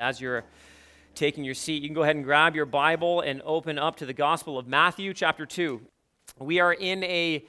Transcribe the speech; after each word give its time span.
As 0.00 0.20
you're 0.20 0.44
taking 1.16 1.42
your 1.42 1.54
seat, 1.54 1.82
you 1.82 1.88
can 1.88 1.94
go 1.96 2.04
ahead 2.04 2.14
and 2.14 2.24
grab 2.24 2.54
your 2.54 2.66
Bible 2.66 3.20
and 3.20 3.42
open 3.44 3.80
up 3.80 3.96
to 3.96 4.06
the 4.06 4.12
Gospel 4.12 4.56
of 4.56 4.68
Matthew, 4.68 5.12
chapter 5.12 5.44
2. 5.44 5.80
We 6.38 6.60
are 6.60 6.72
in 6.72 7.02
a, 7.02 7.44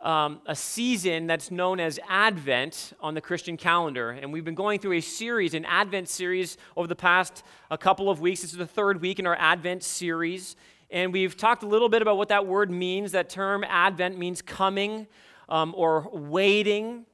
um, 0.00 0.40
a 0.46 0.54
season 0.54 1.26
that's 1.26 1.50
known 1.50 1.80
as 1.80 1.98
Advent 2.08 2.92
on 3.00 3.14
the 3.14 3.20
Christian 3.20 3.56
calendar. 3.56 4.10
And 4.10 4.32
we've 4.32 4.44
been 4.44 4.54
going 4.54 4.78
through 4.78 4.92
a 4.92 5.00
series, 5.00 5.54
an 5.54 5.64
Advent 5.64 6.08
series, 6.08 6.56
over 6.76 6.86
the 6.86 6.94
past 6.94 7.42
a 7.68 7.76
couple 7.76 8.08
of 8.08 8.20
weeks. 8.20 8.42
This 8.42 8.52
is 8.52 8.58
the 8.58 8.64
third 8.64 9.00
week 9.00 9.18
in 9.18 9.26
our 9.26 9.36
Advent 9.36 9.82
series. 9.82 10.54
And 10.92 11.12
we've 11.12 11.36
talked 11.36 11.64
a 11.64 11.66
little 11.66 11.88
bit 11.88 12.00
about 12.00 12.16
what 12.16 12.28
that 12.28 12.46
word 12.46 12.70
means. 12.70 13.10
That 13.10 13.28
term, 13.28 13.64
Advent, 13.64 14.16
means 14.16 14.40
coming 14.40 15.08
um, 15.48 15.74
or 15.76 16.08
waiting. 16.12 17.06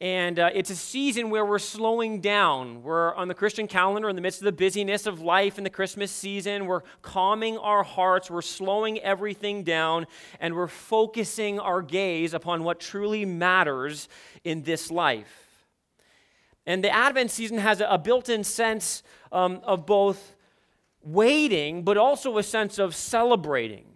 And 0.00 0.38
uh, 0.38 0.50
it's 0.54 0.70
a 0.70 0.76
season 0.76 1.28
where 1.28 1.44
we're 1.44 1.58
slowing 1.58 2.20
down. 2.20 2.84
We're 2.84 3.12
on 3.16 3.26
the 3.26 3.34
Christian 3.34 3.66
calendar 3.66 4.08
in 4.08 4.14
the 4.14 4.22
midst 4.22 4.40
of 4.40 4.44
the 4.44 4.52
busyness 4.52 5.06
of 5.06 5.20
life 5.20 5.58
in 5.58 5.64
the 5.64 5.70
Christmas 5.70 6.12
season. 6.12 6.66
We're 6.66 6.82
calming 7.02 7.58
our 7.58 7.82
hearts. 7.82 8.30
We're 8.30 8.42
slowing 8.42 9.00
everything 9.00 9.64
down. 9.64 10.06
And 10.38 10.54
we're 10.54 10.68
focusing 10.68 11.58
our 11.58 11.82
gaze 11.82 12.32
upon 12.32 12.62
what 12.62 12.78
truly 12.78 13.24
matters 13.24 14.08
in 14.44 14.62
this 14.62 14.88
life. 14.88 15.66
And 16.64 16.84
the 16.84 16.94
Advent 16.94 17.32
season 17.32 17.58
has 17.58 17.82
a 17.84 17.98
built 17.98 18.28
in 18.28 18.44
sense 18.44 19.02
um, 19.32 19.60
of 19.64 19.84
both 19.84 20.36
waiting, 21.02 21.82
but 21.82 21.96
also 21.96 22.38
a 22.38 22.42
sense 22.44 22.78
of 22.78 22.94
celebrating 22.94 23.86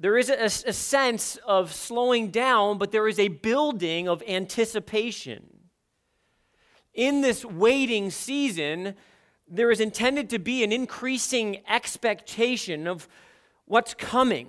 there 0.00 0.16
is 0.16 0.30
a, 0.30 0.44
a, 0.44 0.72
sense 0.72 1.36
of 1.46 1.74
slowing 1.74 2.30
down, 2.30 2.78
but 2.78 2.90
there 2.90 3.06
is 3.06 3.18
a 3.18 3.28
building 3.28 4.08
of 4.08 4.22
anticipation. 4.26 5.44
In 6.94 7.20
this 7.20 7.44
waiting 7.44 8.10
season, 8.10 8.94
there 9.46 9.70
is 9.70 9.78
intended 9.78 10.30
to 10.30 10.38
be 10.38 10.64
an 10.64 10.72
increasing 10.72 11.60
expectation 11.68 12.86
of 12.86 13.08
what's 13.66 13.92
coming, 13.92 14.48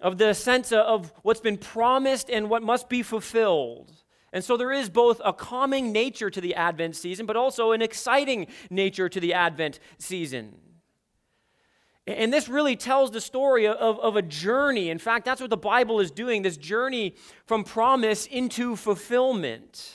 of 0.00 0.18
the 0.18 0.34
sense 0.34 0.70
of 0.70 1.10
what's 1.22 1.40
been 1.40 1.56
promised 1.56 2.28
and 2.28 2.50
what 2.50 2.62
must 2.62 2.90
be 2.90 3.02
fulfilled. 3.02 3.90
And 4.34 4.44
so 4.44 4.58
there 4.58 4.70
is 4.70 4.90
both 4.90 5.18
a 5.24 5.32
calming 5.32 5.92
nature 5.92 6.28
to 6.28 6.40
the 6.42 6.54
Advent 6.54 6.94
season, 6.94 7.24
but 7.24 7.36
also 7.36 7.72
an 7.72 7.80
exciting 7.80 8.48
nature 8.68 9.08
to 9.08 9.18
the 9.18 9.32
Advent 9.32 9.80
season. 9.96 10.56
And 12.10 12.32
this 12.32 12.48
really 12.48 12.76
tells 12.76 13.10
the 13.10 13.20
story 13.20 13.66
of, 13.66 13.98
of 14.00 14.16
a 14.16 14.22
journey. 14.22 14.90
In 14.90 14.98
fact, 14.98 15.24
that's 15.24 15.40
what 15.40 15.50
the 15.50 15.56
Bible 15.56 16.00
is 16.00 16.10
doing 16.10 16.42
this 16.42 16.56
journey 16.56 17.14
from 17.46 17.64
promise 17.64 18.26
into 18.26 18.76
fulfillment. 18.76 19.94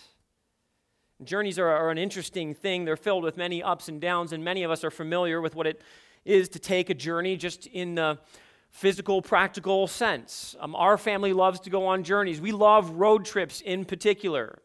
Journeys 1.23 1.57
are, 1.59 1.67
are, 1.67 1.91
an 1.91 1.97
interesting 1.97 2.53
thing. 2.53 2.85
They're 2.85 2.97
filled 2.97 3.23
with 3.23 3.37
many 3.37 3.63
ups 3.63 3.87
and 3.87 4.01
downs, 4.01 4.33
and 4.33 4.43
many 4.43 4.63
of 4.63 4.71
us 4.71 4.83
are 4.83 4.91
familiar 4.91 5.41
with 5.41 5.55
what 5.55 5.67
it 5.67 5.81
is 6.25 6.49
to 6.49 6.59
take 6.59 6.89
a 6.89 6.93
journey 6.93 7.37
just 7.37 7.67
in 7.67 7.95
the 7.95 8.17
physical, 8.69 9.21
practical 9.21 9.87
sense. 9.87 10.55
Um, 10.59 10.75
our 10.75 10.97
family 10.97 11.31
loves 11.31 11.61
to 11.61 11.69
go 11.69 11.87
on 11.87 12.03
journeys. 12.03 12.41
We 12.41 12.51
love 12.51 12.91
road 12.91 13.23
trips 13.23 13.61
in 13.61 13.85
particular. 13.85 14.59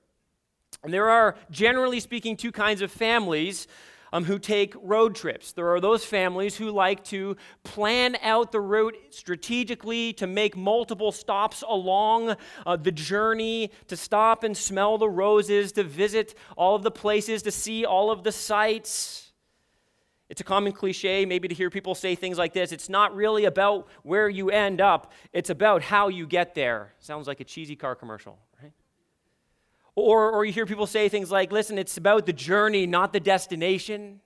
And 0.82 0.92
there 0.92 1.08
are, 1.08 1.36
generally 1.50 2.00
speaking, 2.00 2.36
two 2.36 2.52
kinds 2.52 2.82
of 2.82 2.90
families 2.90 3.68
um, 4.12 4.24
who 4.24 4.38
take 4.38 4.74
road 4.82 5.14
trips. 5.14 5.52
There 5.52 5.70
are 5.70 5.80
those 5.80 6.04
families 6.04 6.56
who 6.56 6.70
like 6.70 7.04
to 7.04 7.36
plan 7.64 8.16
out 8.22 8.52
the 8.52 8.60
route 8.60 8.96
strategically 9.10 10.12
to 10.14 10.26
make 10.26 10.56
multiple 10.56 11.12
stops 11.12 11.62
along 11.66 12.36
uh, 12.66 12.76
the 12.76 12.92
journey, 12.92 13.70
to 13.88 13.96
stop 13.96 14.44
and 14.44 14.56
smell 14.56 14.98
the 14.98 15.08
roses, 15.08 15.72
to 15.72 15.84
visit 15.84 16.34
all 16.56 16.74
of 16.74 16.82
the 16.82 16.90
places, 16.90 17.42
to 17.42 17.50
see 17.50 17.84
all 17.84 18.10
of 18.10 18.22
the 18.22 18.32
sights. 18.32 19.32
It's 20.28 20.40
a 20.40 20.44
common 20.44 20.72
cliche, 20.72 21.26
maybe, 21.26 21.48
to 21.48 21.54
hear 21.54 21.70
people 21.70 21.96
say 21.96 22.14
things 22.14 22.38
like 22.38 22.52
this. 22.52 22.70
It's 22.70 22.88
not 22.88 23.14
really 23.16 23.46
about 23.46 23.88
where 24.04 24.28
you 24.28 24.50
end 24.50 24.80
up, 24.80 25.12
it's 25.32 25.50
about 25.50 25.82
how 25.82 26.06
you 26.06 26.24
get 26.26 26.54
there. 26.54 26.92
Sounds 27.00 27.26
like 27.26 27.40
a 27.40 27.44
cheesy 27.44 27.74
car 27.74 27.96
commercial? 27.96 28.38
Or, 30.00 30.30
or 30.30 30.44
you 30.44 30.52
hear 30.52 30.66
people 30.66 30.86
say 30.86 31.08
things 31.08 31.30
like, 31.30 31.52
listen, 31.52 31.78
it's 31.78 31.96
about 31.96 32.26
the 32.26 32.32
journey, 32.32 32.86
not 32.86 33.12
the 33.12 33.20
destination. 33.20 34.20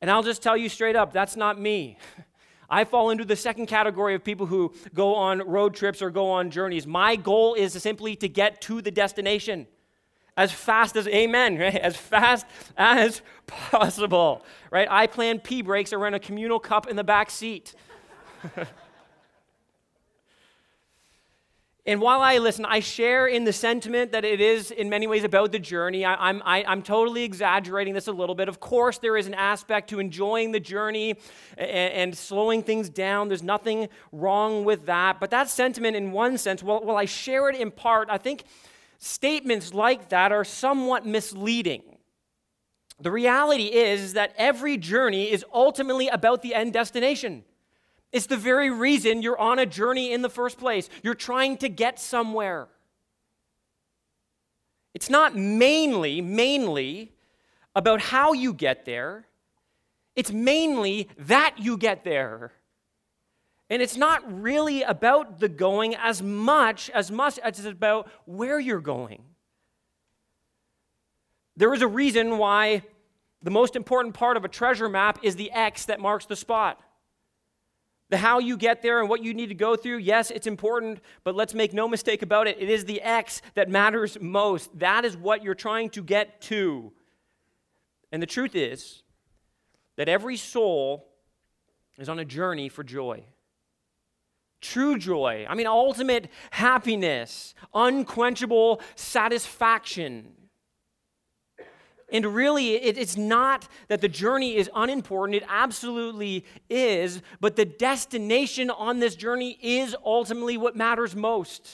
And 0.00 0.10
I'll 0.10 0.22
just 0.22 0.42
tell 0.42 0.56
you 0.56 0.68
straight 0.68 0.96
up, 0.96 1.12
that's 1.12 1.36
not 1.36 1.60
me. 1.60 1.98
I 2.70 2.84
fall 2.84 3.10
into 3.10 3.24
the 3.24 3.36
second 3.36 3.66
category 3.66 4.14
of 4.14 4.22
people 4.22 4.46
who 4.46 4.74
go 4.92 5.14
on 5.14 5.40
road 5.40 5.74
trips 5.74 6.02
or 6.02 6.10
go 6.10 6.30
on 6.30 6.50
journeys. 6.50 6.86
My 6.86 7.16
goal 7.16 7.54
is 7.54 7.72
simply 7.72 8.14
to 8.16 8.28
get 8.28 8.60
to 8.62 8.82
the 8.82 8.90
destination 8.90 9.66
as 10.38 10.52
fast 10.52 10.96
as 10.96 11.06
amen 11.08 11.58
right? 11.58 11.74
as 11.74 11.96
fast 11.96 12.46
as 12.76 13.20
possible 13.46 14.46
right 14.70 14.88
i 14.88 15.06
plan 15.06 15.38
pee 15.38 15.60
breaks 15.60 15.92
around 15.92 16.14
a 16.14 16.20
communal 16.20 16.60
cup 16.60 16.86
in 16.86 16.96
the 16.96 17.04
back 17.04 17.28
seat 17.28 17.74
And 21.88 22.02
while 22.02 22.20
I 22.20 22.36
listen, 22.36 22.66
I 22.66 22.80
share 22.80 23.28
in 23.28 23.44
the 23.44 23.52
sentiment 23.52 24.12
that 24.12 24.22
it 24.22 24.42
is 24.42 24.70
in 24.70 24.90
many 24.90 25.06
ways 25.06 25.24
about 25.24 25.52
the 25.52 25.58
journey. 25.58 26.04
I, 26.04 26.28
I'm, 26.28 26.42
I, 26.44 26.70
am 26.70 26.82
totally 26.82 27.24
exaggerating 27.24 27.94
this 27.94 28.08
a 28.08 28.12
little 28.12 28.34
bit. 28.34 28.46
Of 28.46 28.60
course, 28.60 28.98
there 28.98 29.16
is 29.16 29.26
an 29.26 29.32
aspect 29.32 29.88
to 29.88 29.98
enjoying 29.98 30.52
the 30.52 30.60
journey 30.60 31.16
and, 31.56 31.70
and 31.70 32.18
slowing 32.18 32.62
things 32.62 32.90
down. 32.90 33.28
There's 33.28 33.42
nothing 33.42 33.88
wrong 34.12 34.66
with 34.66 34.84
that. 34.84 35.18
But 35.18 35.30
that 35.30 35.48
sentiment, 35.48 35.96
in 35.96 36.12
one 36.12 36.36
sense, 36.36 36.62
well, 36.62 36.82
well, 36.84 36.98
I 36.98 37.06
share 37.06 37.48
it 37.48 37.56
in 37.56 37.70
part. 37.70 38.10
I 38.10 38.18
think 38.18 38.44
statements 38.98 39.72
like 39.72 40.10
that 40.10 40.30
are 40.30 40.44
somewhat 40.44 41.06
misleading. 41.06 41.96
The 43.00 43.10
reality 43.10 43.72
is 43.72 44.12
that 44.12 44.34
every 44.36 44.76
journey 44.76 45.32
is 45.32 45.42
ultimately 45.54 46.08
about 46.08 46.42
the 46.42 46.54
end 46.54 46.74
destination. 46.74 47.44
It's 48.12 48.26
the 48.26 48.36
very 48.36 48.70
reason 48.70 49.22
you're 49.22 49.38
on 49.38 49.58
a 49.58 49.66
journey 49.66 50.12
in 50.12 50.22
the 50.22 50.30
first 50.30 50.58
place. 50.58 50.88
You're 51.02 51.14
trying 51.14 51.58
to 51.58 51.68
get 51.68 52.00
somewhere. 52.00 52.68
It's 54.94 55.10
not 55.10 55.36
mainly, 55.36 56.20
mainly 56.20 57.12
about 57.74 58.00
how 58.00 58.32
you 58.32 58.52
get 58.52 58.84
there. 58.84 59.26
It's 60.16 60.32
mainly 60.32 61.08
that 61.18 61.56
you 61.58 61.76
get 61.76 62.02
there. 62.02 62.52
And 63.70 63.82
it's 63.82 63.96
not 63.96 64.22
really 64.42 64.82
about 64.82 65.38
the 65.38 65.48
going 65.48 65.94
as 65.94 66.22
much 66.22 66.88
as 66.90 67.10
much 67.10 67.38
as 67.38 67.58
it's 67.58 67.68
about 67.68 68.08
where 68.24 68.58
you're 68.58 68.80
going. 68.80 69.22
There 71.56 71.74
is 71.74 71.82
a 71.82 71.86
reason 71.86 72.38
why 72.38 72.82
the 73.42 73.50
most 73.50 73.76
important 73.76 74.14
part 74.14 74.36
of 74.36 74.44
a 74.44 74.48
treasure 74.48 74.88
map 74.88 75.18
is 75.22 75.36
the 75.36 75.50
X 75.52 75.84
that 75.84 76.00
marks 76.00 76.24
the 76.24 76.36
spot. 76.36 76.80
The 78.10 78.16
how 78.16 78.38
you 78.38 78.56
get 78.56 78.80
there 78.82 79.00
and 79.00 79.08
what 79.08 79.22
you 79.22 79.34
need 79.34 79.48
to 79.48 79.54
go 79.54 79.76
through, 79.76 79.98
yes, 79.98 80.30
it's 80.30 80.46
important, 80.46 81.00
but 81.24 81.34
let's 81.34 81.52
make 81.52 81.74
no 81.74 81.86
mistake 81.86 82.22
about 82.22 82.46
it. 82.46 82.56
It 82.58 82.70
is 82.70 82.86
the 82.86 83.02
X 83.02 83.42
that 83.54 83.68
matters 83.68 84.16
most. 84.20 84.78
That 84.78 85.04
is 85.04 85.16
what 85.16 85.42
you're 85.42 85.54
trying 85.54 85.90
to 85.90 86.02
get 86.02 86.40
to. 86.42 86.92
And 88.10 88.22
the 88.22 88.26
truth 88.26 88.54
is 88.54 89.02
that 89.96 90.08
every 90.08 90.38
soul 90.38 91.06
is 91.98 92.08
on 92.08 92.18
a 92.18 92.24
journey 92.24 92.70
for 92.70 92.82
joy. 92.82 93.24
True 94.60 94.98
joy, 94.98 95.46
I 95.48 95.54
mean, 95.54 95.66
ultimate 95.66 96.30
happiness, 96.50 97.54
unquenchable 97.74 98.80
satisfaction. 98.96 100.32
And 102.10 102.24
really, 102.26 102.74
it, 102.74 102.96
it's 102.96 103.16
not 103.16 103.68
that 103.88 104.00
the 104.00 104.08
journey 104.08 104.56
is 104.56 104.70
unimportant, 104.74 105.36
it 105.36 105.46
absolutely 105.48 106.44
is, 106.70 107.20
but 107.40 107.56
the 107.56 107.66
destination 107.66 108.70
on 108.70 108.98
this 108.98 109.14
journey 109.14 109.58
is 109.60 109.94
ultimately 110.04 110.56
what 110.56 110.74
matters 110.74 111.14
most. 111.14 111.68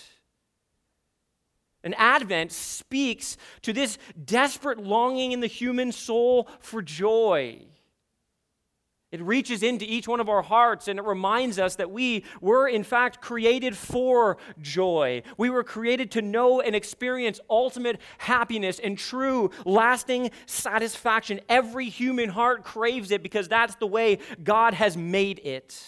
And 1.84 1.95
Advent 1.99 2.50
speaks 2.50 3.37
to 3.62 3.72
this 3.72 3.99
desperate 4.25 4.78
longing 4.78 5.33
in 5.33 5.41
the 5.41 5.47
human 5.47 5.93
soul 5.93 6.48
for 6.59 6.83
joy. 6.83 7.60
It 9.15 9.22
reaches 9.22 9.63
into 9.63 9.84
each 9.84 10.09
one 10.09 10.19
of 10.19 10.28
our 10.28 10.43
hearts 10.43 10.89
and 10.89 10.99
it 10.99 11.05
reminds 11.05 11.61
us 11.61 11.77
that 11.77 11.93
we 11.93 12.25
were, 12.41 12.66
in 12.66 12.83
fact, 12.83 13.21
created 13.21 13.77
for 13.77 14.39
joy. 14.61 15.22
We 15.39 15.51
were 15.51 15.63
created 15.63 16.11
to 16.13 16.21
know 16.21 16.61
and 16.61 16.75
experience 16.75 17.39
ultimate 17.49 18.01
happiness 18.19 18.81
and 18.81 18.99
true, 18.99 19.53
lasting 19.65 20.33
satisfaction. 20.47 21.39
Every 21.49 21.89
human 21.91 22.28
heart 22.28 22.65
craves 22.65 23.13
it 23.13 23.22
because 23.22 23.47
that's 23.47 23.77
the 23.77 23.87
way 23.87 24.19
God 24.43 24.75
has 24.75 24.97
made 24.97 25.39
it. 25.45 25.81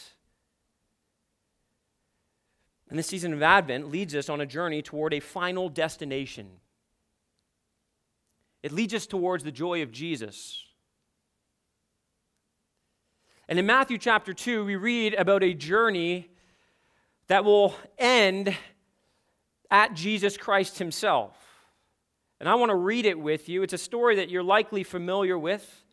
And 2.88 2.96
this 2.96 3.08
season 3.08 3.32
of 3.32 3.42
Advent 3.42 3.90
leads 3.90 4.14
us 4.14 4.28
on 4.28 4.40
a 4.40 4.46
journey 4.46 4.82
toward 4.82 5.12
a 5.12 5.18
final 5.18 5.68
destination. 5.68 6.46
It 8.62 8.70
leads 8.70 8.94
us 8.94 9.04
towards 9.04 9.42
the 9.42 9.50
joy 9.50 9.82
of 9.82 9.90
Jesus. 9.90 10.65
And 13.48 13.58
in 13.60 13.66
Matthew 13.66 13.96
chapter 13.98 14.32
2, 14.32 14.64
we 14.64 14.74
read 14.74 15.14
about 15.14 15.44
a 15.44 15.54
journey 15.54 16.30
that 17.28 17.44
will 17.44 17.74
end 17.96 18.56
at 19.70 19.94
Jesus 19.94 20.36
Christ 20.36 20.78
himself. 20.78 21.36
And 22.40 22.48
I 22.48 22.56
want 22.56 22.70
to 22.70 22.76
read 22.76 23.06
it 23.06 23.18
with 23.18 23.48
you. 23.48 23.62
It's 23.62 23.72
a 23.72 23.78
story 23.78 24.16
that 24.16 24.30
you're 24.30 24.42
likely 24.42 24.82
familiar 24.82 25.38
with. 25.38 25.84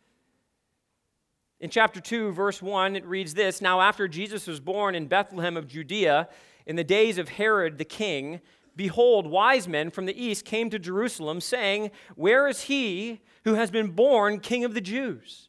In 1.60 1.70
chapter 1.70 2.00
2, 2.00 2.32
verse 2.32 2.60
1, 2.60 2.96
it 2.96 3.06
reads 3.06 3.34
this 3.34 3.62
Now, 3.62 3.80
after 3.80 4.08
Jesus 4.08 4.48
was 4.48 4.58
born 4.58 4.96
in 4.96 5.06
Bethlehem 5.06 5.56
of 5.56 5.68
Judea, 5.68 6.28
in 6.66 6.74
the 6.74 6.84
days 6.84 7.18
of 7.18 7.28
Herod 7.28 7.78
the 7.78 7.84
king, 7.84 8.40
behold, 8.74 9.28
wise 9.28 9.68
men 9.68 9.90
from 9.90 10.06
the 10.06 10.22
east 10.22 10.44
came 10.44 10.70
to 10.70 10.78
Jerusalem, 10.78 11.40
saying, 11.40 11.92
Where 12.16 12.48
is 12.48 12.62
he 12.62 13.20
who 13.44 13.54
has 13.54 13.70
been 13.70 13.92
born 13.92 14.40
king 14.40 14.64
of 14.64 14.74
the 14.74 14.80
Jews? 14.80 15.48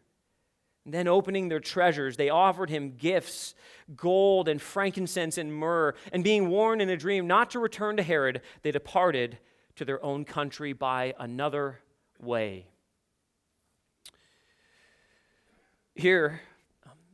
Then, 0.85 1.07
opening 1.07 1.49
their 1.49 1.59
treasures, 1.59 2.17
they 2.17 2.29
offered 2.29 2.69
him 2.69 2.95
gifts 2.97 3.53
gold 3.95 4.47
and 4.47 4.61
frankincense 4.61 5.37
and 5.37 5.53
myrrh. 5.53 5.93
And 6.11 6.23
being 6.23 6.49
warned 6.49 6.81
in 6.81 6.89
a 6.89 6.97
dream 6.97 7.27
not 7.27 7.51
to 7.51 7.59
return 7.59 7.97
to 7.97 8.03
Herod, 8.03 8.41
they 8.63 8.71
departed 8.71 9.37
to 9.75 9.85
their 9.85 10.03
own 10.03 10.25
country 10.25 10.73
by 10.73 11.13
another 11.19 11.79
way. 12.19 12.67
Here, 15.95 16.41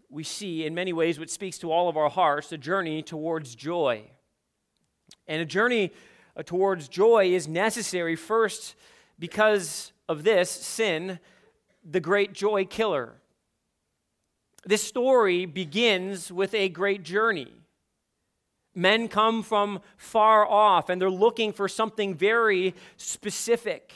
we 0.10 0.24
see 0.24 0.66
in 0.66 0.74
many 0.74 0.94
ways 0.94 1.20
what 1.20 1.30
speaks 1.30 1.58
to 1.60 1.72
all 1.72 1.90
of 1.90 1.98
our 1.98 2.10
hearts 2.10 2.52
a 2.52 2.58
journey 2.58 3.02
towards 3.02 3.56
joy. 3.56 4.04
And 5.28 5.42
a 5.42 5.46
journey 5.46 5.92
uh, 6.36 6.44
towards 6.44 6.88
joy 6.88 7.34
is 7.34 7.48
necessary 7.48 8.16
first 8.16 8.76
because 9.20 9.92
of 10.08 10.24
this 10.24 10.50
sin, 10.50 11.20
the 11.84 12.00
great 12.00 12.34
joy 12.34 12.66
killer. 12.66 13.16
This 14.68 14.84
story 14.84 15.46
begins 15.46 16.30
with 16.30 16.54
a 16.54 16.68
great 16.68 17.04
journey. 17.04 17.54
Men 18.76 19.08
come 19.08 19.42
from 19.42 19.80
far 19.96 20.46
off 20.46 20.90
and 20.90 21.02
they're 21.02 21.10
looking 21.10 21.54
for 21.54 21.70
something 21.70 22.14
very 22.14 22.76
specific. 22.98 23.94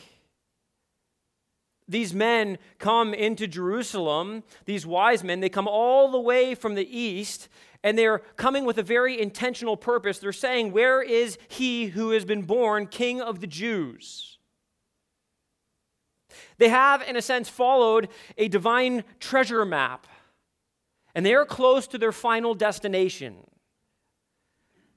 These 1.89 2.13
men 2.13 2.57
come 2.79 3.13
into 3.13 3.47
Jerusalem, 3.47 4.43
these 4.63 4.85
wise 4.85 5.25
men, 5.25 5.41
they 5.41 5.49
come 5.49 5.67
all 5.67 6.09
the 6.09 6.21
way 6.21 6.55
from 6.55 6.75
the 6.75 6.87
east, 6.87 7.49
and 7.83 7.97
they're 7.97 8.19
coming 8.37 8.63
with 8.63 8.77
a 8.77 8.83
very 8.83 9.19
intentional 9.19 9.75
purpose. 9.75 10.19
They're 10.19 10.31
saying, 10.31 10.71
Where 10.71 11.01
is 11.01 11.37
he 11.49 11.87
who 11.87 12.11
has 12.11 12.23
been 12.23 12.43
born 12.43 12.87
king 12.87 13.19
of 13.19 13.41
the 13.41 13.47
Jews? 13.47 14.37
They 16.59 16.69
have, 16.69 17.01
in 17.01 17.17
a 17.17 17.21
sense, 17.21 17.49
followed 17.49 18.07
a 18.37 18.47
divine 18.47 19.03
treasure 19.19 19.65
map, 19.65 20.07
and 21.13 21.25
they 21.25 21.33
are 21.33 21.45
close 21.45 21.87
to 21.87 21.97
their 21.97 22.11
final 22.11 22.53
destination. 22.53 23.45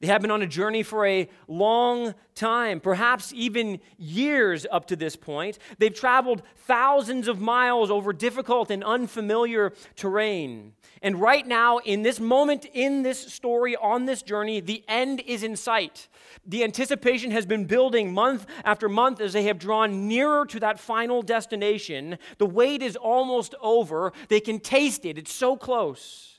They 0.04 0.08
have 0.08 0.20
been 0.20 0.30
on 0.30 0.42
a 0.42 0.46
journey 0.46 0.82
for 0.82 1.06
a 1.06 1.30
long 1.48 2.14
time, 2.34 2.78
perhaps 2.78 3.32
even 3.34 3.80
years 3.96 4.66
up 4.70 4.86
to 4.88 4.96
this 4.96 5.16
point. 5.16 5.58
They've 5.78 5.94
traveled 5.94 6.42
thousands 6.66 7.26
of 7.26 7.40
miles 7.40 7.90
over 7.90 8.12
difficult 8.12 8.70
and 8.70 8.84
unfamiliar 8.84 9.72
terrain. 9.96 10.74
And 11.00 11.18
right 11.18 11.46
now, 11.46 11.78
in 11.78 12.02
this 12.02 12.20
moment, 12.20 12.66
in 12.74 13.02
this 13.02 13.18
story, 13.32 13.76
on 13.76 14.04
this 14.04 14.20
journey, 14.20 14.60
the 14.60 14.84
end 14.88 15.22
is 15.26 15.42
in 15.42 15.56
sight. 15.56 16.08
The 16.44 16.64
anticipation 16.64 17.30
has 17.30 17.46
been 17.46 17.64
building 17.64 18.12
month 18.12 18.44
after 18.62 18.90
month 18.90 19.22
as 19.22 19.32
they 19.32 19.44
have 19.44 19.58
drawn 19.58 20.06
nearer 20.06 20.44
to 20.44 20.60
that 20.60 20.78
final 20.78 21.22
destination. 21.22 22.18
The 22.36 22.44
wait 22.44 22.82
is 22.82 22.96
almost 22.96 23.54
over. 23.62 24.12
They 24.28 24.40
can 24.40 24.60
taste 24.60 25.06
it, 25.06 25.16
it's 25.16 25.32
so 25.32 25.56
close. 25.56 26.33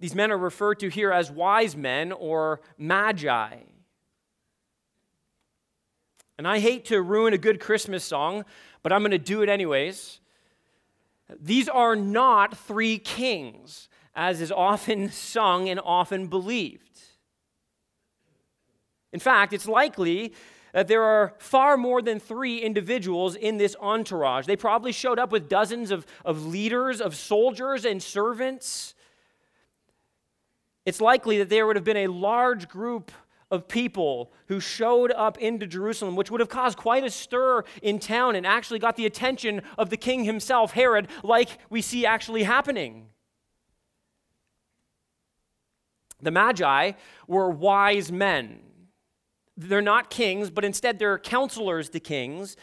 These 0.00 0.14
men 0.14 0.32
are 0.32 0.38
referred 0.38 0.80
to 0.80 0.88
here 0.88 1.12
as 1.12 1.30
wise 1.30 1.76
men 1.76 2.10
or 2.10 2.62
magi. 2.78 3.58
And 6.38 6.48
I 6.48 6.58
hate 6.58 6.86
to 6.86 7.02
ruin 7.02 7.34
a 7.34 7.38
good 7.38 7.60
Christmas 7.60 8.02
song, 8.02 8.46
but 8.82 8.92
I'm 8.92 9.02
going 9.02 9.10
to 9.10 9.18
do 9.18 9.42
it 9.42 9.50
anyways. 9.50 10.20
These 11.38 11.68
are 11.68 11.94
not 11.94 12.56
three 12.56 12.96
kings, 12.96 13.90
as 14.14 14.40
is 14.40 14.50
often 14.50 15.10
sung 15.12 15.68
and 15.68 15.78
often 15.84 16.28
believed. 16.28 16.98
In 19.12 19.20
fact, 19.20 19.52
it's 19.52 19.68
likely 19.68 20.32
that 20.72 20.88
there 20.88 21.02
are 21.02 21.34
far 21.38 21.76
more 21.76 22.00
than 22.00 22.18
three 22.18 22.58
individuals 22.58 23.34
in 23.34 23.58
this 23.58 23.76
entourage. 23.80 24.46
They 24.46 24.56
probably 24.56 24.92
showed 24.92 25.18
up 25.18 25.32
with 25.32 25.48
dozens 25.48 25.90
of, 25.90 26.06
of 26.24 26.46
leaders, 26.46 27.02
of 27.02 27.16
soldiers, 27.16 27.84
and 27.84 28.02
servants 28.02 28.94
it's 30.86 31.00
likely 31.00 31.38
that 31.38 31.48
there 31.48 31.66
would 31.66 31.76
have 31.76 31.84
been 31.84 31.96
a 31.96 32.06
large 32.06 32.68
group 32.68 33.12
of 33.50 33.66
people 33.66 34.32
who 34.46 34.60
showed 34.60 35.10
up 35.12 35.36
into 35.38 35.66
Jerusalem, 35.66 36.14
which 36.14 36.30
would 36.30 36.40
have 36.40 36.48
caused 36.48 36.78
quite 36.78 37.04
a 37.04 37.10
stir 37.10 37.64
in 37.82 37.98
town 37.98 38.36
and 38.36 38.46
actually 38.46 38.78
got 38.78 38.96
the 38.96 39.06
attention 39.06 39.62
of 39.76 39.90
the 39.90 39.96
king 39.96 40.24
himself, 40.24 40.72
Herod, 40.72 41.08
like 41.22 41.58
we 41.68 41.82
see 41.82 42.06
actually 42.06 42.44
happening. 42.44 43.08
The 46.22 46.30
Magi 46.30 46.92
were 47.26 47.50
wise 47.50 48.12
men. 48.12 48.60
They're 49.56 49.82
not 49.82 50.10
kings, 50.10 50.48
but 50.50 50.64
instead 50.64 50.98
they're 50.98 51.18
counselors 51.18 51.88
to 51.90 52.00
kings. 52.00 52.56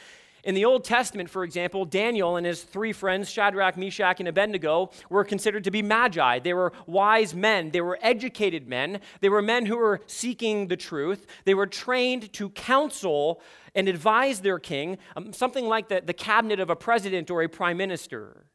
In 0.43 0.55
the 0.55 0.65
Old 0.65 0.83
Testament, 0.83 1.29
for 1.29 1.43
example, 1.43 1.85
Daniel 1.85 2.37
and 2.37 2.45
his 2.45 2.63
three 2.63 2.93
friends, 2.93 3.29
Shadrach, 3.29 3.77
Meshach, 3.77 4.19
and 4.19 4.27
Abednego, 4.27 4.91
were 5.09 5.23
considered 5.23 5.63
to 5.63 5.71
be 5.71 5.81
magi. 5.81 6.39
They 6.39 6.53
were 6.53 6.73
wise 6.85 7.33
men. 7.33 7.71
They 7.71 7.81
were 7.81 7.99
educated 8.01 8.67
men. 8.67 9.01
They 9.21 9.29
were 9.29 9.41
men 9.41 9.65
who 9.65 9.77
were 9.77 10.01
seeking 10.07 10.67
the 10.67 10.77
truth. 10.77 11.25
They 11.45 11.53
were 11.53 11.67
trained 11.67 12.31
to 12.33 12.49
counsel 12.49 13.41
and 13.75 13.87
advise 13.87 14.39
their 14.41 14.59
king, 14.59 14.97
um, 15.15 15.33
something 15.33 15.67
like 15.67 15.87
the, 15.87 16.01
the 16.03 16.13
cabinet 16.13 16.59
of 16.59 16.69
a 16.69 16.75
president 16.75 17.29
or 17.29 17.43
a 17.43 17.47
prime 17.47 17.77
minister. 17.77 18.46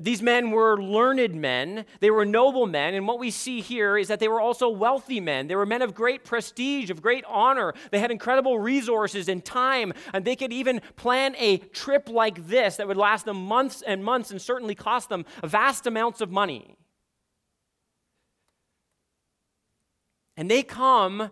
These 0.00 0.22
men 0.22 0.50
were 0.52 0.82
learned 0.82 1.34
men, 1.34 1.84
they 2.00 2.10
were 2.10 2.24
noble 2.24 2.66
men, 2.66 2.94
and 2.94 3.06
what 3.06 3.18
we 3.18 3.30
see 3.30 3.60
here 3.60 3.98
is 3.98 4.08
that 4.08 4.20
they 4.20 4.28
were 4.28 4.40
also 4.40 4.70
wealthy 4.70 5.20
men. 5.20 5.48
They 5.48 5.54
were 5.54 5.66
men 5.66 5.82
of 5.82 5.94
great 5.94 6.24
prestige, 6.24 6.88
of 6.88 7.02
great 7.02 7.24
honor. 7.28 7.74
They 7.90 7.98
had 7.98 8.10
incredible 8.10 8.58
resources 8.58 9.28
and 9.28 9.44
time, 9.44 9.92
and 10.14 10.24
they 10.24 10.34
could 10.34 10.50
even 10.50 10.80
plan 10.96 11.34
a 11.38 11.58
trip 11.58 12.08
like 12.08 12.46
this 12.48 12.76
that 12.76 12.88
would 12.88 12.96
last 12.96 13.26
them 13.26 13.44
months 13.44 13.82
and 13.82 14.02
months 14.02 14.30
and 14.30 14.40
certainly 14.40 14.74
cost 14.74 15.10
them 15.10 15.26
vast 15.44 15.86
amounts 15.86 16.22
of 16.22 16.30
money. 16.30 16.74
And 20.38 20.50
they 20.50 20.62
come 20.62 21.30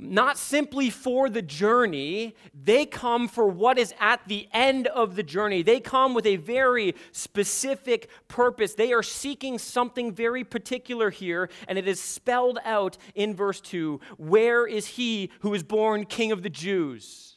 not 0.00 0.38
simply 0.38 0.90
for 0.90 1.28
the 1.28 1.42
journey, 1.42 2.34
they 2.54 2.86
come 2.86 3.28
for 3.28 3.48
what 3.48 3.78
is 3.78 3.92
at 4.00 4.20
the 4.26 4.48
end 4.52 4.86
of 4.88 5.16
the 5.16 5.22
journey. 5.22 5.62
They 5.62 5.80
come 5.80 6.14
with 6.14 6.26
a 6.26 6.36
very 6.36 6.94
specific 7.12 8.08
purpose. 8.28 8.74
They 8.74 8.92
are 8.92 9.02
seeking 9.02 9.58
something 9.58 10.12
very 10.12 10.44
particular 10.44 11.10
here, 11.10 11.48
and 11.66 11.78
it 11.78 11.88
is 11.88 12.00
spelled 12.00 12.58
out 12.64 12.96
in 13.14 13.34
verse 13.34 13.60
2 13.60 14.00
Where 14.16 14.66
is 14.66 14.86
he 14.86 15.30
who 15.40 15.54
is 15.54 15.62
born 15.62 16.04
King 16.04 16.32
of 16.32 16.42
the 16.42 16.50
Jews? 16.50 17.36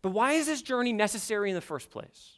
But 0.00 0.10
why 0.10 0.32
is 0.32 0.46
this 0.46 0.62
journey 0.62 0.92
necessary 0.92 1.50
in 1.50 1.54
the 1.54 1.60
first 1.60 1.90
place? 1.90 2.32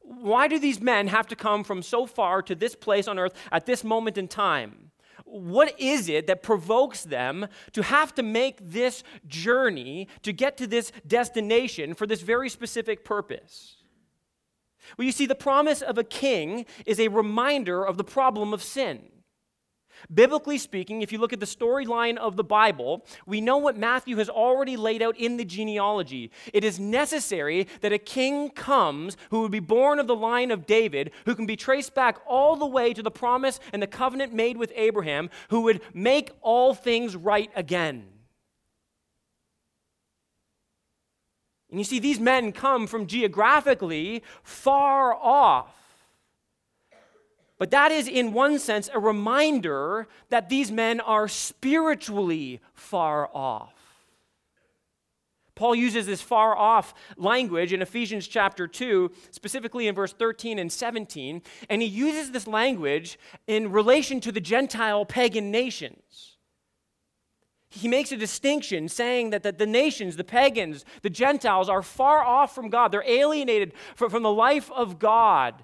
Why 0.00 0.48
do 0.48 0.58
these 0.58 0.80
men 0.80 1.06
have 1.06 1.28
to 1.28 1.36
come 1.36 1.62
from 1.62 1.82
so 1.82 2.06
far 2.06 2.42
to 2.42 2.54
this 2.54 2.74
place 2.74 3.06
on 3.06 3.18
earth 3.18 3.34
at 3.52 3.66
this 3.66 3.84
moment 3.84 4.18
in 4.18 4.26
time? 4.26 4.89
What 5.30 5.78
is 5.78 6.08
it 6.08 6.26
that 6.26 6.42
provokes 6.42 7.04
them 7.04 7.46
to 7.72 7.82
have 7.82 8.14
to 8.16 8.22
make 8.22 8.58
this 8.60 9.02
journey 9.26 10.08
to 10.22 10.32
get 10.32 10.56
to 10.58 10.66
this 10.66 10.92
destination 11.06 11.94
for 11.94 12.06
this 12.06 12.22
very 12.22 12.48
specific 12.48 13.04
purpose? 13.04 13.76
Well, 14.96 15.06
you 15.06 15.12
see, 15.12 15.26
the 15.26 15.34
promise 15.34 15.82
of 15.82 15.98
a 15.98 16.04
king 16.04 16.66
is 16.86 16.98
a 16.98 17.08
reminder 17.08 17.84
of 17.84 17.96
the 17.96 18.04
problem 18.04 18.52
of 18.52 18.62
sin. 18.62 19.08
Biblically 20.12 20.58
speaking, 20.58 21.02
if 21.02 21.12
you 21.12 21.18
look 21.18 21.32
at 21.32 21.40
the 21.40 21.46
storyline 21.46 22.16
of 22.16 22.36
the 22.36 22.44
Bible, 22.44 23.04
we 23.26 23.40
know 23.40 23.58
what 23.58 23.76
Matthew 23.76 24.16
has 24.16 24.28
already 24.28 24.76
laid 24.76 25.02
out 25.02 25.16
in 25.16 25.36
the 25.36 25.44
genealogy. 25.44 26.30
It 26.52 26.64
is 26.64 26.80
necessary 26.80 27.66
that 27.80 27.92
a 27.92 27.98
king 27.98 28.50
comes 28.50 29.16
who 29.30 29.42
would 29.42 29.52
be 29.52 29.60
born 29.60 29.98
of 29.98 30.06
the 30.06 30.16
line 30.16 30.50
of 30.50 30.66
David, 30.66 31.12
who 31.26 31.34
can 31.34 31.46
be 31.46 31.56
traced 31.56 31.94
back 31.94 32.18
all 32.26 32.56
the 32.56 32.66
way 32.66 32.92
to 32.92 33.02
the 33.02 33.10
promise 33.10 33.60
and 33.72 33.82
the 33.82 33.86
covenant 33.86 34.32
made 34.32 34.56
with 34.56 34.72
Abraham, 34.74 35.30
who 35.50 35.62
would 35.62 35.80
make 35.94 36.30
all 36.40 36.74
things 36.74 37.16
right 37.16 37.50
again. 37.54 38.06
And 41.70 41.78
you 41.78 41.84
see, 41.84 42.00
these 42.00 42.18
men 42.18 42.52
come 42.52 42.86
from 42.86 43.06
geographically 43.06 44.24
far 44.42 45.14
off. 45.14 45.79
But 47.60 47.72
that 47.72 47.92
is, 47.92 48.08
in 48.08 48.32
one 48.32 48.58
sense, 48.58 48.88
a 48.90 48.98
reminder 48.98 50.08
that 50.30 50.48
these 50.48 50.72
men 50.72 50.98
are 50.98 51.28
spiritually 51.28 52.58
far 52.72 53.28
off. 53.34 53.74
Paul 55.56 55.74
uses 55.74 56.06
this 56.06 56.22
far 56.22 56.56
off 56.56 56.94
language 57.18 57.74
in 57.74 57.82
Ephesians 57.82 58.26
chapter 58.26 58.66
2, 58.66 59.10
specifically 59.30 59.88
in 59.88 59.94
verse 59.94 60.14
13 60.14 60.58
and 60.58 60.72
17, 60.72 61.42
and 61.68 61.82
he 61.82 61.88
uses 61.88 62.30
this 62.30 62.46
language 62.46 63.18
in 63.46 63.70
relation 63.70 64.20
to 64.20 64.32
the 64.32 64.40
Gentile 64.40 65.04
pagan 65.04 65.50
nations. 65.50 66.38
He 67.68 67.88
makes 67.88 68.10
a 68.10 68.16
distinction 68.16 68.88
saying 68.88 69.30
that, 69.30 69.58
the 69.58 69.66
nations, 69.66 70.16
the 70.16 70.24
pagans, 70.24 70.86
the 71.02 71.10
Gentiles 71.10 71.68
are 71.68 71.82
far 71.82 72.24
off 72.24 72.54
from 72.54 72.70
God. 72.70 72.90
They're 72.90 73.04
alienated 73.06 73.74
from, 73.96 74.08
from 74.08 74.22
the 74.22 74.32
life 74.32 74.70
of 74.72 74.98
God. 74.98 75.62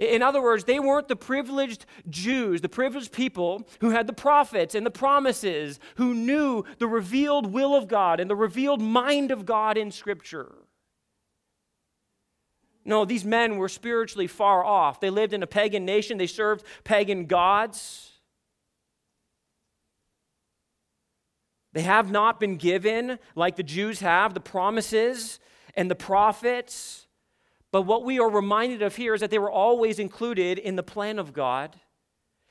In 0.00 0.22
other 0.22 0.40
words, 0.40 0.64
they 0.64 0.80
weren't 0.80 1.08
the 1.08 1.14
privileged 1.14 1.84
Jews, 2.08 2.62
the 2.62 2.70
privileged 2.70 3.12
people 3.12 3.68
who 3.82 3.90
had 3.90 4.06
the 4.06 4.14
prophets 4.14 4.74
and 4.74 4.86
the 4.86 4.90
promises, 4.90 5.78
who 5.96 6.14
knew 6.14 6.64
the 6.78 6.86
revealed 6.86 7.52
will 7.52 7.76
of 7.76 7.86
God 7.86 8.18
and 8.18 8.30
the 8.30 8.34
revealed 8.34 8.80
mind 8.80 9.30
of 9.30 9.44
God 9.44 9.76
in 9.76 9.90
Scripture. 9.90 10.54
No, 12.82 13.04
these 13.04 13.26
men 13.26 13.58
were 13.58 13.68
spiritually 13.68 14.26
far 14.26 14.64
off. 14.64 15.00
They 15.00 15.10
lived 15.10 15.34
in 15.34 15.42
a 15.42 15.46
pagan 15.46 15.84
nation, 15.84 16.16
they 16.16 16.26
served 16.26 16.64
pagan 16.82 17.26
gods. 17.26 18.06
They 21.74 21.82
have 21.82 22.10
not 22.10 22.40
been 22.40 22.56
given, 22.56 23.18
like 23.36 23.56
the 23.56 23.62
Jews 23.62 24.00
have, 24.00 24.32
the 24.32 24.40
promises 24.40 25.38
and 25.76 25.90
the 25.90 25.94
prophets 25.94 27.06
but 27.72 27.82
what 27.82 28.04
we 28.04 28.18
are 28.18 28.28
reminded 28.28 28.82
of 28.82 28.96
here 28.96 29.14
is 29.14 29.20
that 29.20 29.30
they 29.30 29.38
were 29.38 29.50
always 29.50 29.98
included 29.98 30.58
in 30.58 30.76
the 30.76 30.82
plan 30.82 31.18
of 31.18 31.32
God. 31.32 31.78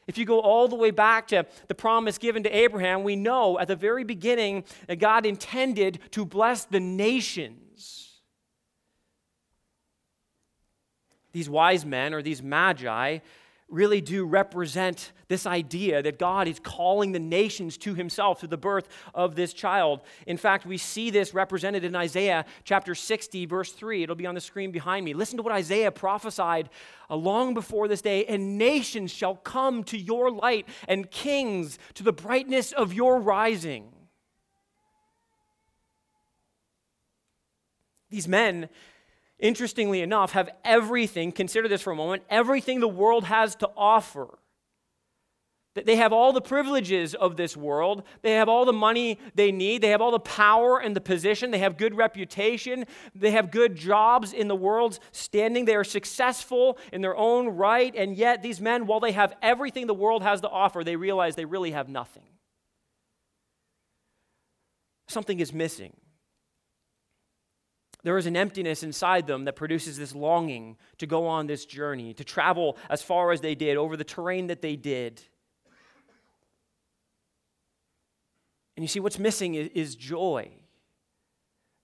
If 0.07 0.17
you 0.17 0.25
go 0.25 0.39
all 0.39 0.67
the 0.67 0.75
way 0.75 0.91
back 0.91 1.27
to 1.27 1.45
the 1.67 1.75
promise 1.75 2.17
given 2.17 2.43
to 2.43 2.49
Abraham, 2.49 3.03
we 3.03 3.15
know 3.15 3.59
at 3.59 3.67
the 3.67 3.75
very 3.75 4.03
beginning 4.03 4.63
that 4.87 4.95
God 4.95 5.25
intended 5.25 5.99
to 6.11 6.25
bless 6.25 6.65
the 6.65 6.79
nations. 6.79 8.21
These 11.31 11.49
wise 11.49 11.85
men 11.85 12.13
or 12.13 12.23
these 12.23 12.41
magi 12.41 13.19
really 13.69 14.01
do 14.01 14.25
represent 14.25 15.11
this 15.27 15.45
idea 15.45 16.01
that 16.01 16.17
God 16.17 16.47
is 16.47 16.59
calling 16.59 17.11
the 17.11 17.19
nations 17.19 17.77
to 17.79 17.93
himself 17.93 18.39
through 18.39 18.49
the 18.49 18.57
birth 18.57 18.87
of 19.13 19.35
this 19.35 19.53
child. 19.53 20.01
In 20.25 20.37
fact, 20.37 20.65
we 20.65 20.77
see 20.77 21.09
this 21.09 21.33
represented 21.33 21.83
in 21.83 21.95
Isaiah 21.95 22.45
chapter 22.63 22.95
60, 22.95 23.45
verse 23.45 23.71
3. 23.71 24.03
It'll 24.03 24.15
be 24.15 24.25
on 24.25 24.35
the 24.35 24.41
screen 24.41 24.71
behind 24.71 25.05
me. 25.05 25.13
Listen 25.13 25.37
to 25.37 25.43
what 25.43 25.53
Isaiah 25.53 25.91
prophesied 25.91 26.69
long 27.09 27.53
before 27.53 27.87
this 27.87 28.01
day 28.01 28.25
and 28.25 28.57
nations 28.57 29.11
shall 29.11 29.35
come 29.35 29.83
to 29.85 29.97
your 29.97 30.31
light, 30.31 30.67
and 30.87 31.09
kings 31.11 31.77
to 31.95 32.03
the 32.03 32.13
brightness 32.13 32.71
of 32.71 32.93
your 32.93 33.19
rising. 33.19 33.91
These 38.09 38.27
men 38.27 38.69
interestingly 39.39 40.01
enough, 40.01 40.31
have 40.33 40.49
everything, 40.63 41.31
consider 41.31 41.67
this 41.67 41.81
for 41.81 41.91
a 41.91 41.95
moment, 41.95 42.23
everything 42.29 42.79
the 42.79 42.87
world 42.87 43.25
has 43.25 43.55
to 43.57 43.69
offer. 43.75 44.39
They 45.75 45.95
have 45.95 46.11
all 46.11 46.33
the 46.33 46.41
privileges 46.41 47.13
of 47.15 47.37
this 47.37 47.55
world. 47.55 48.03
They 48.21 48.33
have 48.33 48.49
all 48.49 48.65
the 48.65 48.73
money 48.73 49.17
they 49.35 49.51
need. 49.51 49.81
They 49.81 49.89
have 49.89 50.01
all 50.01 50.11
the 50.11 50.19
power 50.19 50.79
and 50.79 50.95
the 50.95 51.01
position. 51.01 51.51
They 51.51 51.59
have 51.59 51.77
good 51.77 51.95
reputation. 51.95 52.85
They 53.15 53.31
have 53.31 53.51
good 53.51 53.75
jobs 53.75 54.33
in 54.33 54.47
the 54.47 54.55
world's 54.55 54.99
standing. 55.11 55.65
They 55.65 55.75
are 55.75 55.83
successful 55.83 56.77
in 56.91 57.01
their 57.01 57.15
own 57.15 57.49
right. 57.49 57.95
And 57.95 58.17
yet, 58.17 58.41
these 58.41 58.59
men, 58.59 58.87
while 58.87 58.99
they 58.99 59.11
have 59.11 59.35
everything 59.41 59.87
the 59.87 59.93
world 59.93 60.23
has 60.23 60.41
to 60.41 60.49
offer, 60.49 60.83
they 60.83 60.95
realize 60.95 61.35
they 61.35 61.45
really 61.45 61.71
have 61.71 61.87
nothing. 61.87 62.23
Something 65.07 65.39
is 65.39 65.53
missing. 65.53 65.93
There 68.03 68.17
is 68.17 68.25
an 68.25 68.37
emptiness 68.37 68.81
inside 68.81 69.27
them 69.27 69.45
that 69.45 69.55
produces 69.55 69.97
this 69.97 70.15
longing 70.15 70.77
to 70.99 71.05
go 71.05 71.27
on 71.27 71.47
this 71.47 71.65
journey, 71.65 72.13
to 72.13 72.23
travel 72.23 72.77
as 72.89 73.01
far 73.01 73.31
as 73.31 73.41
they 73.41 73.55
did, 73.55 73.75
over 73.75 73.97
the 73.97 74.05
terrain 74.05 74.47
that 74.47 74.61
they 74.61 74.75
did. 74.75 75.21
And 78.77 78.83
you 78.83 78.87
see, 78.87 79.01
what's 79.01 79.19
missing 79.19 79.55
is, 79.55 79.67
is 79.75 79.95
joy. 79.95 80.49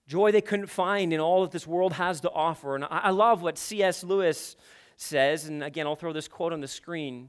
Joy 0.06 0.32
they 0.32 0.40
couldn't 0.40 0.68
find 0.68 1.12
in 1.12 1.20
all 1.20 1.42
that 1.42 1.50
this 1.50 1.66
world 1.66 1.92
has 1.94 2.20
to 2.20 2.30
offer. 2.30 2.74
And 2.74 2.84
I, 2.84 3.00
I 3.04 3.10
love 3.10 3.42
what 3.42 3.58
C.S. 3.58 4.02
Lewis 4.02 4.56
says, 4.96 5.44
and 5.44 5.62
again, 5.62 5.86
I'll 5.86 5.96
throw 5.96 6.14
this 6.14 6.28
quote 6.28 6.54
on 6.54 6.62
the 6.62 6.68
screen. 6.68 7.28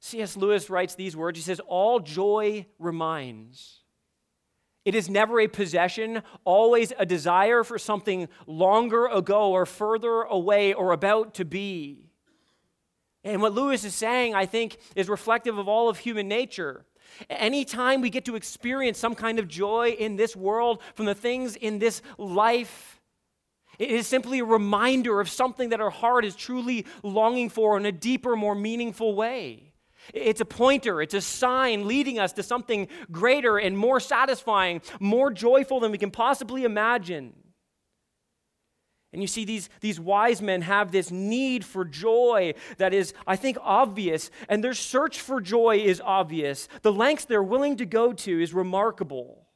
C.S. 0.00 0.38
Lewis 0.38 0.70
writes 0.70 0.94
these 0.94 1.14
words 1.14 1.38
He 1.38 1.42
says, 1.42 1.60
All 1.66 2.00
joy 2.00 2.64
reminds 2.78 3.81
it 4.84 4.94
is 4.94 5.08
never 5.08 5.40
a 5.40 5.48
possession, 5.48 6.22
always 6.44 6.92
a 6.98 7.06
desire 7.06 7.62
for 7.62 7.78
something 7.78 8.28
longer 8.46 9.06
ago 9.06 9.52
or 9.52 9.64
further 9.64 10.22
away 10.22 10.72
or 10.72 10.92
about 10.92 11.34
to 11.34 11.44
be. 11.44 12.10
And 13.24 13.40
what 13.40 13.52
Lewis 13.52 13.84
is 13.84 13.94
saying, 13.94 14.34
I 14.34 14.46
think, 14.46 14.78
is 14.96 15.08
reflective 15.08 15.56
of 15.56 15.68
all 15.68 15.88
of 15.88 15.98
human 15.98 16.26
nature. 16.26 16.84
Anytime 17.30 18.00
we 18.00 18.10
get 18.10 18.24
to 18.24 18.34
experience 18.34 18.98
some 18.98 19.14
kind 19.14 19.38
of 19.38 19.46
joy 19.46 19.90
in 19.90 20.16
this 20.16 20.34
world 20.34 20.82
from 20.94 21.06
the 21.06 21.14
things 21.14 21.54
in 21.54 21.78
this 21.78 22.02
life, 22.18 23.00
it 23.78 23.90
is 23.90 24.06
simply 24.06 24.40
a 24.40 24.44
reminder 24.44 25.20
of 25.20 25.28
something 25.28 25.68
that 25.68 25.80
our 25.80 25.90
heart 25.90 26.24
is 26.24 26.34
truly 26.34 26.86
longing 27.02 27.48
for 27.48 27.76
in 27.76 27.86
a 27.86 27.92
deeper, 27.92 28.34
more 28.34 28.54
meaningful 28.54 29.14
way. 29.14 29.71
It's 30.12 30.40
a 30.40 30.44
pointer, 30.44 31.00
it's 31.02 31.14
a 31.14 31.20
sign 31.20 31.86
leading 31.86 32.18
us 32.18 32.32
to 32.34 32.42
something 32.42 32.88
greater 33.10 33.58
and 33.58 33.76
more 33.76 34.00
satisfying, 34.00 34.82
more 35.00 35.30
joyful 35.30 35.80
than 35.80 35.92
we 35.92 35.98
can 35.98 36.10
possibly 36.10 36.64
imagine. 36.64 37.34
And 39.12 39.20
you 39.20 39.28
see, 39.28 39.44
these, 39.44 39.68
these 39.80 40.00
wise 40.00 40.40
men 40.40 40.62
have 40.62 40.90
this 40.90 41.10
need 41.10 41.64
for 41.64 41.84
joy 41.84 42.54
that 42.78 42.94
is, 42.94 43.12
I 43.26 43.36
think, 43.36 43.58
obvious, 43.60 44.30
and 44.48 44.64
their 44.64 44.72
search 44.72 45.20
for 45.20 45.40
joy 45.40 45.82
is 45.84 46.00
obvious. 46.02 46.66
The 46.80 46.92
lengths 46.92 47.26
they're 47.26 47.42
willing 47.42 47.76
to 47.76 47.84
go 47.84 48.14
to 48.14 48.42
is 48.42 48.54
remarkable. 48.54 49.46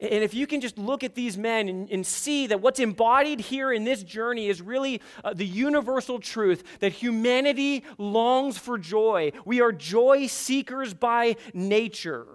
And 0.00 0.22
if 0.22 0.32
you 0.32 0.46
can 0.46 0.60
just 0.60 0.78
look 0.78 1.02
at 1.02 1.16
these 1.16 1.36
men 1.36 1.68
and, 1.68 1.90
and 1.90 2.06
see 2.06 2.46
that 2.46 2.60
what's 2.60 2.78
embodied 2.78 3.40
here 3.40 3.72
in 3.72 3.82
this 3.82 4.04
journey 4.04 4.48
is 4.48 4.62
really 4.62 5.02
uh, 5.24 5.34
the 5.34 5.46
universal 5.46 6.20
truth 6.20 6.62
that 6.78 6.92
humanity 6.92 7.82
longs 7.98 8.56
for 8.56 8.78
joy. 8.78 9.32
We 9.44 9.60
are 9.60 9.72
joy 9.72 10.28
seekers 10.28 10.94
by 10.94 11.34
nature. 11.52 12.26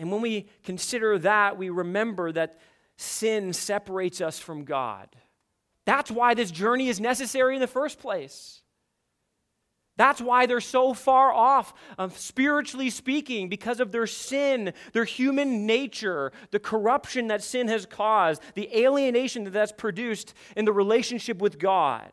And 0.00 0.10
when 0.10 0.20
we 0.20 0.48
consider 0.64 1.18
that, 1.20 1.56
we 1.56 1.70
remember 1.70 2.32
that 2.32 2.58
sin 2.96 3.52
separates 3.52 4.20
us 4.20 4.40
from 4.40 4.64
God. 4.64 5.08
That's 5.84 6.10
why 6.10 6.34
this 6.34 6.50
journey 6.50 6.88
is 6.88 7.00
necessary 7.00 7.54
in 7.54 7.60
the 7.60 7.66
first 7.68 8.00
place. 8.00 8.62
That's 9.98 10.20
why 10.20 10.46
they're 10.46 10.60
so 10.60 10.94
far 10.94 11.32
off, 11.32 11.74
um, 11.98 12.10
spiritually 12.10 12.88
speaking, 12.88 13.48
because 13.48 13.80
of 13.80 13.90
their 13.90 14.06
sin, 14.06 14.72
their 14.92 15.04
human 15.04 15.66
nature, 15.66 16.30
the 16.52 16.60
corruption 16.60 17.26
that 17.26 17.42
sin 17.42 17.66
has 17.66 17.84
caused, 17.84 18.40
the 18.54 18.70
alienation 18.74 19.42
that 19.42 19.52
that's 19.52 19.72
produced 19.72 20.34
in 20.56 20.64
the 20.64 20.72
relationship 20.72 21.38
with 21.38 21.58
God. 21.58 22.12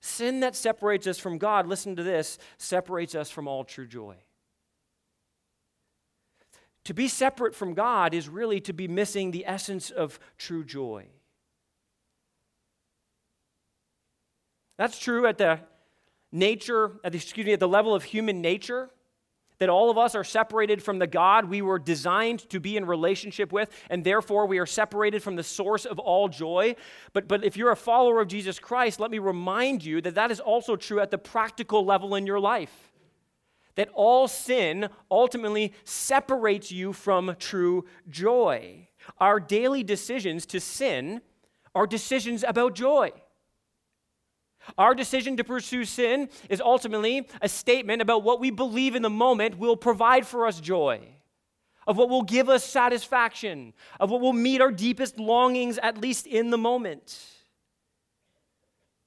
Sin 0.00 0.40
that 0.40 0.56
separates 0.56 1.06
us 1.06 1.18
from 1.18 1.36
God, 1.36 1.66
listen 1.66 1.94
to 1.96 2.02
this, 2.02 2.38
separates 2.56 3.14
us 3.14 3.28
from 3.28 3.46
all 3.46 3.62
true 3.62 3.86
joy. 3.86 4.16
To 6.84 6.94
be 6.94 7.08
separate 7.08 7.54
from 7.54 7.74
God 7.74 8.14
is 8.14 8.26
really 8.26 8.60
to 8.62 8.72
be 8.72 8.88
missing 8.88 9.32
the 9.32 9.44
essence 9.46 9.90
of 9.90 10.18
true 10.38 10.64
joy. 10.64 11.08
That's 14.78 14.98
true 14.98 15.26
at 15.26 15.36
the 15.36 15.60
nature, 16.32 16.92
excuse 17.04 17.46
me, 17.46 17.52
at 17.52 17.60
the 17.60 17.68
level 17.68 17.94
of 17.94 18.04
human 18.04 18.40
nature, 18.40 18.90
that 19.60 19.68
all 19.68 19.90
of 19.90 19.98
us 19.98 20.14
are 20.14 20.24
separated 20.24 20.82
from 20.82 20.98
the 20.98 21.06
God 21.06 21.44
we 21.44 21.60
were 21.60 21.78
designed 21.78 22.48
to 22.48 22.58
be 22.58 22.76
in 22.76 22.86
relationship 22.86 23.52
with, 23.52 23.70
and 23.90 24.02
therefore 24.02 24.46
we 24.46 24.58
are 24.58 24.66
separated 24.66 25.22
from 25.22 25.36
the 25.36 25.42
source 25.42 25.84
of 25.84 25.98
all 25.98 26.28
joy. 26.28 26.74
But, 27.12 27.28
but 27.28 27.44
if 27.44 27.56
you're 27.56 27.70
a 27.70 27.76
follower 27.76 28.20
of 28.20 28.28
Jesus 28.28 28.58
Christ, 28.58 28.98
let 28.98 29.10
me 29.10 29.18
remind 29.18 29.84
you 29.84 30.00
that 30.00 30.14
that 30.14 30.30
is 30.30 30.40
also 30.40 30.76
true 30.76 30.98
at 31.00 31.10
the 31.10 31.18
practical 31.18 31.84
level 31.84 32.14
in 32.14 32.26
your 32.26 32.40
life. 32.40 32.90
That 33.74 33.90
all 33.94 34.28
sin 34.28 34.88
ultimately 35.10 35.74
separates 35.84 36.72
you 36.72 36.94
from 36.94 37.36
true 37.38 37.84
joy. 38.08 38.88
Our 39.18 39.40
daily 39.40 39.84
decisions 39.84 40.46
to 40.46 40.60
sin 40.60 41.20
are 41.74 41.86
decisions 41.86 42.44
about 42.46 42.74
joy. 42.74 43.12
Our 44.76 44.94
decision 44.94 45.36
to 45.36 45.44
pursue 45.44 45.84
sin 45.84 46.28
is 46.48 46.60
ultimately 46.60 47.26
a 47.40 47.48
statement 47.48 48.02
about 48.02 48.22
what 48.22 48.40
we 48.40 48.50
believe 48.50 48.94
in 48.94 49.02
the 49.02 49.10
moment 49.10 49.58
will 49.58 49.76
provide 49.76 50.26
for 50.26 50.46
us 50.46 50.60
joy, 50.60 51.00
of 51.86 51.96
what 51.96 52.08
will 52.08 52.22
give 52.22 52.48
us 52.48 52.64
satisfaction, 52.64 53.72
of 53.98 54.10
what 54.10 54.20
will 54.20 54.32
meet 54.32 54.60
our 54.60 54.70
deepest 54.70 55.18
longings, 55.18 55.78
at 55.78 55.98
least 55.98 56.26
in 56.26 56.50
the 56.50 56.58
moment. 56.58 57.18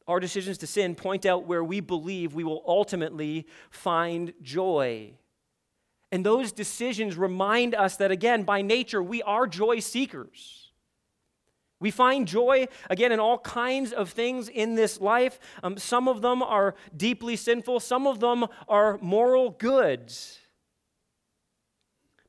Our 0.08 0.20
decisions 0.20 0.58
to 0.60 0.68
sin 0.68 0.96
point 0.96 1.26
out 1.26 1.46
where 1.46 1.64
we 1.64 1.80
believe 1.80 2.34
we 2.34 2.44
will 2.44 2.64
ultimately 2.68 3.48
find 3.70 4.34
joy. 4.42 5.14
And 6.12 6.26
those 6.26 6.52
decisions 6.52 7.16
remind 7.18 7.74
us 7.74 7.96
that, 7.98 8.12
again, 8.12 8.44
by 8.44 8.62
nature, 8.62 9.02
we 9.02 9.24
are 9.24 9.48
joy 9.48 9.80
seekers. 9.80 10.63
We 11.84 11.92
find 11.92 12.26
joy, 12.26 12.70
again, 12.90 13.12
in 13.12 13.20
all 13.20 13.40
kinds 13.40 13.92
of 13.92 14.10
things 14.10 14.48
in 14.48 14.76
this 14.76 15.02
life. 15.02 15.38
Um, 15.64 15.78
some 15.78 16.08
of 16.08 16.22
them 16.22 16.42
are 16.42 16.76
deeply 16.96 17.36
sinful, 17.36 17.82
some 17.82 18.08
of 18.08 18.22
them 18.22 18.46
are 18.70 18.98
moral 19.02 19.50
goods. 19.50 20.40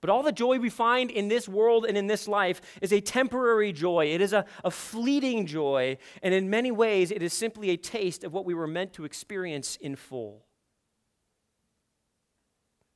But 0.00 0.10
all 0.10 0.24
the 0.24 0.32
joy 0.32 0.58
we 0.58 0.70
find 0.70 1.08
in 1.08 1.28
this 1.28 1.48
world 1.48 1.86
and 1.86 1.96
in 1.96 2.08
this 2.08 2.26
life 2.26 2.60
is 2.82 2.92
a 2.92 3.00
temporary 3.00 3.72
joy. 3.72 4.06
It 4.06 4.20
is 4.20 4.32
a, 4.32 4.44
a 4.64 4.72
fleeting 4.72 5.46
joy. 5.46 5.98
And 6.20 6.34
in 6.34 6.50
many 6.50 6.72
ways, 6.72 7.12
it 7.12 7.22
is 7.22 7.32
simply 7.32 7.70
a 7.70 7.76
taste 7.76 8.24
of 8.24 8.32
what 8.32 8.44
we 8.44 8.54
were 8.54 8.66
meant 8.66 8.92
to 8.94 9.04
experience 9.04 9.76
in 9.76 9.94
full. 9.94 10.46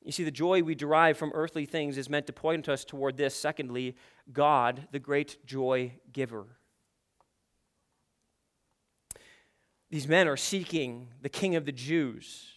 You 0.03 0.11
see, 0.11 0.23
the 0.23 0.31
joy 0.31 0.63
we 0.63 0.75
derive 0.75 1.17
from 1.17 1.31
earthly 1.33 1.65
things 1.65 1.97
is 1.97 2.09
meant 2.09 2.27
to 2.27 2.33
point 2.33 2.69
us 2.69 2.85
toward 2.85 3.17
this. 3.17 3.35
Secondly, 3.35 3.95
God, 4.31 4.87
the 4.91 4.99
great 4.99 5.45
joy 5.45 5.93
giver. 6.11 6.45
These 9.91 10.07
men 10.07 10.27
are 10.27 10.37
seeking 10.37 11.09
the 11.21 11.29
King 11.29 11.55
of 11.55 11.65
the 11.65 11.71
Jews. 11.71 12.53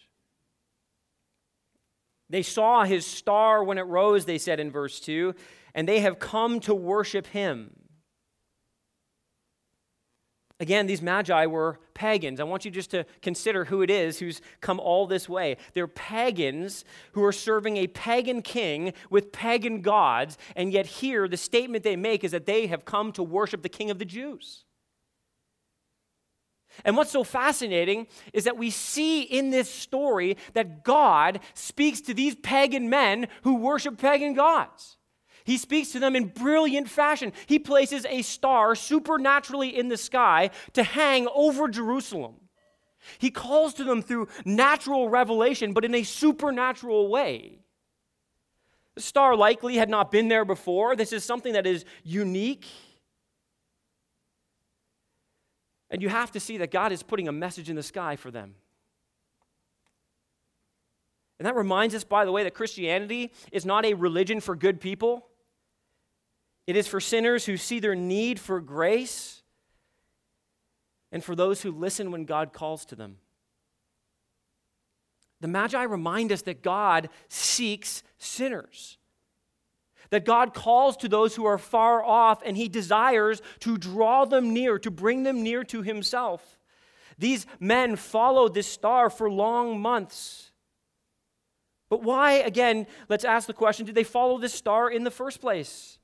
They 2.29 2.43
saw 2.43 2.83
his 2.83 3.05
star 3.05 3.63
when 3.63 3.77
it 3.77 3.81
rose, 3.81 4.25
they 4.25 4.37
said 4.37 4.59
in 4.59 4.71
verse 4.71 4.99
2, 4.99 5.35
and 5.75 5.87
they 5.87 5.99
have 5.99 6.19
come 6.19 6.59
to 6.61 6.73
worship 6.73 7.27
him. 7.27 7.82
Again, 10.63 10.87
these 10.87 11.01
magi 11.01 11.45
were 11.45 11.77
pagans. 11.93 12.39
I 12.39 12.45
want 12.45 12.63
you 12.63 12.71
just 12.71 12.89
to 12.91 13.05
consider 13.21 13.65
who 13.65 13.81
it 13.81 13.89
is 13.89 14.19
who's 14.19 14.39
come 14.61 14.79
all 14.79 15.05
this 15.05 15.27
way. 15.27 15.57
They're 15.73 15.87
pagans 15.87 16.85
who 17.11 17.23
are 17.25 17.33
serving 17.33 17.75
a 17.75 17.87
pagan 17.87 18.41
king 18.41 18.93
with 19.09 19.33
pagan 19.33 19.81
gods, 19.81 20.37
and 20.55 20.71
yet 20.71 20.85
here 20.85 21.27
the 21.27 21.35
statement 21.35 21.83
they 21.83 21.97
make 21.97 22.23
is 22.23 22.31
that 22.31 22.45
they 22.45 22.67
have 22.67 22.85
come 22.85 23.11
to 23.11 23.23
worship 23.23 23.61
the 23.61 23.67
king 23.67 23.91
of 23.91 23.99
the 23.99 24.05
Jews. 24.05 24.63
And 26.85 26.95
what's 26.95 27.11
so 27.11 27.25
fascinating 27.25 28.07
is 28.31 28.45
that 28.45 28.57
we 28.57 28.69
see 28.69 29.23
in 29.23 29.49
this 29.49 29.69
story 29.69 30.37
that 30.53 30.85
God 30.85 31.41
speaks 31.55 31.99
to 31.99 32.13
these 32.13 32.35
pagan 32.35 32.89
men 32.89 33.27
who 33.41 33.57
worship 33.57 33.97
pagan 33.97 34.33
gods. 34.33 34.95
He 35.43 35.57
speaks 35.57 35.91
to 35.91 35.99
them 35.99 36.15
in 36.15 36.27
brilliant 36.27 36.89
fashion. 36.89 37.33
He 37.47 37.59
places 37.59 38.05
a 38.09 38.21
star 38.21 38.75
supernaturally 38.75 39.77
in 39.77 39.89
the 39.89 39.97
sky 39.97 40.51
to 40.73 40.83
hang 40.83 41.27
over 41.33 41.67
Jerusalem. 41.67 42.35
He 43.17 43.31
calls 43.31 43.73
to 43.75 43.83
them 43.83 44.01
through 44.01 44.29
natural 44.45 45.09
revelation, 45.09 45.73
but 45.73 45.83
in 45.83 45.93
a 45.93 46.03
supernatural 46.03 47.09
way. 47.09 47.59
The 48.95 49.01
star 49.01 49.35
likely 49.35 49.75
had 49.75 49.89
not 49.89 50.11
been 50.11 50.27
there 50.27 50.45
before. 50.45 50.95
This 50.95 51.11
is 51.11 51.23
something 51.23 51.53
that 51.53 51.65
is 51.65 51.83
unique. 52.03 52.65
And 55.89 56.01
you 56.01 56.09
have 56.09 56.31
to 56.31 56.39
see 56.39 56.57
that 56.57 56.71
God 56.71 56.91
is 56.91 57.03
putting 57.03 57.27
a 57.27 57.31
message 57.31 57.69
in 57.69 57.75
the 57.75 57.83
sky 57.83 58.15
for 58.15 58.31
them. 58.31 58.55
And 61.39 61.45
that 61.45 61.55
reminds 61.55 61.93
us, 61.95 62.03
by 62.03 62.23
the 62.23 62.31
way, 62.31 62.43
that 62.43 62.53
Christianity 62.53 63.31
is 63.51 63.65
not 63.65 63.85
a 63.85 63.95
religion 63.95 64.39
for 64.39 64.55
good 64.55 64.79
people. 64.79 65.27
It 66.65 66.75
is 66.75 66.87
for 66.87 66.99
sinners 66.99 67.45
who 67.45 67.57
see 67.57 67.79
their 67.79 67.95
need 67.95 68.39
for 68.39 68.61
grace 68.61 69.41
and 71.11 71.23
for 71.23 71.35
those 71.35 71.61
who 71.61 71.71
listen 71.71 72.11
when 72.11 72.25
God 72.25 72.53
calls 72.53 72.85
to 72.85 72.95
them. 72.95 73.17
The 75.41 75.47
Magi 75.49 75.83
remind 75.83 76.31
us 76.31 76.41
that 76.43 76.63
God 76.63 77.09
seeks 77.27 78.01
sinners, 78.17 78.97
that 80.09 80.23
God 80.23 80.53
calls 80.53 80.95
to 80.97 81.09
those 81.09 81.35
who 81.35 81.43
are 81.43 81.57
far 81.57 82.01
off, 82.01 82.41
and 82.45 82.55
He 82.55 82.69
desires 82.69 83.41
to 83.59 83.77
draw 83.77 84.23
them 84.23 84.53
near, 84.53 84.79
to 84.79 84.89
bring 84.89 85.23
them 85.23 85.43
near 85.43 85.65
to 85.65 85.81
Himself. 85.81 86.59
These 87.17 87.45
men 87.59 87.97
followed 87.97 88.53
this 88.53 88.67
star 88.67 89.09
for 89.09 89.29
long 89.29 89.81
months. 89.81 90.51
But 91.89 92.03
why, 92.03 92.33
again, 92.33 92.87
let's 93.09 93.25
ask 93.25 93.45
the 93.45 93.53
question 93.53 93.85
did 93.85 93.95
they 93.95 94.05
follow 94.05 94.37
this 94.37 94.53
star 94.53 94.89
in 94.89 95.03
the 95.03 95.11
first 95.11 95.41
place? 95.41 95.99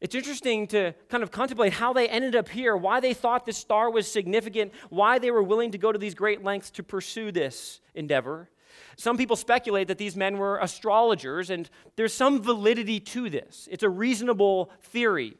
It's 0.00 0.14
interesting 0.14 0.66
to 0.68 0.94
kind 1.08 1.22
of 1.22 1.30
contemplate 1.30 1.72
how 1.72 1.92
they 1.94 2.06
ended 2.08 2.36
up 2.36 2.50
here, 2.50 2.76
why 2.76 3.00
they 3.00 3.14
thought 3.14 3.46
this 3.46 3.56
star 3.56 3.90
was 3.90 4.10
significant, 4.10 4.72
why 4.90 5.18
they 5.18 5.30
were 5.30 5.42
willing 5.42 5.70
to 5.70 5.78
go 5.78 5.90
to 5.90 5.98
these 5.98 6.14
great 6.14 6.44
lengths 6.44 6.70
to 6.72 6.82
pursue 6.82 7.32
this 7.32 7.80
endeavor. 7.94 8.50
Some 8.98 9.16
people 9.16 9.36
speculate 9.36 9.88
that 9.88 9.96
these 9.96 10.14
men 10.14 10.36
were 10.36 10.58
astrologers, 10.58 11.48
and 11.48 11.70
there's 11.96 12.12
some 12.12 12.42
validity 12.42 13.00
to 13.00 13.30
this. 13.30 13.68
It's 13.70 13.82
a 13.82 13.88
reasonable 13.88 14.70
theory. 14.82 15.38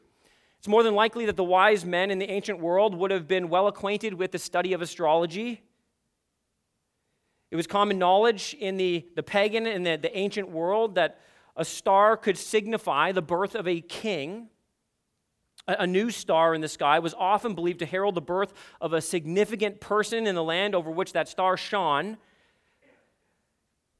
It's 0.57 0.67
more 0.67 0.81
than 0.81 0.95
likely 0.95 1.27
that 1.27 1.35
the 1.35 1.43
wise 1.43 1.85
men 1.85 2.09
in 2.09 2.17
the 2.17 2.29
ancient 2.29 2.59
world 2.59 2.95
would 2.95 3.11
have 3.11 3.27
been 3.27 3.49
well 3.49 3.67
acquainted 3.67 4.15
with 4.15 4.31
the 4.31 4.39
study 4.39 4.73
of 4.73 4.81
astrology. 4.81 5.61
It 7.51 7.55
was 7.55 7.67
common 7.67 7.99
knowledge 7.99 8.55
in 8.59 8.77
the, 8.77 9.05
the 9.15 9.23
pagan 9.23 9.67
and 9.67 9.85
the, 9.85 9.97
the 9.97 10.17
ancient 10.17 10.49
world 10.49 10.95
that 10.95 11.19
a 11.57 11.65
star 11.65 12.15
could 12.15 12.37
signify 12.37 13.11
the 13.11 13.21
birth 13.21 13.55
of 13.55 13.67
a 13.67 13.81
king. 13.81 14.49
A 15.67 15.85
new 15.85 16.11
star 16.11 16.53
in 16.53 16.61
the 16.61 16.69
sky 16.69 16.99
was 16.99 17.13
often 17.17 17.53
believed 17.53 17.79
to 17.79 17.85
herald 17.85 18.15
the 18.15 18.21
birth 18.21 18.53
of 18.79 18.93
a 18.93 19.01
significant 19.01 19.81
person 19.81 20.25
in 20.25 20.33
the 20.33 20.43
land 20.43 20.75
over 20.75 20.89
which 20.89 21.11
that 21.11 21.27
star 21.27 21.57
shone. 21.57 22.17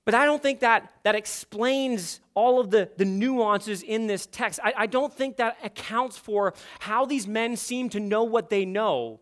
But 0.06 0.14
I 0.14 0.24
don't 0.24 0.42
think 0.42 0.62
that, 0.62 0.90
that 1.04 1.16
explains 1.16 2.22
all 2.34 2.62
of 2.62 2.70
the, 2.70 2.90
the 2.96 3.04
nuances 3.04 3.84
in 3.84 4.08
this 4.08 4.26
text. 4.28 4.62
I, 4.64 4.74
I 4.78 4.86
don't 4.86 5.14
think 5.14 5.36
that 5.36 5.58
accounts 5.62 6.18
for 6.18 6.54
how 6.80 7.06
these 7.06 7.28
men 7.28 7.58
seem 7.58 7.90
to 7.90 8.00
know 8.00 8.24
what 8.24 8.50
they 8.50 8.64
know. 8.64 9.20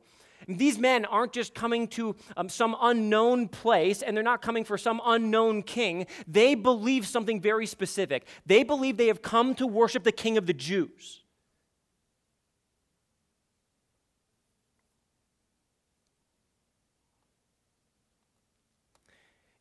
These 0.48 0.78
men 0.78 1.06
aren't 1.06 1.34
just 1.34 1.54
coming 1.54 1.88
to 1.90 2.16
um, 2.38 2.50
some 2.50 2.76
unknown 2.80 3.48
place 3.48 4.02
and 4.02 4.16
they're 4.16 4.24
not 4.24 4.42
coming 4.42 4.64
for 4.64 4.78
some 4.78 5.02
unknown 5.06 5.64
king. 5.64 6.08
They 6.28 6.56
believe 6.56 7.08
something 7.08 7.42
very 7.42 7.66
specific. 7.66 8.26
They 8.46 8.64
believe 8.64 8.98
they 8.98 9.08
have 9.08 9.22
come 9.22 9.56
to 9.56 9.68
worship 9.68 10.04
the 10.04 10.12
king 10.12 10.38
of 10.38 10.46
the 10.46 10.54
Jews. 10.54 11.22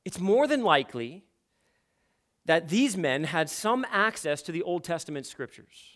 It's 0.05 0.21
more 0.21 0.47
than 0.47 0.63
likely 0.63 1.25
that 2.45 2.69
these 2.69 2.97
men 2.97 3.25
had 3.25 3.49
some 3.49 3.87
access 3.91 4.43
to 4.43 4.53
the 4.53 4.63
Old 4.63 4.85
Testament 4.85 5.27
scriptures. 5.27 5.94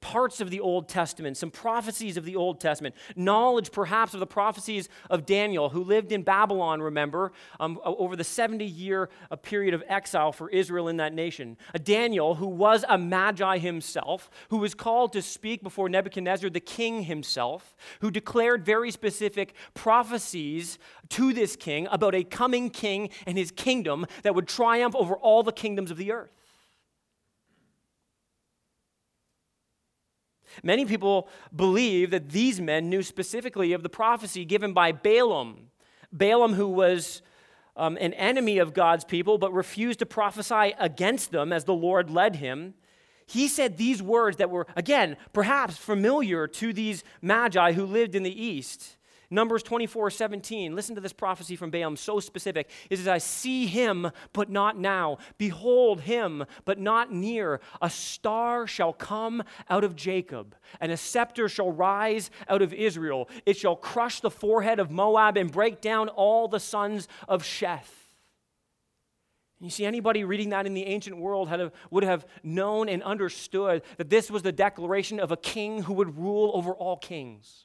Parts 0.00 0.40
of 0.40 0.50
the 0.50 0.60
Old 0.60 0.88
Testament, 0.88 1.36
some 1.36 1.50
prophecies 1.50 2.16
of 2.16 2.24
the 2.24 2.36
Old 2.36 2.60
Testament, 2.60 2.94
knowledge 3.14 3.72
perhaps 3.72 4.14
of 4.14 4.20
the 4.20 4.26
prophecies 4.26 4.88
of 5.10 5.26
Daniel, 5.26 5.68
who 5.68 5.82
lived 5.82 6.12
in 6.12 6.22
Babylon, 6.22 6.80
remember, 6.80 7.32
um, 7.60 7.78
over 7.84 8.16
the 8.16 8.24
70 8.24 8.64
year 8.64 9.08
uh, 9.30 9.36
period 9.36 9.74
of 9.74 9.82
exile 9.88 10.32
for 10.32 10.48
Israel 10.50 10.88
in 10.88 10.96
that 10.98 11.14
nation. 11.14 11.56
A 11.74 11.78
Daniel 11.78 12.34
who 12.34 12.46
was 12.46 12.84
a 12.88 12.98
magi 12.98 13.58
himself, 13.58 14.30
who 14.50 14.58
was 14.58 14.74
called 14.74 15.12
to 15.12 15.22
speak 15.22 15.62
before 15.62 15.88
Nebuchadnezzar, 15.88 16.50
the 16.50 16.60
king 16.60 17.02
himself, 17.02 17.76
who 18.00 18.10
declared 18.10 18.64
very 18.64 18.90
specific 18.90 19.54
prophecies 19.74 20.78
to 21.10 21.32
this 21.32 21.56
king 21.56 21.86
about 21.90 22.14
a 22.14 22.24
coming 22.24 22.70
king 22.70 23.10
and 23.26 23.38
his 23.38 23.50
kingdom 23.50 24.06
that 24.22 24.34
would 24.34 24.48
triumph 24.48 24.94
over 24.94 25.14
all 25.16 25.42
the 25.42 25.52
kingdoms 25.52 25.90
of 25.90 25.96
the 25.96 26.12
earth. 26.12 26.30
Many 30.62 30.84
people 30.84 31.28
believe 31.54 32.10
that 32.10 32.30
these 32.30 32.60
men 32.60 32.88
knew 32.88 33.02
specifically 33.02 33.72
of 33.72 33.82
the 33.82 33.88
prophecy 33.88 34.44
given 34.44 34.72
by 34.72 34.92
Balaam. 34.92 35.70
Balaam, 36.12 36.54
who 36.54 36.68
was 36.68 37.22
um, 37.76 37.98
an 38.00 38.14
enemy 38.14 38.58
of 38.58 38.74
God's 38.74 39.04
people 39.04 39.38
but 39.38 39.52
refused 39.52 39.98
to 39.98 40.06
prophesy 40.06 40.74
against 40.78 41.30
them 41.30 41.52
as 41.52 41.64
the 41.64 41.74
Lord 41.74 42.10
led 42.10 42.36
him. 42.36 42.74
He 43.26 43.48
said 43.48 43.76
these 43.76 44.02
words 44.02 44.36
that 44.36 44.50
were, 44.50 44.66
again, 44.76 45.16
perhaps 45.32 45.76
familiar 45.76 46.46
to 46.46 46.72
these 46.72 47.02
magi 47.20 47.72
who 47.72 47.84
lived 47.84 48.14
in 48.14 48.22
the 48.22 48.42
east. 48.44 48.96
Numbers 49.30 49.62
24, 49.62 50.10
17. 50.10 50.74
Listen 50.74 50.94
to 50.94 51.00
this 51.00 51.12
prophecy 51.12 51.56
from 51.56 51.70
Balaam, 51.70 51.96
so 51.96 52.20
specific. 52.20 52.70
It 52.90 52.96
says, 52.96 53.08
I 53.08 53.18
see 53.18 53.66
him, 53.66 54.10
but 54.32 54.50
not 54.50 54.78
now. 54.78 55.18
Behold 55.38 56.02
him, 56.02 56.44
but 56.64 56.78
not 56.78 57.12
near. 57.12 57.60
A 57.82 57.90
star 57.90 58.66
shall 58.66 58.92
come 58.92 59.42
out 59.68 59.84
of 59.84 59.96
Jacob, 59.96 60.54
and 60.80 60.92
a 60.92 60.96
scepter 60.96 61.48
shall 61.48 61.72
rise 61.72 62.30
out 62.48 62.62
of 62.62 62.72
Israel. 62.72 63.28
It 63.44 63.56
shall 63.56 63.76
crush 63.76 64.20
the 64.20 64.30
forehead 64.30 64.78
of 64.78 64.90
Moab 64.90 65.36
and 65.36 65.50
break 65.50 65.80
down 65.80 66.08
all 66.08 66.48
the 66.48 66.60
sons 66.60 67.08
of 67.28 67.42
Sheth. 67.42 67.90
You 69.58 69.70
see, 69.70 69.86
anybody 69.86 70.22
reading 70.22 70.50
that 70.50 70.66
in 70.66 70.74
the 70.74 70.84
ancient 70.84 71.16
world 71.16 71.50
would 71.90 72.04
have 72.04 72.26
known 72.42 72.90
and 72.90 73.02
understood 73.02 73.82
that 73.96 74.10
this 74.10 74.30
was 74.30 74.42
the 74.42 74.52
declaration 74.52 75.18
of 75.18 75.32
a 75.32 75.36
king 75.36 75.82
who 75.82 75.94
would 75.94 76.18
rule 76.18 76.50
over 76.54 76.72
all 76.72 76.98
kings 76.98 77.64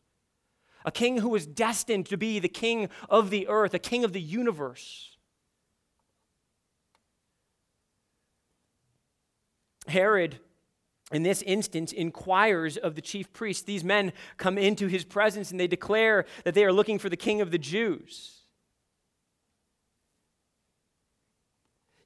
a 0.85 0.91
king 0.91 1.17
who 1.17 1.29
was 1.29 1.45
destined 1.45 2.05
to 2.07 2.17
be 2.17 2.39
the 2.39 2.49
king 2.49 2.89
of 3.09 3.29
the 3.29 3.47
earth, 3.47 3.73
a 3.73 3.79
king 3.79 4.03
of 4.03 4.13
the 4.13 4.21
universe. 4.21 5.15
Herod, 9.87 10.39
in 11.11 11.23
this 11.23 11.41
instance, 11.41 11.91
inquires 11.91 12.77
of 12.77 12.95
the 12.95 13.01
chief 13.01 13.31
priests. 13.33 13.63
These 13.63 13.83
men 13.83 14.13
come 14.37 14.57
into 14.57 14.87
his 14.87 15.03
presence 15.03 15.51
and 15.51 15.59
they 15.59 15.67
declare 15.67 16.25
that 16.43 16.53
they 16.53 16.63
are 16.63 16.73
looking 16.73 16.99
for 16.99 17.09
the 17.09 17.17
king 17.17 17.41
of 17.41 17.51
the 17.51 17.57
Jews. 17.57 18.40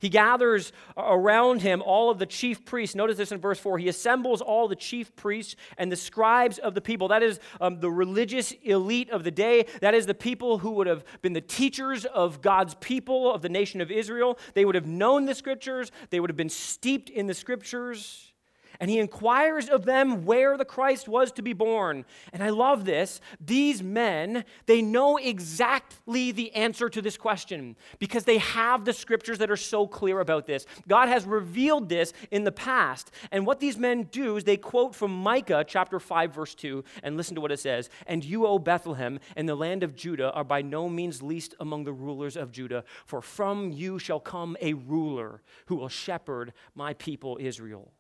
He 0.06 0.10
gathers 0.10 0.72
around 0.96 1.64
him 1.64 1.82
all 1.82 2.12
of 2.12 2.20
the 2.20 2.28
chief 2.28 2.64
priests. 2.64 2.96
Notice 2.96 3.18
this 3.18 3.32
in 3.32 3.40
verse 3.40 3.58
4. 3.58 3.80
He 3.80 3.88
assembles 3.88 4.40
all 4.40 4.68
the 4.68 4.76
chief 4.76 5.16
priests 5.16 5.56
and 5.80 5.92
the 5.92 5.96
scribes 5.96 6.60
of 6.60 6.76
the 6.76 6.82
people. 6.82 7.08
That 7.08 7.24
is 7.24 7.40
um, 7.60 7.80
the 7.80 7.90
religious 7.90 8.54
elite 8.62 9.10
of 9.10 9.24
the 9.24 9.32
day. 9.32 9.66
That 9.82 9.96
is 9.96 10.06
the 10.06 10.14
people 10.14 10.60
who 10.60 10.74
would 10.74 10.86
have 10.86 11.04
been 11.24 11.34
the 11.34 11.42
teachers 11.42 12.06
of 12.06 12.44
God's 12.44 12.76
people, 12.76 13.34
of 13.34 13.42
the 13.42 13.50
nation 13.50 13.82
of 13.82 13.90
Israel. 13.90 14.38
They 14.54 14.64
would 14.64 14.76
have 14.76 14.86
known 14.86 15.26
the 15.26 15.34
scriptures, 15.34 15.92
they 16.12 16.20
would 16.20 16.30
have 16.30 16.38
been 16.38 16.50
steeped 16.50 17.10
in 17.10 17.26
the 17.26 17.34
scriptures 17.34 18.32
and 18.80 18.90
he 18.90 19.00
inquires 19.00 19.70
of 19.70 19.86
them 19.86 20.26
where 20.26 20.58
the 20.58 20.66
Christ 20.66 21.08
was 21.08 21.32
to 21.34 21.42
be 21.42 21.54
born. 21.54 22.06
And 22.34 22.44
I 22.44 22.50
love 22.50 22.86
this. 22.86 23.22
These 23.40 23.82
men, 23.82 24.46
they 24.66 24.82
know 24.82 25.18
exactly 25.18 26.32
the 26.32 26.54
answer 26.56 26.90
to 26.90 27.02
this 27.02 27.18
question 27.18 27.76
because 28.00 28.26
they 28.26 28.38
have 28.40 28.86
the 28.86 28.94
scriptures 28.94 29.40
that 29.40 29.52
are 29.52 29.58
so 29.58 29.88
clear 29.88 30.20
about 30.20 30.46
this. 30.46 30.66
God 30.88 31.10
has 31.10 31.26
revealed 31.26 31.90
this 31.90 32.14
in 32.32 32.44
the 32.44 32.52
past. 32.52 33.12
And 33.32 33.46
what 33.46 33.60
these 33.60 33.78
men 33.78 34.04
do 34.04 34.38
is 34.38 34.44
they 34.44 34.58
quote 34.58 34.96
from 34.96 35.12
Micah 35.12 35.66
chapter 35.68 36.00
5 36.00 36.34
verse 36.34 36.56
2 36.56 36.84
and 37.04 37.18
listen 37.18 37.36
to 37.36 37.42
what 37.42 37.52
it 37.52 37.60
says. 37.60 37.90
And 38.08 38.24
you, 38.24 38.46
O 38.46 38.60
Bethlehem, 38.60 39.20
in 39.36 39.46
the 39.46 39.56
land 39.56 39.84
of 39.84 39.96
Judah 39.96 40.32
are 40.32 40.44
by 40.44 40.62
no 40.62 40.90
means 40.90 41.22
least 41.22 41.56
among 41.60 41.84
the 41.84 41.94
rulers 41.94 42.36
of 42.36 42.52
Judah, 42.52 42.84
for 43.06 43.22
from 43.22 43.72
you 43.72 44.00
shall 44.00 44.20
come 44.20 44.58
a 44.62 44.74
ruler 44.74 45.42
who 45.68 45.76
will 45.76 45.90
shepherd 45.90 46.54
my 46.74 46.94
people 46.94 47.38
Israel. 47.40 47.92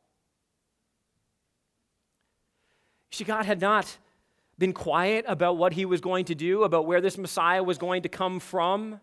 See, 3.15 3.23
God 3.23 3.45
had 3.45 3.61
not 3.61 3.97
been 4.57 4.73
quiet 4.73 5.23
about 5.25 5.55
what 5.55 5.71
he 5.71 5.85
was 5.85 6.01
going 6.01 6.25
to 6.25 6.35
do, 6.35 6.63
about 6.63 6.85
where 6.85 6.99
this 6.99 7.17
Messiah 7.17 7.63
was 7.63 7.77
going 7.77 8.01
to 8.01 8.09
come 8.09 8.41
from. 8.41 8.99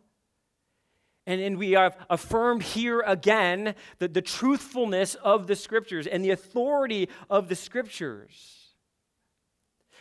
And, 1.26 1.40
and 1.40 1.56
we 1.56 1.70
have 1.70 1.96
affirmed 2.10 2.62
here 2.62 3.00
again 3.06 3.74
the, 4.00 4.08
the 4.08 4.20
truthfulness 4.20 5.14
of 5.14 5.46
the 5.46 5.56
scriptures 5.56 6.06
and 6.06 6.22
the 6.22 6.28
authority 6.28 7.08
of 7.30 7.48
the 7.48 7.56
scriptures. 7.56 8.74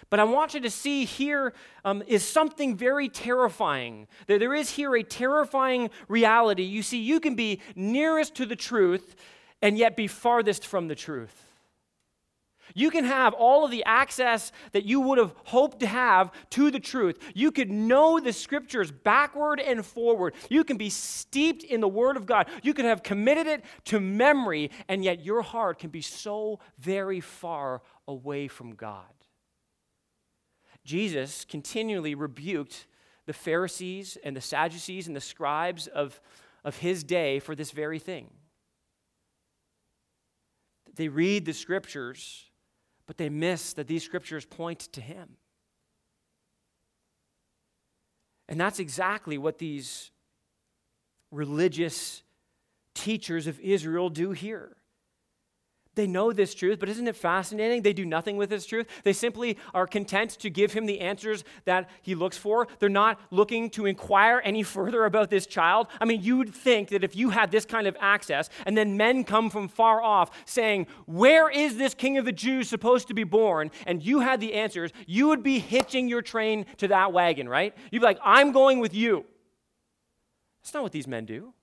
But 0.09 0.19
I 0.19 0.25
want 0.25 0.55
you 0.55 0.59
to 0.59 0.69
see 0.69 1.05
here 1.05 1.53
um, 1.85 2.03
is 2.05 2.27
something 2.27 2.75
very 2.75 3.07
terrifying. 3.07 4.09
There, 4.27 4.39
there 4.39 4.53
is 4.53 4.71
here 4.71 4.93
a 4.93 5.03
terrifying 5.03 5.89
reality. 6.09 6.63
You 6.63 6.83
see, 6.83 6.99
you 6.99 7.21
can 7.21 7.35
be 7.35 7.61
nearest 7.77 8.35
to 8.35 8.45
the 8.45 8.57
truth 8.57 9.15
and 9.61 9.77
yet 9.77 9.95
be 9.95 10.07
farthest 10.07 10.67
from 10.67 10.89
the 10.89 10.95
truth. 10.95 11.50
You 12.73 12.89
can 12.89 13.05
have 13.05 13.33
all 13.33 13.65
of 13.65 13.71
the 13.71 13.83
access 13.85 14.51
that 14.71 14.85
you 14.85 15.01
would 15.01 15.17
have 15.17 15.33
hoped 15.45 15.79
to 15.81 15.87
have 15.87 16.31
to 16.51 16.71
the 16.71 16.79
truth. 16.79 17.17
You 17.33 17.51
could 17.51 17.71
know 17.71 18.19
the 18.19 18.33
scriptures 18.33 18.91
backward 18.91 19.59
and 19.59 19.85
forward. 19.85 20.35
You 20.49 20.63
can 20.63 20.77
be 20.77 20.89
steeped 20.89 21.63
in 21.63 21.81
the 21.81 21.87
Word 21.87 22.17
of 22.17 22.25
God. 22.25 22.47
You 22.63 22.73
could 22.73 22.85
have 22.85 23.03
committed 23.03 23.47
it 23.47 23.63
to 23.85 23.99
memory, 23.99 24.71
and 24.87 25.03
yet 25.03 25.23
your 25.23 25.41
heart 25.41 25.79
can 25.79 25.89
be 25.89 26.01
so 26.01 26.59
very 26.79 27.19
far 27.19 27.81
away 28.07 28.47
from 28.47 28.75
God. 28.75 29.05
Jesus 30.83 31.45
continually 31.45 32.15
rebuked 32.15 32.87
the 33.25 33.33
Pharisees 33.33 34.17
and 34.23 34.35
the 34.35 34.41
Sadducees 34.41 35.07
and 35.07 35.15
the 35.15 35.21
scribes 35.21 35.87
of, 35.87 36.19
of 36.63 36.77
his 36.77 37.03
day 37.03 37.39
for 37.39 37.55
this 37.55 37.71
very 37.71 37.99
thing. 37.99 38.29
They 40.95 41.07
read 41.07 41.45
the 41.45 41.53
scriptures 41.53 42.50
but 43.11 43.17
they 43.17 43.27
miss 43.27 43.73
that 43.73 43.87
these 43.87 44.05
scriptures 44.05 44.45
point 44.45 44.79
to 44.79 45.01
him. 45.01 45.35
And 48.47 48.57
that's 48.57 48.79
exactly 48.79 49.37
what 49.37 49.57
these 49.57 50.11
religious 51.29 52.23
teachers 52.95 53.47
of 53.47 53.59
Israel 53.59 54.09
do 54.09 54.31
here. 54.31 54.77
They 55.93 56.07
know 56.07 56.31
this 56.31 56.53
truth, 56.53 56.79
but 56.79 56.87
isn't 56.87 57.07
it 57.07 57.17
fascinating? 57.17 57.81
They 57.81 57.91
do 57.91 58.05
nothing 58.05 58.37
with 58.37 58.49
this 58.49 58.65
truth. 58.65 58.87
They 59.03 59.11
simply 59.11 59.57
are 59.73 59.85
content 59.85 60.31
to 60.39 60.49
give 60.49 60.71
him 60.71 60.85
the 60.85 61.01
answers 61.01 61.43
that 61.65 61.89
he 62.01 62.15
looks 62.15 62.37
for. 62.37 62.69
They're 62.79 62.87
not 62.87 63.19
looking 63.29 63.69
to 63.71 63.85
inquire 63.85 64.41
any 64.45 64.63
further 64.71 65.03
about 65.03 65.29
this 65.29 65.45
child. 65.45 65.87
I 65.99 66.05
mean, 66.05 66.21
you 66.21 66.37
would 66.37 66.53
think 66.53 66.89
that 66.89 67.03
if 67.03 67.13
you 67.13 67.31
had 67.31 67.51
this 67.51 67.65
kind 67.65 67.87
of 67.87 67.97
access, 67.99 68.49
and 68.65 68.77
then 68.77 68.95
men 68.95 69.25
come 69.25 69.49
from 69.49 69.67
far 69.67 70.01
off 70.01 70.31
saying, 70.45 70.87
Where 71.07 71.49
is 71.49 71.75
this 71.75 71.93
king 71.93 72.17
of 72.17 72.23
the 72.23 72.31
Jews 72.31 72.69
supposed 72.69 73.09
to 73.09 73.13
be 73.13 73.25
born? 73.25 73.69
And 73.85 74.01
you 74.01 74.21
had 74.21 74.39
the 74.39 74.53
answers, 74.53 74.91
you 75.05 75.27
would 75.27 75.43
be 75.43 75.59
hitching 75.59 76.07
your 76.07 76.21
train 76.21 76.65
to 76.77 76.87
that 76.87 77.11
wagon, 77.11 77.49
right? 77.49 77.75
You'd 77.91 77.99
be 77.99 78.05
like, 78.05 78.19
I'm 78.23 78.53
going 78.53 78.79
with 78.79 78.93
you. 78.93 79.25
That's 80.63 80.73
not 80.73 80.83
what 80.83 80.93
these 80.93 81.07
men 81.07 81.25
do. 81.25 81.53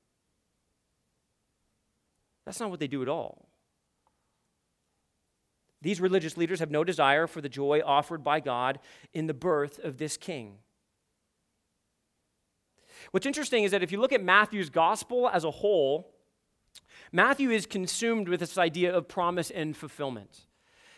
That's 2.44 2.60
not 2.60 2.68
what 2.68 2.80
they 2.80 2.88
do 2.88 3.00
at 3.00 3.08
all. 3.08 3.47
These 5.80 6.00
religious 6.00 6.36
leaders 6.36 6.60
have 6.60 6.70
no 6.70 6.84
desire 6.84 7.26
for 7.26 7.40
the 7.40 7.48
joy 7.48 7.80
offered 7.84 8.24
by 8.24 8.40
God 8.40 8.78
in 9.12 9.26
the 9.26 9.34
birth 9.34 9.78
of 9.78 9.98
this 9.98 10.16
king. 10.16 10.58
What's 13.10 13.26
interesting 13.26 13.64
is 13.64 13.70
that 13.70 13.82
if 13.82 13.92
you 13.92 14.00
look 14.00 14.12
at 14.12 14.22
Matthew's 14.22 14.70
gospel 14.70 15.28
as 15.28 15.44
a 15.44 15.50
whole, 15.50 16.12
Matthew 17.12 17.50
is 17.50 17.64
consumed 17.64 18.28
with 18.28 18.40
this 18.40 18.58
idea 18.58 18.94
of 18.94 19.08
promise 19.08 19.50
and 19.50 19.76
fulfillment. 19.76 20.46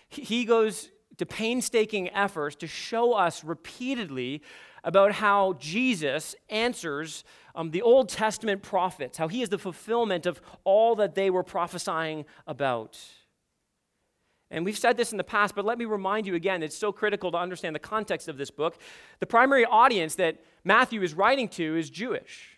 He 0.08 0.44
goes 0.44 0.90
to 1.18 1.26
painstaking 1.26 2.08
efforts 2.10 2.56
to 2.56 2.66
show 2.66 3.12
us 3.12 3.44
repeatedly 3.44 4.42
about 4.82 5.12
how 5.12 5.52
Jesus 5.54 6.34
answers 6.48 7.24
um, 7.54 7.70
the 7.70 7.82
Old 7.82 8.08
Testament 8.08 8.62
prophets, 8.62 9.18
how 9.18 9.28
he 9.28 9.42
is 9.42 9.50
the 9.50 9.58
fulfillment 9.58 10.24
of 10.24 10.40
all 10.64 10.94
that 10.96 11.14
they 11.14 11.28
were 11.28 11.42
prophesying 11.42 12.24
about. 12.46 12.98
And 14.50 14.64
we've 14.64 14.78
said 14.78 14.96
this 14.96 15.12
in 15.12 15.18
the 15.18 15.24
past, 15.24 15.54
but 15.54 15.64
let 15.64 15.78
me 15.78 15.84
remind 15.84 16.26
you 16.26 16.34
again, 16.34 16.62
it's 16.62 16.76
so 16.76 16.90
critical 16.90 17.30
to 17.30 17.38
understand 17.38 17.74
the 17.74 17.80
context 17.80 18.28
of 18.28 18.36
this 18.36 18.50
book. 18.50 18.78
The 19.20 19.26
primary 19.26 19.64
audience 19.64 20.16
that 20.16 20.38
Matthew 20.64 21.02
is 21.02 21.14
writing 21.14 21.48
to 21.50 21.76
is 21.76 21.88
Jewish. 21.88 22.56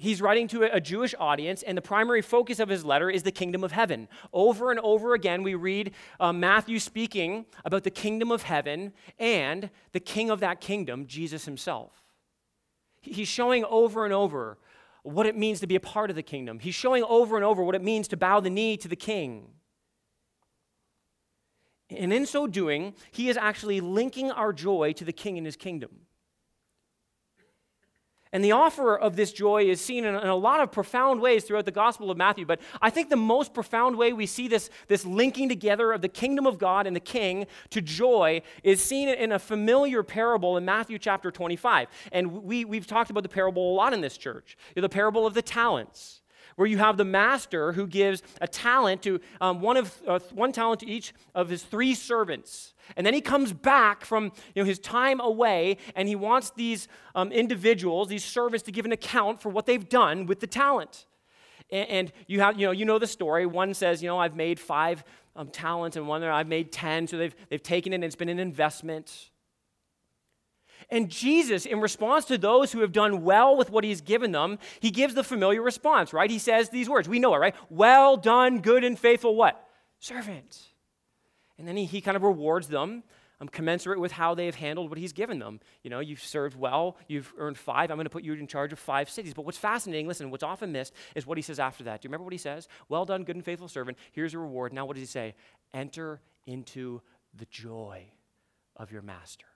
He's 0.00 0.22
writing 0.22 0.46
to 0.48 0.62
a 0.72 0.80
Jewish 0.80 1.12
audience, 1.18 1.64
and 1.64 1.76
the 1.76 1.82
primary 1.82 2.22
focus 2.22 2.60
of 2.60 2.68
his 2.68 2.84
letter 2.84 3.10
is 3.10 3.24
the 3.24 3.32
kingdom 3.32 3.64
of 3.64 3.72
heaven. 3.72 4.06
Over 4.32 4.70
and 4.70 4.78
over 4.78 5.12
again, 5.12 5.42
we 5.42 5.56
read 5.56 5.92
uh, 6.20 6.32
Matthew 6.32 6.78
speaking 6.78 7.46
about 7.64 7.82
the 7.82 7.90
kingdom 7.90 8.30
of 8.30 8.44
heaven 8.44 8.92
and 9.18 9.70
the 9.90 9.98
king 9.98 10.30
of 10.30 10.38
that 10.38 10.60
kingdom, 10.60 11.06
Jesus 11.06 11.46
himself. 11.46 11.90
He's 13.00 13.26
showing 13.26 13.64
over 13.64 14.04
and 14.04 14.14
over 14.14 14.56
what 15.02 15.26
it 15.26 15.36
means 15.36 15.58
to 15.60 15.66
be 15.66 15.74
a 15.74 15.80
part 15.80 16.10
of 16.10 16.16
the 16.16 16.22
kingdom. 16.22 16.60
He's 16.60 16.76
showing 16.76 17.02
over 17.02 17.34
and 17.34 17.44
over 17.44 17.64
what 17.64 17.74
it 17.74 17.82
means 17.82 18.06
to 18.08 18.16
bow 18.16 18.38
the 18.38 18.50
knee 18.50 18.76
to 18.76 18.88
the 18.88 18.96
king. 18.96 19.48
And 21.90 22.12
in 22.12 22.26
so 22.26 22.46
doing, 22.46 22.94
he 23.10 23.28
is 23.28 23.36
actually 23.36 23.80
linking 23.80 24.30
our 24.30 24.52
joy 24.52 24.92
to 24.94 25.04
the 25.04 25.12
king 25.12 25.38
and 25.38 25.46
his 25.46 25.56
kingdom. 25.56 25.90
And 28.32 28.44
the 28.44 28.52
offer 28.52 28.96
of 28.96 29.16
this 29.16 29.32
joy 29.32 29.64
is 29.64 29.80
seen 29.80 30.04
in, 30.04 30.14
a 30.14 30.34
lot 30.34 30.60
of 30.60 30.70
profound 30.70 31.20
ways 31.20 31.44
throughout 31.44 31.64
the 31.64 31.70
Gospel 31.70 32.10
of 32.10 32.18
Matthew. 32.18 32.44
But 32.44 32.60
I 32.82 32.90
think 32.90 33.08
the 33.08 33.16
most 33.16 33.54
profound 33.54 33.96
way 33.96 34.12
we 34.12 34.26
see 34.26 34.48
this, 34.48 34.68
this 34.86 35.06
linking 35.06 35.48
together 35.48 35.92
of 35.92 36.02
the 36.02 36.08
kingdom 36.08 36.46
of 36.46 36.58
God 36.58 36.86
and 36.86 36.94
the 36.94 37.00
king 37.00 37.46
to 37.70 37.80
joy 37.80 38.42
is 38.62 38.84
seen 38.84 39.08
in 39.08 39.32
a 39.32 39.38
familiar 39.38 40.02
parable 40.02 40.58
in 40.58 40.64
Matthew 40.64 40.98
chapter 40.98 41.30
25. 41.30 41.88
And 42.12 42.44
we, 42.44 42.66
we've 42.66 42.86
talked 42.86 43.10
about 43.10 43.22
the 43.22 43.28
parable 43.30 43.72
a 43.72 43.74
lot 43.74 43.94
in 43.94 44.00
this 44.00 44.16
church 44.16 44.56
the 44.74 44.88
parable 44.88 45.26
of 45.26 45.34
the 45.34 45.42
talents 45.42 46.20
where 46.58 46.66
you 46.66 46.78
have 46.78 46.96
the 46.96 47.04
master 47.04 47.72
who 47.72 47.86
gives 47.86 48.20
a 48.40 48.48
talent 48.48 49.00
to 49.00 49.20
um, 49.40 49.60
one 49.60 49.76
of 49.76 49.96
uh, 50.08 50.18
one 50.32 50.50
talent 50.50 50.80
to 50.80 50.88
each 50.88 51.14
of 51.32 51.48
his 51.48 51.62
three 51.62 51.94
servants. 51.94 52.74
And 52.96 53.06
then 53.06 53.14
he 53.14 53.20
comes 53.20 53.52
back 53.52 54.04
from 54.04 54.32
you 54.56 54.62
know, 54.62 54.64
his 54.64 54.80
time 54.80 55.20
away 55.20 55.76
and 55.94 56.08
he 56.08 56.16
wants 56.16 56.50
these 56.50 56.88
um, 57.14 57.30
individuals 57.30 58.08
these 58.08 58.24
servants 58.24 58.64
to 58.64 58.72
give 58.72 58.84
an 58.84 58.90
account 58.90 59.40
for 59.40 59.50
what 59.50 59.66
they've 59.66 59.88
done 59.88 60.26
with 60.26 60.40
the 60.40 60.48
talent. 60.48 61.06
And, 61.70 61.88
and, 61.88 62.12
you 62.26 62.40
have 62.40 62.58
you 62.58 62.66
know 62.66 62.72
you 62.72 62.84
know 62.84 62.98
the 62.98 63.06
story. 63.06 63.46
One 63.46 63.72
says 63.72 64.02
you 64.02 64.08
know 64.08 64.18
i've 64.18 64.34
made 64.34 64.58
five 64.58 65.04
um, 65.36 65.50
talents 65.50 65.96
and 65.96 66.08
one 66.08 66.24
i've 66.24 66.48
made 66.48 66.72
ten 66.72 67.06
so 67.06 67.18
they've, 67.18 67.36
they've 67.50 67.62
taken 67.62 67.92
it 67.92 67.96
and 67.96 68.04
it's 68.04 68.16
been 68.16 68.28
an 68.28 68.40
investment 68.40 69.30
and 70.90 71.10
Jesus, 71.10 71.66
in 71.66 71.80
response 71.80 72.24
to 72.26 72.38
those 72.38 72.72
who 72.72 72.80
have 72.80 72.92
done 72.92 73.22
well 73.22 73.56
with 73.56 73.70
what 73.70 73.84
he's 73.84 74.00
given 74.00 74.32
them, 74.32 74.58
he 74.80 74.90
gives 74.90 75.14
the 75.14 75.24
familiar 75.24 75.62
response, 75.62 76.12
right? 76.12 76.30
He 76.30 76.38
says 76.38 76.70
these 76.70 76.88
words. 76.88 77.08
We 77.08 77.18
know 77.18 77.34
it, 77.34 77.38
right? 77.38 77.54
Well 77.68 78.16
done, 78.16 78.60
good 78.60 78.84
and 78.84 78.98
faithful 78.98 79.36
what? 79.36 79.62
Servant. 79.98 80.58
And 81.58 81.68
then 81.68 81.76
he, 81.76 81.84
he 81.84 82.00
kind 82.00 82.16
of 82.16 82.22
rewards 82.22 82.68
them 82.68 83.02
um, 83.40 83.48
commensurate 83.48 84.00
with 84.00 84.12
how 84.12 84.34
they 84.34 84.46
have 84.46 84.54
handled 84.54 84.90
what 84.90 84.98
he's 84.98 85.12
given 85.12 85.38
them. 85.38 85.60
You 85.82 85.90
know, 85.90 86.00
you've 86.00 86.22
served 86.22 86.56
well, 86.56 86.96
you've 87.06 87.32
earned 87.38 87.58
five, 87.58 87.90
I'm 87.90 87.96
going 87.96 88.06
to 88.06 88.10
put 88.10 88.24
you 88.24 88.32
in 88.32 88.46
charge 88.46 88.72
of 88.72 88.78
five 88.78 89.08
cities. 89.08 89.34
But 89.34 89.44
what's 89.44 89.58
fascinating, 89.58 90.08
listen, 90.08 90.30
what's 90.30 90.42
often 90.42 90.72
missed 90.72 90.92
is 91.14 91.26
what 91.26 91.38
he 91.38 91.42
says 91.42 91.58
after 91.58 91.84
that. 91.84 92.00
Do 92.00 92.06
you 92.06 92.10
remember 92.10 92.24
what 92.24 92.32
he 92.32 92.38
says? 92.38 92.68
Well 92.88 93.04
done, 93.04 93.24
good 93.24 93.36
and 93.36 93.44
faithful 93.44 93.68
servant. 93.68 93.98
Here's 94.12 94.32
your 94.32 94.42
reward. 94.42 94.72
Now, 94.72 94.86
what 94.86 94.94
does 94.94 95.02
he 95.02 95.06
say? 95.06 95.34
Enter 95.72 96.20
into 96.46 97.02
the 97.34 97.46
joy 97.46 98.06
of 98.76 98.90
your 98.90 99.02
master. 99.02 99.46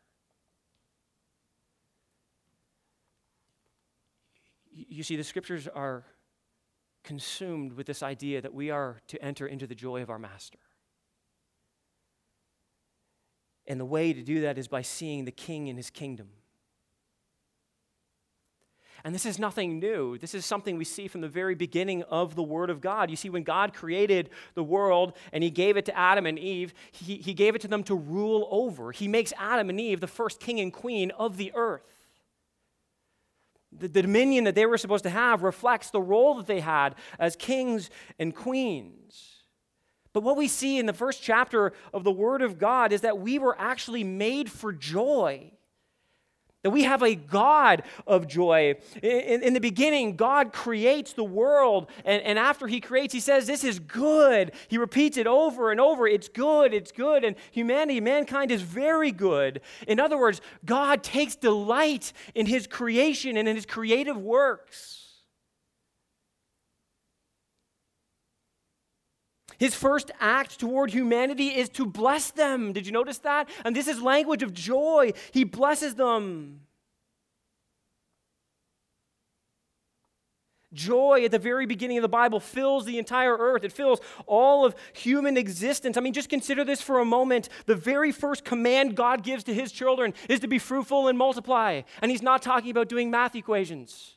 You 4.72 5.02
see, 5.02 5.16
the 5.16 5.24
scriptures 5.24 5.68
are 5.68 6.04
consumed 7.04 7.74
with 7.74 7.86
this 7.86 8.02
idea 8.02 8.40
that 8.40 8.54
we 8.54 8.70
are 8.70 9.00
to 9.08 9.22
enter 9.22 9.46
into 9.46 9.66
the 9.66 9.74
joy 9.74 10.02
of 10.02 10.10
our 10.10 10.18
master. 10.18 10.58
And 13.66 13.78
the 13.78 13.84
way 13.84 14.12
to 14.12 14.22
do 14.22 14.40
that 14.42 14.58
is 14.58 14.68
by 14.68 14.82
seeing 14.82 15.24
the 15.24 15.32
king 15.32 15.66
in 15.66 15.76
his 15.76 15.90
kingdom. 15.90 16.28
And 19.04 19.14
this 19.14 19.26
is 19.26 19.38
nothing 19.38 19.80
new. 19.80 20.16
This 20.16 20.34
is 20.34 20.46
something 20.46 20.76
we 20.76 20.84
see 20.84 21.08
from 21.08 21.22
the 21.22 21.28
very 21.28 21.56
beginning 21.56 22.04
of 22.04 22.36
the 22.36 22.42
Word 22.42 22.70
of 22.70 22.80
God. 22.80 23.10
You 23.10 23.16
see, 23.16 23.30
when 23.30 23.42
God 23.42 23.74
created 23.74 24.30
the 24.54 24.62
world 24.62 25.14
and 25.32 25.42
He 25.42 25.50
gave 25.50 25.76
it 25.76 25.86
to 25.86 25.98
Adam 25.98 26.24
and 26.24 26.38
Eve, 26.38 26.72
He, 26.92 27.16
he 27.16 27.34
gave 27.34 27.56
it 27.56 27.60
to 27.62 27.68
them 27.68 27.82
to 27.84 27.96
rule 27.96 28.46
over. 28.50 28.92
He 28.92 29.08
makes 29.08 29.32
Adam 29.38 29.70
and 29.70 29.80
Eve 29.80 30.00
the 30.00 30.06
first 30.06 30.38
king 30.38 30.60
and 30.60 30.72
queen 30.72 31.10
of 31.12 31.36
the 31.36 31.50
earth. 31.54 31.91
The, 33.76 33.88
the 33.88 34.02
dominion 34.02 34.44
that 34.44 34.54
they 34.54 34.66
were 34.66 34.78
supposed 34.78 35.04
to 35.04 35.10
have 35.10 35.42
reflects 35.42 35.90
the 35.90 36.00
role 36.00 36.34
that 36.34 36.46
they 36.46 36.60
had 36.60 36.94
as 37.18 37.36
kings 37.36 37.90
and 38.18 38.34
queens. 38.34 39.42
But 40.12 40.22
what 40.22 40.36
we 40.36 40.48
see 40.48 40.78
in 40.78 40.86
the 40.86 40.92
first 40.92 41.22
chapter 41.22 41.72
of 41.94 42.04
the 42.04 42.10
Word 42.10 42.42
of 42.42 42.58
God 42.58 42.92
is 42.92 43.00
that 43.00 43.18
we 43.18 43.38
were 43.38 43.58
actually 43.58 44.04
made 44.04 44.50
for 44.50 44.72
joy. 44.72 45.52
That 46.62 46.70
we 46.70 46.84
have 46.84 47.02
a 47.02 47.16
God 47.16 47.82
of 48.06 48.28
joy. 48.28 48.76
In, 49.02 49.42
in, 49.42 49.52
the 49.52 49.60
beginning, 49.60 50.14
God 50.14 50.52
creates 50.52 51.12
the 51.12 51.24
world, 51.24 51.90
and, 52.04 52.22
and 52.22 52.38
after 52.38 52.68
He 52.68 52.80
creates, 52.80 53.12
He 53.12 53.20
says, 53.20 53.46
This 53.46 53.64
is 53.64 53.80
good. 53.80 54.52
He 54.68 54.78
repeats 54.78 55.16
it 55.16 55.26
over 55.26 55.72
and 55.72 55.80
over. 55.80 56.06
It's 56.06 56.28
good, 56.28 56.72
it's 56.72 56.92
good. 56.92 57.24
And 57.24 57.34
humanity, 57.50 58.00
mankind 58.00 58.52
is 58.52 58.62
very 58.62 59.10
good. 59.10 59.60
In 59.88 59.98
other 59.98 60.16
words, 60.16 60.40
God 60.64 61.02
takes 61.02 61.34
delight 61.34 62.12
in 62.34 62.46
His 62.46 62.68
creation 62.68 63.36
and 63.36 63.48
in 63.48 63.56
His 63.56 63.66
creative 63.66 64.16
works. 64.16 65.01
His 69.58 69.74
first 69.74 70.10
act 70.20 70.58
toward 70.58 70.90
humanity 70.90 71.48
is 71.48 71.68
to 71.70 71.86
bless 71.86 72.30
them. 72.30 72.72
Did 72.72 72.86
you 72.86 72.92
notice 72.92 73.18
that? 73.18 73.48
And 73.64 73.74
this 73.74 73.88
is 73.88 74.02
language 74.02 74.42
of 74.42 74.52
joy. 74.52 75.12
He 75.32 75.44
blesses 75.44 75.94
them. 75.94 76.60
Joy 80.72 81.24
at 81.24 81.30
the 81.30 81.38
very 81.38 81.66
beginning 81.66 81.98
of 81.98 82.02
the 82.02 82.08
Bible 82.08 82.40
fills 82.40 82.86
the 82.86 82.98
entire 82.98 83.36
earth. 83.36 83.62
It 83.62 83.72
fills 83.72 84.00
all 84.26 84.64
of 84.64 84.74
human 84.94 85.36
existence. 85.36 85.96
I 85.96 86.00
mean, 86.00 86.14
just 86.14 86.30
consider 86.30 86.64
this 86.64 86.80
for 86.80 86.98
a 86.98 87.04
moment. 87.04 87.50
The 87.66 87.74
very 87.74 88.10
first 88.10 88.44
command 88.44 88.96
God 88.96 89.22
gives 89.22 89.44
to 89.44 89.54
his 89.54 89.70
children 89.70 90.14
is 90.30 90.40
to 90.40 90.48
be 90.48 90.58
fruitful 90.58 91.08
and 91.08 91.18
multiply. 91.18 91.82
And 92.00 92.10
he's 92.10 92.22
not 92.22 92.40
talking 92.40 92.70
about 92.70 92.88
doing 92.88 93.10
math 93.10 93.34
equations. 93.34 94.16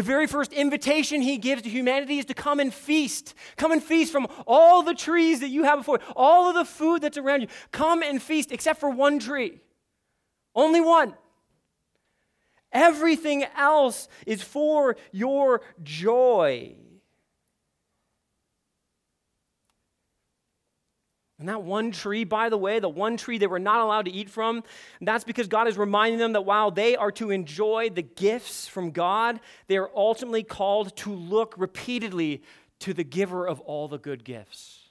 The 0.00 0.06
very 0.06 0.26
first 0.26 0.54
invitation 0.54 1.20
he 1.20 1.36
gives 1.36 1.60
to 1.60 1.68
humanity 1.68 2.18
is 2.20 2.24
to 2.24 2.32
come 2.32 2.58
and 2.58 2.72
feast. 2.72 3.34
Come 3.58 3.70
and 3.70 3.84
feast 3.84 4.10
from 4.10 4.28
all 4.46 4.82
the 4.82 4.94
trees 4.94 5.40
that 5.40 5.50
you 5.50 5.64
have 5.64 5.80
before, 5.80 6.00
you, 6.00 6.14
all 6.16 6.48
of 6.48 6.54
the 6.54 6.64
food 6.64 7.02
that's 7.02 7.18
around 7.18 7.42
you. 7.42 7.48
Come 7.70 8.02
and 8.02 8.22
feast, 8.22 8.50
except 8.50 8.80
for 8.80 8.88
one 8.88 9.18
tree. 9.18 9.60
Only 10.54 10.80
one. 10.80 11.12
Everything 12.72 13.44
else 13.54 14.08
is 14.24 14.42
for 14.42 14.96
your 15.12 15.60
joy. 15.82 16.76
And 21.40 21.48
that 21.48 21.62
one 21.62 21.90
tree, 21.90 22.24
by 22.24 22.50
the 22.50 22.58
way, 22.58 22.80
the 22.80 22.88
one 22.88 23.16
tree 23.16 23.38
they 23.38 23.46
were 23.46 23.58
not 23.58 23.80
allowed 23.80 24.04
to 24.04 24.12
eat 24.12 24.28
from, 24.28 24.62
that's 25.00 25.24
because 25.24 25.48
God 25.48 25.68
is 25.68 25.78
reminding 25.78 26.18
them 26.18 26.34
that 26.34 26.42
while 26.42 26.70
they 26.70 26.96
are 26.96 27.10
to 27.12 27.30
enjoy 27.30 27.88
the 27.88 28.02
gifts 28.02 28.68
from 28.68 28.90
God, 28.90 29.40
they 29.66 29.78
are 29.78 29.90
ultimately 29.96 30.42
called 30.42 30.94
to 30.98 31.10
look 31.10 31.54
repeatedly 31.56 32.42
to 32.80 32.92
the 32.92 33.04
giver 33.04 33.48
of 33.48 33.58
all 33.60 33.88
the 33.88 33.98
good 33.98 34.22
gifts. 34.22 34.90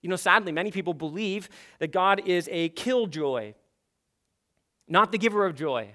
You 0.00 0.08
know, 0.08 0.16
sadly, 0.16 0.52
many 0.52 0.70
people 0.70 0.94
believe 0.94 1.50
that 1.78 1.92
God 1.92 2.26
is 2.26 2.48
a 2.50 2.70
killjoy, 2.70 3.52
not 4.88 5.12
the 5.12 5.18
giver 5.18 5.44
of 5.44 5.54
joy. 5.54 5.90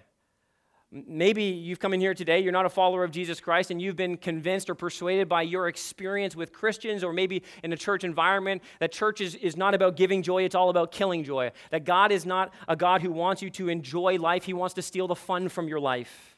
Maybe 0.93 1.43
you've 1.43 1.79
come 1.79 1.93
in 1.93 2.01
here 2.01 2.13
today, 2.13 2.41
you're 2.41 2.51
not 2.51 2.65
a 2.65 2.69
follower 2.69 3.05
of 3.05 3.11
Jesus 3.11 3.39
Christ, 3.39 3.71
and 3.71 3.81
you've 3.81 3.95
been 3.95 4.17
convinced 4.17 4.69
or 4.69 4.75
persuaded 4.75 5.29
by 5.29 5.41
your 5.41 5.69
experience 5.69 6.35
with 6.35 6.51
Christians 6.51 7.01
or 7.01 7.13
maybe 7.13 7.43
in 7.63 7.71
a 7.71 7.77
church 7.77 8.03
environment 8.03 8.61
that 8.79 8.91
church 8.91 9.21
is, 9.21 9.35
is 9.35 9.55
not 9.55 9.73
about 9.73 9.95
giving 9.95 10.21
joy, 10.21 10.43
it's 10.43 10.53
all 10.55 10.69
about 10.69 10.91
killing 10.91 11.23
joy. 11.23 11.53
That 11.69 11.85
God 11.85 12.11
is 12.11 12.25
not 12.25 12.53
a 12.67 12.75
God 12.75 13.01
who 13.01 13.11
wants 13.13 13.41
you 13.41 13.49
to 13.51 13.69
enjoy 13.69 14.17
life, 14.17 14.43
He 14.43 14.53
wants 14.53 14.73
to 14.73 14.81
steal 14.81 15.07
the 15.07 15.15
fun 15.15 15.47
from 15.47 15.69
your 15.69 15.79
life. 15.79 16.35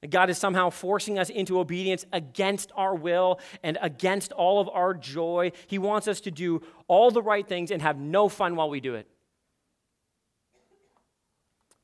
That 0.00 0.10
God 0.10 0.28
is 0.28 0.36
somehow 0.36 0.70
forcing 0.70 1.20
us 1.20 1.30
into 1.30 1.60
obedience 1.60 2.04
against 2.12 2.72
our 2.74 2.96
will 2.96 3.38
and 3.62 3.78
against 3.80 4.32
all 4.32 4.60
of 4.60 4.68
our 4.70 4.92
joy. 4.92 5.52
He 5.68 5.78
wants 5.78 6.08
us 6.08 6.20
to 6.22 6.32
do 6.32 6.62
all 6.88 7.12
the 7.12 7.22
right 7.22 7.46
things 7.46 7.70
and 7.70 7.80
have 7.80 7.96
no 7.96 8.28
fun 8.28 8.56
while 8.56 8.68
we 8.68 8.80
do 8.80 8.96
it. 8.96 9.08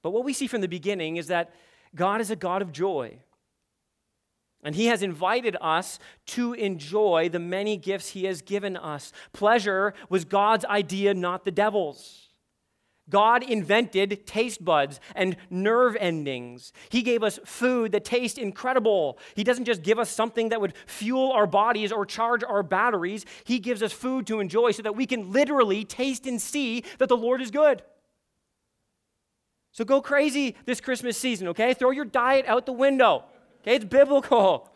But 0.03 0.11
what 0.11 0.25
we 0.25 0.33
see 0.33 0.47
from 0.47 0.61
the 0.61 0.69
beginning 0.69 1.17
is 1.17 1.27
that 1.29 1.55
God 1.95 2.21
is 2.21 2.31
a 2.31 2.37
God 2.37 2.63
of 2.63 2.73
joy. 2.73 3.19
And 4.63 4.75
He 4.75 4.87
has 4.87 5.03
invited 5.03 5.57
us 5.61 5.99
to 6.27 6.53
enjoy 6.55 7.29
the 7.31 7.39
many 7.39 7.77
gifts 7.77 8.11
He 8.11 8.25
has 8.25 8.43
given 8.43 8.77
us. 8.77 9.13
Pleasure 9.33 9.95
was 10.09 10.25
God's 10.25 10.65
idea, 10.67 11.15
not 11.15 11.45
the 11.45 11.51
devil's. 11.51 12.31
God 13.09 13.43
invented 13.43 14.25
taste 14.25 14.65
buds 14.65 15.01
and 15.17 15.37
nerve 15.51 15.97
endings. 15.99 16.73
He 16.89 17.03
gave 17.03 17.25
us 17.25 17.41
food 17.45 17.91
that 17.93 18.05
tastes 18.05 18.39
incredible. 18.39 19.19
He 19.35 19.43
doesn't 19.43 19.65
just 19.65 19.83
give 19.83 19.99
us 19.99 20.09
something 20.11 20.51
that 20.51 20.61
would 20.61 20.75
fuel 20.87 21.33
our 21.33 21.47
bodies 21.47 21.91
or 21.91 22.07
charge 22.07 22.45
our 22.45 22.63
batteries. 22.63 23.27
He 23.45 23.59
gives 23.59 23.83
us 23.83 23.93
food 23.93 24.29
to 24.29 24.39
enjoy 24.39 24.71
so 24.71 24.83
that 24.83 24.95
we 24.95 25.07
can 25.07 25.33
literally 25.33 25.85
taste 25.85 26.27
and 26.27 26.41
see 26.41 26.85
that 26.99 27.09
the 27.09 27.17
Lord 27.17 27.43
is 27.43 27.51
good. 27.51 27.83
So 29.72 29.85
go 29.85 30.00
crazy 30.00 30.56
this 30.64 30.80
Christmas 30.80 31.16
season, 31.16 31.48
okay? 31.48 31.74
Throw 31.74 31.90
your 31.90 32.04
diet 32.04 32.46
out 32.46 32.66
the 32.66 32.72
window, 32.72 33.24
okay? 33.62 33.76
It's 33.76 33.85
biblical. 33.85 34.68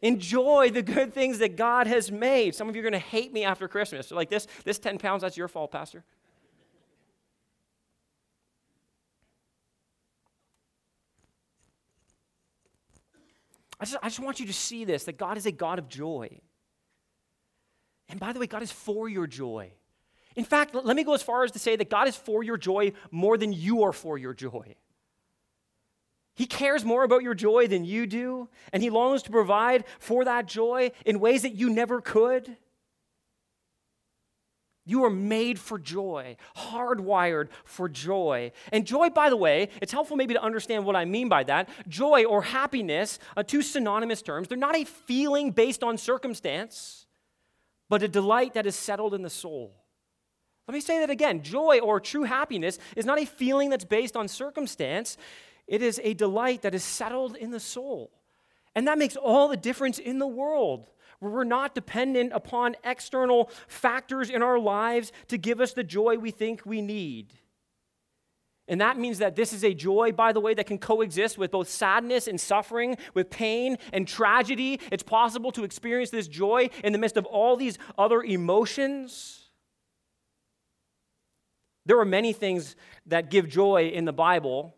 Enjoy 0.00 0.70
the 0.70 0.82
good 0.82 1.14
things 1.14 1.38
that 1.38 1.56
God 1.56 1.86
has 1.86 2.10
made. 2.10 2.54
Some 2.54 2.68
of 2.68 2.74
you 2.74 2.80
are 2.80 2.88
going 2.88 2.92
to 2.92 2.98
hate 2.98 3.32
me 3.32 3.44
after 3.44 3.68
Christmas. 3.68 4.10
like 4.10 4.30
this, 4.30 4.46
this 4.64 4.78
10 4.78 4.98
pounds, 4.98 5.22
that's 5.22 5.36
your 5.36 5.48
fault, 5.48 5.70
Pastor. 5.70 6.02
I 13.78 13.84
just, 13.84 13.96
I 14.02 14.08
just 14.08 14.20
want 14.20 14.40
you 14.40 14.46
to 14.46 14.52
see 14.52 14.84
this 14.84 15.04
that 15.04 15.18
God 15.18 15.36
is 15.36 15.44
a 15.44 15.52
God 15.52 15.78
of 15.78 15.88
joy. 15.88 16.40
And 18.08 18.18
by 18.20 18.32
the 18.32 18.38
way, 18.38 18.46
God 18.46 18.62
is 18.62 18.70
for 18.70 19.08
your 19.08 19.26
joy. 19.26 19.72
In 20.36 20.44
fact, 20.44 20.74
let 20.74 20.96
me 20.96 21.04
go 21.04 21.14
as 21.14 21.22
far 21.22 21.44
as 21.44 21.50
to 21.52 21.58
say 21.58 21.76
that 21.76 21.90
God 21.90 22.08
is 22.08 22.16
for 22.16 22.42
your 22.42 22.56
joy 22.56 22.92
more 23.10 23.36
than 23.36 23.52
you 23.52 23.82
are 23.82 23.92
for 23.92 24.18
your 24.18 24.34
joy. 24.34 24.76
He 26.34 26.46
cares 26.46 26.84
more 26.84 27.04
about 27.04 27.22
your 27.22 27.34
joy 27.34 27.66
than 27.66 27.84
you 27.84 28.06
do, 28.06 28.48
and 28.72 28.82
He 28.82 28.90
longs 28.90 29.22
to 29.24 29.30
provide 29.30 29.84
for 29.98 30.24
that 30.24 30.46
joy 30.46 30.92
in 31.04 31.20
ways 31.20 31.42
that 31.42 31.54
you 31.54 31.68
never 31.68 32.00
could. 32.00 32.56
You 34.84 35.04
are 35.04 35.10
made 35.10 35.60
for 35.60 35.78
joy, 35.78 36.36
hardwired 36.56 37.48
for 37.64 37.88
joy. 37.88 38.50
And 38.72 38.84
joy, 38.84 39.10
by 39.10 39.30
the 39.30 39.36
way, 39.36 39.68
it's 39.80 39.92
helpful 39.92 40.16
maybe 40.16 40.34
to 40.34 40.42
understand 40.42 40.84
what 40.84 40.96
I 40.96 41.04
mean 41.04 41.28
by 41.28 41.44
that. 41.44 41.68
Joy 41.86 42.24
or 42.24 42.42
happiness, 42.42 43.20
uh, 43.36 43.44
two 43.44 43.62
synonymous 43.62 44.22
terms, 44.22 44.48
they're 44.48 44.58
not 44.58 44.76
a 44.76 44.84
feeling 44.84 45.52
based 45.52 45.84
on 45.84 45.98
circumstance, 45.98 47.06
but 47.88 48.02
a 48.02 48.08
delight 48.08 48.54
that 48.54 48.66
is 48.66 48.74
settled 48.74 49.14
in 49.14 49.22
the 49.22 49.30
soul. 49.30 49.81
Let 50.68 50.74
me 50.74 50.80
say 50.80 51.00
that 51.00 51.10
again. 51.10 51.42
Joy 51.42 51.80
or 51.80 52.00
true 52.00 52.22
happiness 52.22 52.78
is 52.96 53.04
not 53.04 53.20
a 53.20 53.26
feeling 53.26 53.70
that's 53.70 53.84
based 53.84 54.16
on 54.16 54.28
circumstance, 54.28 55.16
it 55.66 55.82
is 55.82 56.00
a 56.02 56.14
delight 56.14 56.62
that 56.62 56.74
is 56.74 56.84
settled 56.84 57.36
in 57.36 57.50
the 57.50 57.60
soul. 57.60 58.10
And 58.74 58.88
that 58.88 58.98
makes 58.98 59.16
all 59.16 59.48
the 59.48 59.56
difference 59.56 59.98
in 59.98 60.18
the 60.18 60.26
world. 60.26 60.90
We're 61.20 61.44
not 61.44 61.74
dependent 61.74 62.32
upon 62.32 62.74
external 62.84 63.48
factors 63.68 64.28
in 64.28 64.42
our 64.42 64.58
lives 64.58 65.12
to 65.28 65.38
give 65.38 65.60
us 65.60 65.72
the 65.72 65.84
joy 65.84 66.16
we 66.16 66.32
think 66.32 66.66
we 66.66 66.82
need. 66.82 67.32
And 68.66 68.80
that 68.80 68.98
means 68.98 69.18
that 69.18 69.36
this 69.36 69.52
is 69.52 69.64
a 69.64 69.74
joy, 69.74 70.12
by 70.12 70.32
the 70.32 70.40
way, 70.40 70.54
that 70.54 70.66
can 70.66 70.78
coexist 70.78 71.36
with 71.36 71.50
both 71.50 71.68
sadness 71.68 72.26
and 72.26 72.40
suffering, 72.40 72.96
with 73.14 73.28
pain 73.28 73.76
and 73.92 74.06
tragedy. 74.06 74.80
It's 74.90 75.02
possible 75.02 75.52
to 75.52 75.64
experience 75.64 76.10
this 76.10 76.26
joy 76.26 76.70
in 76.82 76.92
the 76.92 76.98
midst 76.98 77.16
of 77.16 77.26
all 77.26 77.56
these 77.56 77.78
other 77.98 78.22
emotions. 78.22 79.41
There 81.86 81.98
are 81.98 82.04
many 82.04 82.32
things 82.32 82.76
that 83.06 83.30
give 83.30 83.48
joy 83.48 83.88
in 83.88 84.04
the 84.04 84.12
Bible 84.12 84.74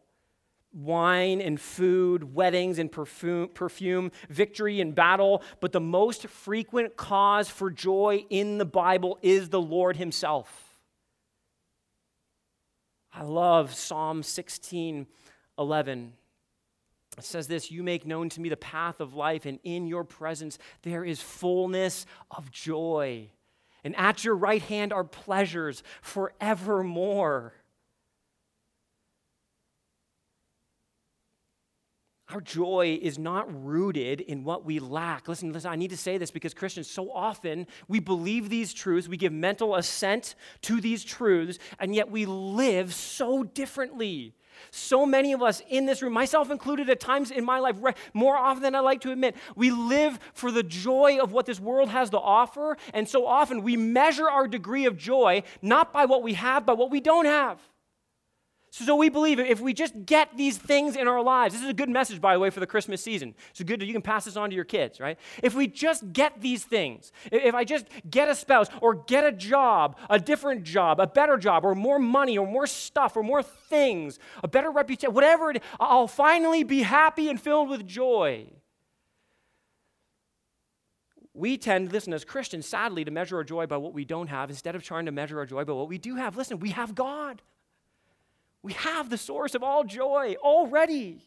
wine 0.75 1.41
and 1.41 1.61
food, 1.61 2.35
weddings 2.35 2.79
and 2.79 2.91
perfume, 2.91 3.49
perfume, 3.55 4.11
victory 4.29 4.81
and 4.81 4.95
battle, 4.95 5.43
but 5.61 5.73
the 5.73 5.81
most 5.81 6.27
frequent 6.27 6.97
cause 6.97 7.49
for 7.49 7.71
joy 7.71 8.25
in 8.29 8.59
the 8.59 8.65
Bible 8.65 9.19
is 9.23 9.51
the 9.51 9.61
Lord 9.61 9.97
Himself. 9.97 10.77
I 13.13 13.23
love 13.23 13.75
Psalm 13.75 14.23
16 14.23 15.07
11. 15.57 16.13
It 17.17 17.23
says 17.23 17.47
this 17.47 17.71
You 17.71 17.85
make 17.85 18.05
known 18.05 18.29
to 18.31 18.41
me 18.41 18.49
the 18.49 18.57
path 18.57 19.01
of 19.01 19.15
life, 19.15 19.47
and 19.47 19.61
in 19.63 19.87
your 19.87 20.03
presence 20.03 20.59
there 20.83 21.05
is 21.05 21.21
fullness 21.21 22.07
of 22.33 22.51
joy. 22.51 23.31
And 23.85 23.95
at 23.97 24.25
your 24.25 24.35
right 24.35 24.63
hand 24.63 24.93
are 24.93 25.05
pleasures 25.05 25.83
forevermore. 26.03 27.53
Our 32.31 32.41
joy 32.41 32.99
is 33.01 33.19
not 33.19 33.65
rooted 33.65 34.23
in 34.23 34.43
what 34.43 34.65
we 34.65 34.81
lack. 34.81 35.29
Listen, 35.29 35.53
listen, 35.53 35.71
I 35.71 35.77
need 35.77 35.91
to 35.91 35.97
say 35.97 36.17
this 36.17 36.31
because 36.31 36.55
Christians, 36.55 36.91
so 36.91 37.13
often 37.13 37.67
we 37.87 38.01
believe 38.01 38.49
these 38.49 38.73
truths, 38.73 39.09
we 39.09 39.19
give 39.19 39.33
mental 39.33 39.77
assent 39.77 40.35
to 40.63 40.81
these 40.81 41.05
truths, 41.05 41.59
and 41.79 41.95
yet 41.95 42.11
we 42.11 42.25
live 42.25 42.95
so 42.95 43.45
differently. 43.45 44.35
So 44.71 45.07
many 45.07 45.33
of 45.33 45.43
us 45.43 45.63
in 45.69 45.87
this 45.87 46.03
room, 46.03 46.13
myself 46.13 46.51
included 46.51 46.91
at 46.91 47.01
times 47.01 47.31
in 47.31 47.45
my 47.45 47.59
life, 47.59 47.77
more 48.13 48.37
often 48.37 48.63
than 48.63 48.75
I 48.75 48.81
like 48.81 49.01
to 49.03 49.13
admit, 49.13 49.37
we 49.57 49.71
live 49.71 50.19
for 50.33 50.51
the 50.51 50.63
joy 50.63 51.19
of 51.21 51.33
what 51.33 51.47
this 51.47 51.61
world 51.61 51.89
has 51.91 52.11
to 52.11 52.19
offer, 52.19 52.77
and 52.93 53.09
so 53.09 53.27
often 53.27 53.63
we 53.63 53.77
measure 53.77 54.29
our 54.29 54.49
degree 54.49 54.87
of 54.87 54.97
joy 54.97 55.43
not 55.63 55.93
by 55.93 56.05
what 56.05 56.23
we 56.23 56.35
have, 56.35 56.67
but 56.67 56.79
what 56.79 56.91
we 56.91 57.01
don't 57.01 57.27
have. 57.27 57.61
So 58.77 58.97
we 58.97 59.09
believe 59.09 59.39
if 59.39 59.61
we 59.61 59.73
just 59.73 59.95
get 60.05 60.37
these 60.37 60.59
things 60.59 60.97
in 60.97 61.07
our 61.07 61.23
lives, 61.23 61.55
this 61.55 61.63
is 61.63 61.69
a 61.69 61.75
good 61.75 61.89
message, 61.89 62.21
by 62.21 62.35
the 62.35 62.41
way, 62.41 62.51
for 62.51 62.59
the 62.59 62.67
Christmas 62.67 63.01
season. 63.01 63.37
So 63.53 63.65
good 63.65 63.81
you 63.81 63.93
can 63.93 64.03
pass 64.03 64.25
this 64.25 64.37
on 64.37 64.51
to 64.51 64.57
your 64.57 64.65
kids, 64.65 64.99
right? 64.99 65.17
If 65.45 65.55
we 65.55 65.69
just 65.69 66.13
get 66.13 66.41
these 66.41 66.65
things, 66.65 67.13
if 67.31 67.55
I 67.55 67.63
just 67.63 67.87
get 68.11 68.29
a 68.29 68.35
spouse 68.35 68.67
or 68.81 68.95
get 68.95 69.23
a 69.23 69.31
job, 69.31 69.97
a 70.11 70.19
different 70.19 70.65
job, 70.65 70.99
a 70.99 71.07
better 71.07 71.37
job, 71.37 71.65
or 71.65 71.77
more 71.77 72.01
money, 72.01 72.37
or 72.37 72.49
more 72.49 72.67
stuff, 72.67 73.17
or 73.17 73.23
more 73.23 73.45
things, 73.45 74.19
a 74.43 74.49
better 74.49 74.73
reputation, 74.73 75.15
whatever 75.15 75.53
it 75.53 75.59
is, 75.59 75.63
I'll 75.79 76.09
finally 76.09 76.65
be 76.65 76.83
happy 76.83 77.29
and 77.29 77.41
filled 77.41 77.69
with 77.69 77.87
joy. 77.87 78.47
We 81.33 81.59
tend, 81.59 81.93
listen, 81.93 82.13
as 82.13 82.25
Christians, 82.25 82.67
sadly, 82.67 83.05
to 83.05 83.13
measure 83.13 83.37
our 83.37 83.45
joy 83.45 83.67
by 83.67 83.77
what 83.77 83.95
we 83.95 84.05
don't 84.05 84.27
have 84.27 84.51
instead 84.51 84.75
of 84.75 84.83
trying 84.83 85.07
to 85.07 85.13
measure 85.13 85.39
our 85.39 85.47
joy 85.47 85.65
by 85.65 85.75
what 85.75 85.89
we 85.89 85.99
do 85.99 86.17
have. 86.17 86.37
Listen, 86.37 86.59
we 86.59 86.71
have 86.71 86.97
God. 86.97 87.41
We 88.65 88.73
have 88.73 89.11
the 89.11 89.19
source 89.19 89.55
of 89.55 89.63
all 89.63 89.85
joy 89.85 90.37
already. 90.43 91.21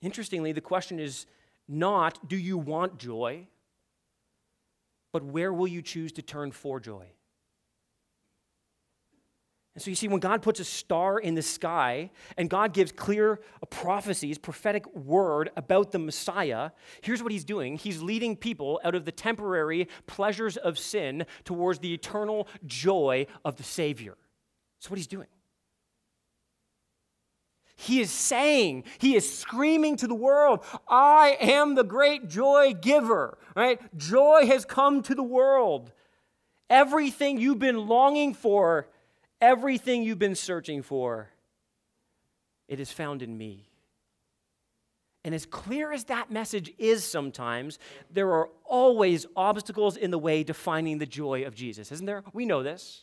Interestingly, 0.00 0.52
the 0.52 0.62
question 0.62 0.98
is 0.98 1.26
not, 1.68 2.26
do 2.26 2.38
you 2.38 2.56
want 2.56 2.96
joy? 2.96 3.48
But 5.12 5.22
where 5.22 5.52
will 5.52 5.68
you 5.68 5.82
choose 5.82 6.10
to 6.12 6.22
turn 6.22 6.52
for 6.52 6.80
joy? 6.80 7.04
And 9.74 9.82
so 9.82 9.88
you 9.88 9.94
see, 9.96 10.08
when 10.08 10.20
God 10.20 10.42
puts 10.42 10.60
a 10.60 10.64
star 10.64 11.18
in 11.18 11.34
the 11.34 11.42
sky 11.42 12.10
and 12.36 12.50
God 12.50 12.74
gives 12.74 12.92
clear 12.92 13.40
prophecies, 13.70 14.36
prophetic 14.36 14.84
word 14.94 15.50
about 15.56 15.92
the 15.92 15.98
Messiah, 15.98 16.72
here's 17.00 17.22
what 17.22 17.32
he's 17.32 17.44
doing. 17.44 17.78
He's 17.78 18.02
leading 18.02 18.36
people 18.36 18.80
out 18.84 18.94
of 18.94 19.06
the 19.06 19.12
temporary 19.12 19.88
pleasures 20.06 20.58
of 20.58 20.78
sin 20.78 21.24
towards 21.44 21.78
the 21.78 21.94
eternal 21.94 22.48
joy 22.66 23.26
of 23.46 23.56
the 23.56 23.62
Savior. 23.62 24.18
That's 24.78 24.90
what 24.90 24.98
he's 24.98 25.06
doing. 25.06 25.28
He 27.76 28.00
is 28.00 28.10
saying, 28.10 28.84
he 28.98 29.16
is 29.16 29.38
screaming 29.38 29.96
to 29.96 30.06
the 30.06 30.14
world, 30.14 30.64
I 30.86 31.38
am 31.40 31.74
the 31.74 31.82
great 31.82 32.28
joy 32.28 32.74
giver, 32.74 33.38
right? 33.56 33.80
Joy 33.96 34.46
has 34.46 34.66
come 34.66 35.02
to 35.04 35.14
the 35.14 35.22
world. 35.22 35.92
Everything 36.68 37.38
you've 37.38 37.58
been 37.58 37.88
longing 37.88 38.34
for 38.34 38.88
Everything 39.42 40.04
you've 40.04 40.20
been 40.20 40.36
searching 40.36 40.82
for, 40.82 41.28
it 42.68 42.78
is 42.78 42.92
found 42.92 43.22
in 43.22 43.36
me. 43.36 43.68
And 45.24 45.34
as 45.34 45.46
clear 45.46 45.92
as 45.92 46.04
that 46.04 46.30
message 46.30 46.72
is 46.78 47.04
sometimes, 47.04 47.80
there 48.08 48.30
are 48.32 48.50
always 48.64 49.26
obstacles 49.36 49.96
in 49.96 50.12
the 50.12 50.18
way 50.18 50.44
to 50.44 50.54
finding 50.54 50.98
the 50.98 51.06
joy 51.06 51.42
of 51.44 51.56
Jesus, 51.56 51.90
isn't 51.90 52.06
there? 52.06 52.22
We 52.32 52.46
know 52.46 52.62
this. 52.62 53.02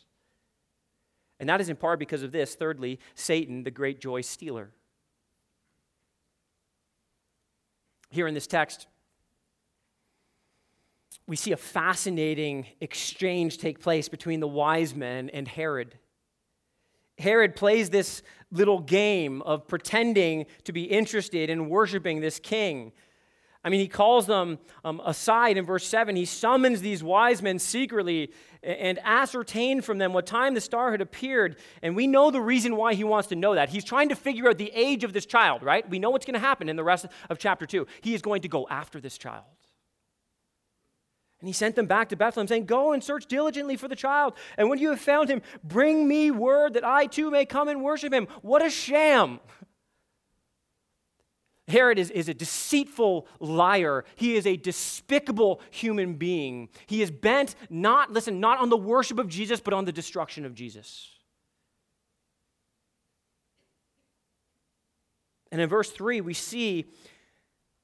And 1.38 1.48
that 1.50 1.60
is 1.60 1.68
in 1.68 1.76
part 1.76 1.98
because 1.98 2.22
of 2.22 2.32
this. 2.32 2.54
Thirdly, 2.54 3.00
Satan, 3.14 3.62
the 3.62 3.70
great 3.70 4.00
joy 4.00 4.22
stealer. 4.22 4.70
Here 8.08 8.26
in 8.26 8.34
this 8.34 8.46
text, 8.46 8.86
we 11.26 11.36
see 11.36 11.52
a 11.52 11.56
fascinating 11.56 12.66
exchange 12.80 13.58
take 13.58 13.80
place 13.80 14.08
between 14.08 14.40
the 14.40 14.48
wise 14.48 14.94
men 14.94 15.28
and 15.30 15.46
Herod. 15.46 15.98
Herod 17.20 17.56
plays 17.56 17.90
this 17.90 18.22
little 18.52 18.80
game 18.80 19.42
of 19.42 19.68
pretending 19.68 20.46
to 20.64 20.72
be 20.72 20.84
interested 20.84 21.50
in 21.50 21.68
worshiping 21.68 22.20
this 22.20 22.38
king. 22.40 22.92
I 23.62 23.68
mean, 23.68 23.80
he 23.80 23.88
calls 23.88 24.26
them 24.26 24.58
um, 24.84 25.02
aside 25.04 25.58
in 25.58 25.66
verse 25.66 25.86
7. 25.86 26.16
He 26.16 26.24
summons 26.24 26.80
these 26.80 27.02
wise 27.02 27.42
men 27.42 27.58
secretly 27.58 28.32
and 28.62 28.98
ascertained 29.04 29.84
from 29.84 29.98
them 29.98 30.14
what 30.14 30.26
time 30.26 30.54
the 30.54 30.62
star 30.62 30.90
had 30.90 31.02
appeared. 31.02 31.56
And 31.82 31.94
we 31.94 32.06
know 32.06 32.30
the 32.30 32.40
reason 32.40 32.76
why 32.76 32.94
he 32.94 33.04
wants 33.04 33.28
to 33.28 33.36
know 33.36 33.54
that. 33.54 33.68
He's 33.68 33.84
trying 33.84 34.08
to 34.08 34.16
figure 34.16 34.48
out 34.48 34.56
the 34.56 34.72
age 34.74 35.04
of 35.04 35.12
this 35.12 35.26
child, 35.26 35.62
right? 35.62 35.88
We 35.88 35.98
know 35.98 36.08
what's 36.08 36.24
going 36.24 36.34
to 36.34 36.40
happen 36.40 36.70
in 36.70 36.76
the 36.76 36.84
rest 36.84 37.06
of 37.28 37.38
chapter 37.38 37.66
2. 37.66 37.86
He 38.00 38.14
is 38.14 38.22
going 38.22 38.42
to 38.42 38.48
go 38.48 38.66
after 38.70 38.98
this 38.98 39.18
child. 39.18 39.44
And 41.40 41.48
he 41.48 41.52
sent 41.54 41.74
them 41.74 41.86
back 41.86 42.10
to 42.10 42.16
Bethlehem, 42.16 42.46
saying, 42.46 42.66
Go 42.66 42.92
and 42.92 43.02
search 43.02 43.26
diligently 43.26 43.76
for 43.76 43.88
the 43.88 43.96
child. 43.96 44.34
And 44.58 44.68
when 44.68 44.78
you 44.78 44.90
have 44.90 45.00
found 45.00 45.30
him, 45.30 45.40
bring 45.64 46.06
me 46.06 46.30
word 46.30 46.74
that 46.74 46.84
I 46.84 47.06
too 47.06 47.30
may 47.30 47.46
come 47.46 47.68
and 47.68 47.82
worship 47.82 48.12
him. 48.12 48.28
What 48.42 48.64
a 48.64 48.68
sham! 48.68 49.40
Herod 51.70 51.98
is, 51.98 52.10
is 52.10 52.28
a 52.28 52.34
deceitful 52.34 53.26
liar. 53.38 54.04
He 54.16 54.36
is 54.36 54.46
a 54.46 54.56
despicable 54.56 55.60
human 55.70 56.14
being. 56.14 56.68
He 56.86 57.00
is 57.00 57.10
bent 57.10 57.54
not, 57.70 58.12
listen, 58.12 58.40
not 58.40 58.58
on 58.58 58.68
the 58.68 58.76
worship 58.76 59.18
of 59.18 59.28
Jesus, 59.28 59.60
but 59.60 59.72
on 59.72 59.84
the 59.84 59.92
destruction 59.92 60.44
of 60.44 60.54
Jesus. 60.54 61.08
And 65.52 65.60
in 65.60 65.68
verse 65.68 65.90
3, 65.90 66.20
we 66.20 66.34
see 66.34 66.86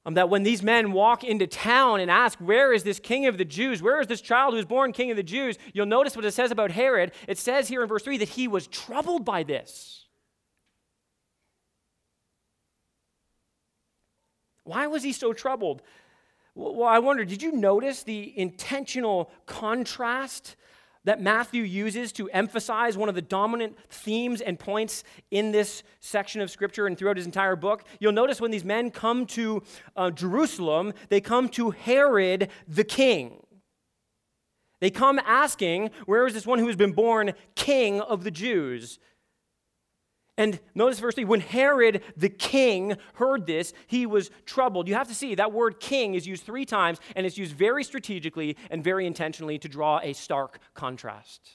um, 0.07 0.13
that 0.13 0.29
when 0.29 0.43
these 0.43 0.63
men 0.63 0.93
walk 0.93 1.25
into 1.25 1.45
town 1.45 1.99
and 1.99 2.09
ask, 2.09 2.39
Where 2.39 2.71
is 2.71 2.83
this 2.83 2.97
king 2.97 3.25
of 3.25 3.37
the 3.37 3.43
Jews? 3.43 3.83
Where 3.83 3.99
is 3.99 4.07
this 4.07 4.21
child 4.21 4.53
who 4.53 4.55
was 4.55 4.65
born 4.65 4.93
king 4.93 5.11
of 5.11 5.17
the 5.17 5.23
Jews? 5.23 5.57
You'll 5.73 5.85
notice 5.85 6.15
what 6.15 6.23
it 6.23 6.31
says 6.31 6.49
about 6.49 6.71
Herod. 6.71 7.11
It 7.27 7.37
says 7.37 7.67
here 7.67 7.81
in 7.81 7.89
verse 7.89 8.03
3 8.03 8.17
that 8.19 8.29
he 8.29 8.47
was 8.47 8.67
troubled 8.67 9.25
by 9.25 9.43
this. 9.43 10.05
Why 14.63 14.87
was 14.87 15.03
he 15.03 15.11
so 15.11 15.33
troubled? 15.33 15.81
Well, 16.55 16.87
I 16.87 16.99
wonder, 16.99 17.25
did 17.25 17.41
you 17.41 17.51
notice 17.51 18.03
the 18.03 18.33
intentional 18.39 19.29
contrast 19.45 20.55
that 21.07 21.21
Matthew 21.21 21.63
uses 21.63 22.11
to 22.11 22.29
emphasize 22.31 22.97
one 22.97 23.07
of 23.07 23.15
the 23.15 23.21
dominant 23.21 23.77
themes 23.89 24.41
and 24.41 24.59
points 24.59 25.05
in 25.31 25.53
this 25.53 25.81
section 26.01 26.41
of 26.41 26.51
Scripture 26.51 26.85
and 26.85 26.97
throughout 26.97 27.15
his 27.15 27.25
entire 27.25 27.55
book? 27.55 27.85
You'll 28.01 28.11
notice 28.11 28.41
when 28.41 28.51
these 28.51 28.65
men 28.65 28.91
come 28.91 29.25
to 29.27 29.63
uh, 29.95 30.11
Jerusalem, 30.11 30.91
they 31.07 31.21
come 31.21 31.47
to 31.49 31.71
Herod 31.71 32.49
the 32.67 32.83
king. 32.83 33.41
They 34.81 34.89
come 34.89 35.17
asking, 35.25 35.91
Where 36.07 36.27
is 36.27 36.33
this 36.33 36.45
one 36.45 36.59
who 36.59 36.67
has 36.67 36.75
been 36.75 36.91
born 36.91 37.31
king 37.55 38.01
of 38.01 38.25
the 38.25 38.31
Jews? 38.31 38.99
And 40.37 40.59
notice 40.75 40.99
verse 40.99 41.15
3 41.15 41.25
when 41.25 41.39
Herod 41.39 42.03
the 42.15 42.29
king 42.29 42.95
heard 43.15 43.47
this, 43.47 43.73
he 43.87 44.05
was 44.05 44.29
troubled. 44.45 44.87
You 44.87 44.93
have 44.93 45.07
to 45.07 45.15
see 45.15 45.33
that 45.35 45.51
word 45.51 45.79
king 45.79 46.13
is 46.13 46.27
used 46.27 46.43
three 46.43 46.65
times, 46.65 46.99
and 47.15 47.25
it's 47.25 47.37
used 47.37 47.55
very 47.55 47.83
strategically 47.83 48.55
and 48.69 48.83
very 48.83 49.07
intentionally 49.07 49.57
to 49.59 49.67
draw 49.67 49.99
a 50.03 50.13
stark 50.13 50.59
contrast. 50.75 51.49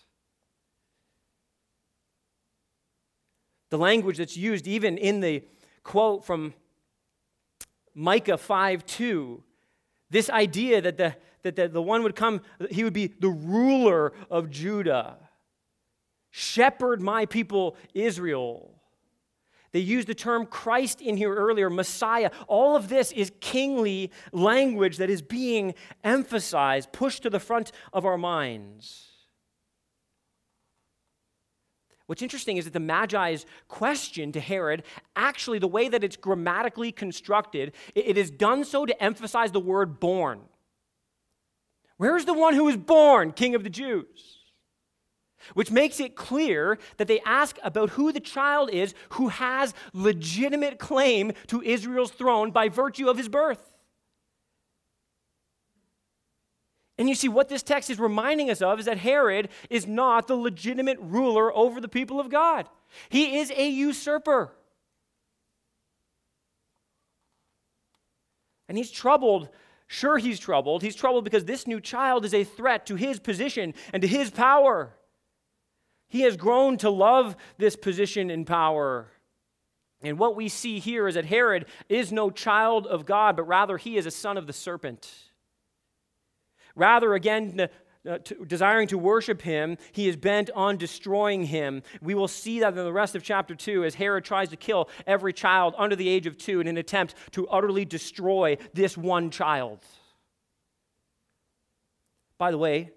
The 3.71 3.79
language 3.79 4.19
that's 4.19 4.37
used 4.37 4.67
even 4.67 4.99
in 4.99 5.21
the 5.21 5.45
quote 5.85 6.25
from 6.25 6.53
Micah 7.95 8.37
5 8.37 8.85
2, 8.85 9.43
this 10.11 10.29
idea 10.29 10.81
that 10.81 10.97
the, 10.97 11.15
that 11.43 11.55
the, 11.55 11.69
the 11.69 11.83
one 11.83 12.03
would 12.03 12.17
come, 12.17 12.41
he 12.71 12.83
would 12.83 12.93
be 12.93 13.07
the 13.07 13.29
ruler 13.29 14.13
of 14.29 14.51
Judah. 14.51 15.17
Shepherd 16.33 17.01
my 17.01 17.27
people 17.27 17.77
Israel. 17.95 18.71
They 19.73 19.81
used 19.81 20.09
the 20.09 20.15
term 20.15 20.47
Christ 20.47 21.01
in 21.01 21.17
here 21.17 21.35
earlier, 21.35 21.71
Messiah. 21.71 22.31
All 22.49 22.75
of 22.75 22.89
this 22.89 23.13
is 23.13 23.31
kingly 23.41 24.11
language 24.33 24.97
that 24.97 25.11
is 25.11 25.23
being 25.23 25.75
emphasized, 26.03 26.91
pushed 26.93 27.23
to 27.23 27.31
the 27.31 27.39
front 27.39 27.71
of 27.93 28.05
our 28.05 28.19
minds. 28.19 29.09
What's 32.07 32.23
interesting 32.23 32.57
is 32.57 32.65
that 32.65 32.73
the 32.73 32.81
Magi's 32.81 33.47
question 33.69 34.33
to 34.33 34.41
Herod, 34.41 34.83
actually, 35.17 35.59
the 35.59 35.69
way 35.69 35.89
that 35.89 36.03
it's 36.03 36.17
grammatically 36.17 36.93
constructed, 36.93 37.73
it 37.95 38.19
is 38.19 38.31
done 38.31 38.65
so 38.65 38.85
to 38.85 39.03
emphasize 39.03 39.53
the 39.53 39.61
word 39.61 40.01
born. 40.01 40.41
Where's 41.99 42.25
the 42.25 42.35
one 42.35 42.55
who 42.55 42.65
was 42.65 42.77
born, 42.77 43.33
King 43.33 43.55
of 43.55 43.65
the 43.65 43.71
Jews? 43.71 44.42
Which 45.55 45.71
makes 45.71 46.01
it 46.01 46.17
clear 46.17 46.79
that 46.97 47.09
they 47.09 47.21
ask 47.21 47.59
about 47.63 47.91
who 47.91 48.13
the 48.13 48.21
child 48.21 48.71
is 48.71 48.95
who 49.11 49.29
has 49.29 49.75
legitimate 49.93 50.79
claim 50.79 51.33
to 51.49 51.63
Israel's 51.63 52.11
throne 52.11 52.51
by 52.51 52.69
virtue 52.69 53.09
of 53.09 53.17
his 53.17 53.29
birth. 53.29 53.73
And 56.99 57.09
you 57.09 57.15
see, 57.15 57.29
what 57.29 57.49
this 57.49 57.63
text 57.63 57.91
is 57.91 57.99
reminding 57.99 58.51
us 58.51 58.63
of 58.63 58.79
is 58.79 58.87
that 58.87 58.99
Herod 58.99 59.49
is 59.71 59.87
not 59.87 60.29
the 60.29 60.37
legitimate 60.37 60.99
ruler 61.01 61.53
over 61.53 61.81
the 61.81 61.89
people 61.89 62.21
of 62.21 62.29
God, 62.29 62.69
he 63.09 63.39
is 63.39 63.51
a 63.51 63.69
usurper. 63.69 64.53
And 68.69 68.79
he's 68.79 68.91
troubled. 68.91 69.49
Sure, 69.87 70.17
he's 70.17 70.39
troubled. 70.39 70.83
He's 70.83 70.95
troubled 70.95 71.25
because 71.25 71.45
this 71.45 71.67
new 71.67 71.79
child 71.79 72.25
is 72.25 72.33
a 72.33 72.45
threat 72.45 72.87
to 72.87 72.95
his 72.95 73.21
position 73.21 73.75
and 73.93 74.01
to 74.01 74.09
his 74.09 74.31
power. 74.31 74.95
He 76.13 76.21
has 76.25 76.37
grown 76.37 76.77
to 76.77 76.91
love 76.91 77.37
this 77.57 77.75
position 77.75 78.29
and 78.29 78.47
power. 78.47 79.07
And 80.03 80.19
what 80.19 80.37
we 80.37 80.51
see 80.51 80.79
here 80.79 81.09
is 81.09 81.15
that 81.15 81.25
Herod 81.25 81.65
is 81.89 82.13
no 82.13 82.29
child 82.29 82.87
of 82.87 83.07
God, 83.07 83.35
but 83.35 83.45
rather 83.45 83.79
he 83.79 83.97
is 83.97 84.05
a 84.05 84.11
son 84.11 84.37
of 84.37 84.47
the 84.47 84.53
serpent. 84.53 85.11
Rather, 86.77 87.15
again, 87.15 87.67
uh, 88.07 88.19
to, 88.19 88.45
desiring 88.45 88.89
to 88.89 88.99
worship 88.99 89.41
him, 89.41 89.79
he 89.93 90.07
is 90.07 90.19
bent 90.19 90.51
on 90.55 90.77
destroying 90.77 91.45
him. 91.45 91.83
We 92.03 92.15
will 92.15 92.29
see 92.29 92.61
that 92.61 92.77
in 92.77 92.85
the 92.85 92.93
rest 92.93 93.17
of 93.17 93.23
chapter 93.23 93.55
2 93.55 93.83
as 93.87 93.95
Herod 93.95 94.27
tries 94.27 94.51
to 94.51 94.57
kill 94.57 94.91
every 95.07 95.33
child 95.33 95.75
under 95.79 95.97
the 95.97 96.11
age 96.11 96.27
of 96.27 96.37
two 96.37 96.61
in 96.61 96.67
an 96.67 96.77
attempt 96.77 97.15
to 97.31 97.49
utterly 97.49 97.87
destroy 97.87 98.59
this 98.75 98.99
one 98.99 99.31
child. 99.31 99.79
By 102.37 102.51
the 102.51 102.59
way, 102.59 102.91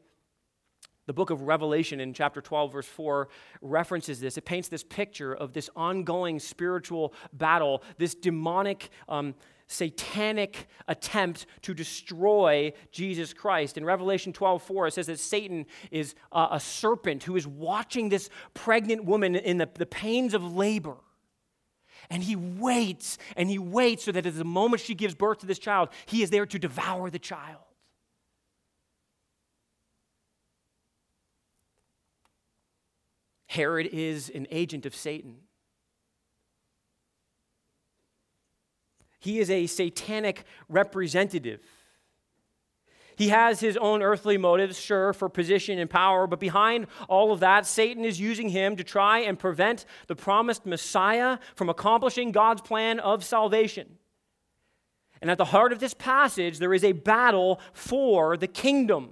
the 1.06 1.14
book 1.14 1.30
of 1.30 1.42
Revelation 1.42 2.00
in 2.00 2.14
chapter 2.14 2.42
12, 2.42 2.72
verse 2.72 2.88
4, 2.88 3.28
references 3.62 4.20
this. 4.20 4.38
It 4.38 4.46
paints 4.46 4.68
this 4.68 4.84
picture 4.84 5.34
of 5.34 5.54
this 5.54 5.70
ongoing 5.76 6.40
spiritual 6.40 7.14
battle, 7.34 7.84
this 7.98 8.16
demonic, 8.16 8.90
um, 9.08 9.36
satanic 9.68 10.68
attempt 10.88 11.46
to 11.64 11.74
destroy 11.74 12.74
Jesus 12.92 13.34
Christ. 13.34 13.78
In 13.78 13.86
Revelation 13.86 14.34
12, 14.34 14.62
4, 14.64 14.88
it 14.88 14.94
says 14.94 15.08
that 15.08 15.20
Satan 15.20 15.66
is 15.92 16.16
uh, 16.32 16.48
a 16.52 16.60
serpent 16.60 17.24
who 17.24 17.36
is 17.36 17.48
watching 17.48 18.10
this 18.10 18.30
pregnant 18.54 19.06
woman 19.06 19.36
in 19.36 19.58
the, 19.58 19.70
the 19.74 19.86
pains 19.86 20.34
of 20.34 20.56
labor. 20.56 20.98
And 22.10 22.22
he 22.22 22.36
waits 22.36 23.18
and 23.36 23.50
he 23.50 23.58
waits 23.58 24.04
so 24.06 24.12
that 24.12 24.26
at 24.26 24.36
the 24.36 24.44
moment 24.44 24.82
she 24.82 24.94
gives 24.94 25.16
birth 25.16 25.40
to 25.40 25.48
this 25.48 25.58
child, 25.58 25.90
he 26.06 26.22
is 26.22 26.30
there 26.30 26.46
to 26.46 26.60
devour 26.60 27.10
the 27.10 27.20
child. 27.20 27.62
Herod 33.56 33.88
is 33.88 34.30
an 34.30 34.48
agent 34.52 34.86
of 34.86 34.96
Satan. 34.96 35.38
He 39.20 39.40
is 39.40 39.50
a 39.50 39.66
satanic 39.66 40.44
representative. 40.70 41.62
He 43.16 43.30
has 43.30 43.62
his 43.62 43.78
own 43.78 44.04
earthly 44.04 44.38
motives, 44.38 44.78
sure, 44.78 45.14
for 45.14 45.30
position 45.30 45.80
and 45.80 45.90
power, 45.90 46.28
but 46.28 46.40
behind 46.40 46.88
all 47.08 47.32
of 47.32 47.40
that, 47.40 47.66
Satan 47.66 48.04
is 48.04 48.20
using 48.20 48.50
him 48.50 48.76
to 48.76 48.84
try 48.84 49.20
and 49.20 49.40
prevent 49.40 49.86
the 50.08 50.16
promised 50.16 50.66
Messiah 50.66 51.40
from 51.56 51.70
accomplishing 51.70 52.32
God's 52.32 52.62
plan 52.62 53.00
of 53.00 53.24
salvation. 53.24 53.98
And 55.22 55.32
at 55.32 55.38
the 55.38 55.46
heart 55.46 55.72
of 55.72 55.80
this 55.80 55.94
passage, 55.94 56.60
there 56.60 56.74
is 56.74 56.84
a 56.84 56.92
battle 56.92 57.62
for 57.74 58.36
the 58.36 58.48
kingdom. 58.48 59.12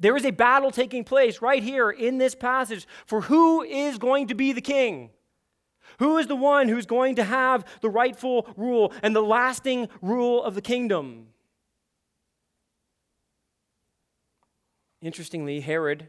There 0.00 0.16
is 0.16 0.24
a 0.24 0.32
battle 0.32 0.70
taking 0.70 1.04
place 1.04 1.42
right 1.42 1.62
here 1.62 1.90
in 1.90 2.16
this 2.16 2.34
passage 2.34 2.86
for 3.04 3.20
who 3.20 3.62
is 3.62 3.98
going 3.98 4.28
to 4.28 4.34
be 4.34 4.52
the 4.52 4.62
king. 4.62 5.10
Who 5.98 6.16
is 6.16 6.26
the 6.26 6.36
one 6.36 6.68
who's 6.68 6.86
going 6.86 7.16
to 7.16 7.24
have 7.24 7.64
the 7.82 7.90
rightful 7.90 8.48
rule 8.56 8.92
and 9.02 9.14
the 9.14 9.22
lasting 9.22 9.88
rule 10.00 10.42
of 10.42 10.54
the 10.54 10.62
kingdom? 10.62 11.26
Interestingly, 15.02 15.60
Herod 15.60 16.08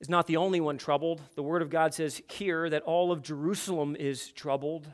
is 0.00 0.08
not 0.08 0.26
the 0.26 0.36
only 0.36 0.60
one 0.60 0.78
troubled. 0.78 1.20
The 1.36 1.42
Word 1.42 1.62
of 1.62 1.70
God 1.70 1.94
says 1.94 2.20
here 2.28 2.68
that 2.70 2.82
all 2.82 3.12
of 3.12 3.22
Jerusalem 3.22 3.94
is 3.94 4.32
troubled. 4.32 4.88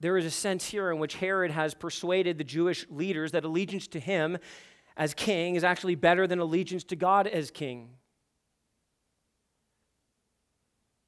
There 0.00 0.16
is 0.16 0.24
a 0.24 0.30
sense 0.30 0.68
here 0.68 0.90
in 0.90 0.98
which 0.98 1.14
Herod 1.14 1.52
has 1.52 1.74
persuaded 1.74 2.38
the 2.38 2.44
Jewish 2.44 2.86
leaders 2.90 3.32
that 3.32 3.44
allegiance 3.44 3.86
to 3.88 4.00
him 4.00 4.38
as 4.96 5.14
king 5.14 5.54
is 5.54 5.64
actually 5.64 5.94
better 5.94 6.26
than 6.26 6.38
allegiance 6.38 6.84
to 6.84 6.96
God 6.96 7.26
as 7.26 7.50
king. 7.50 7.90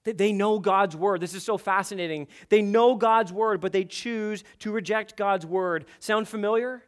They 0.05 0.32
know 0.32 0.59
God's 0.59 0.95
word. 0.95 1.22
This 1.22 1.32
is 1.32 1.43
so 1.43 1.57
fascinating. 1.57 2.28
They 2.51 2.61
know 2.61 2.95
God's 2.95 3.32
word, 3.32 3.61
but 3.62 3.72
they 3.72 3.85
choose 3.85 4.45
to 4.59 4.70
reject 4.70 5.16
God's 5.16 5.47
word. 5.47 5.87
Sound 5.99 6.28
familiar? 6.28 6.82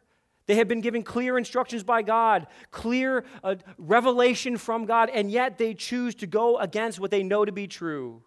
They 0.45 0.55
have 0.55 0.67
been 0.67 0.81
given 0.81 1.03
clear 1.03 1.37
instructions 1.37 1.83
by 1.83 2.03
God, 2.03 2.47
clear 2.71 3.25
uh, 3.43 3.55
revelation 3.77 4.57
from 4.57 4.85
God, 4.85 5.09
and 5.09 5.31
yet 5.31 5.57
they 5.57 5.73
choose 5.73 6.15
to 6.15 6.27
go 6.27 6.57
against 6.57 6.99
what 6.99 7.11
they 7.11 7.23
know 7.23 7.43
to 7.43 7.51
be 7.51 7.67
true. 7.67 8.21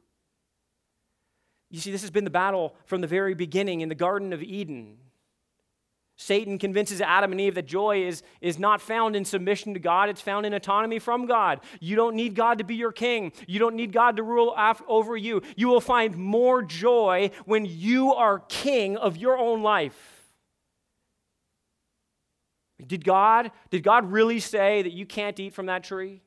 You 1.71 1.81
see, 1.81 1.93
this 1.93 2.03
has 2.03 2.11
been 2.11 2.25
the 2.25 2.31
battle 2.31 2.75
from 2.85 3.01
the 3.01 3.07
very 3.07 3.35
beginning 3.35 3.81
in 3.81 3.89
the 3.89 3.95
Garden 3.95 4.33
of 4.33 4.43
Eden. 4.43 4.99
Satan 6.21 6.59
convinces 6.59 7.01
Adam 7.01 7.33
and 7.33 7.41
Eve 7.41 7.55
that 7.55 7.65
joy 7.65 8.05
is, 8.05 8.23
is 8.43 8.59
not 8.59 8.83
found 8.83 9.17
in 9.17 9.25
submission 9.25 9.73
to 9.73 9.81
God, 9.81 10.11
it's 10.11 10.21
found 10.21 10.45
in 10.45 10.53
autonomy 10.53 10.99
from 10.99 11.25
God. 11.25 11.61
You 11.81 11.97
don't 11.97 12.15
need 12.15 12.35
God 12.35 12.59
to 12.59 12.65
be 12.65 12.75
your 12.75 12.93
king, 12.93 13.33
you 13.49 13.59
don't 13.59 13.75
need 13.75 13.91
God 13.91 14.17
to 14.17 14.23
rule 14.23 14.53
af- 14.55 14.83
over 14.87 15.17
you. 15.17 15.41
You 15.57 15.69
will 15.69 15.81
find 15.81 16.15
more 16.19 16.63
joy 16.63 17.31
when 17.47 17.65
you 17.65 18.13
are 18.13 18.41
king 18.41 18.99
of 18.99 19.17
your 19.17 19.39
own 19.39 19.63
life. 19.63 20.31
Did 22.87 23.03
God, 23.03 23.51
did 23.71 23.83
God 23.83 24.13
really 24.13 24.41
say 24.41 24.83
that 24.83 24.93
you 24.93 25.07
can't 25.07 25.41
eat 25.41 25.55
from 25.55 25.67
that 25.67 25.85
tree? 25.85 26.21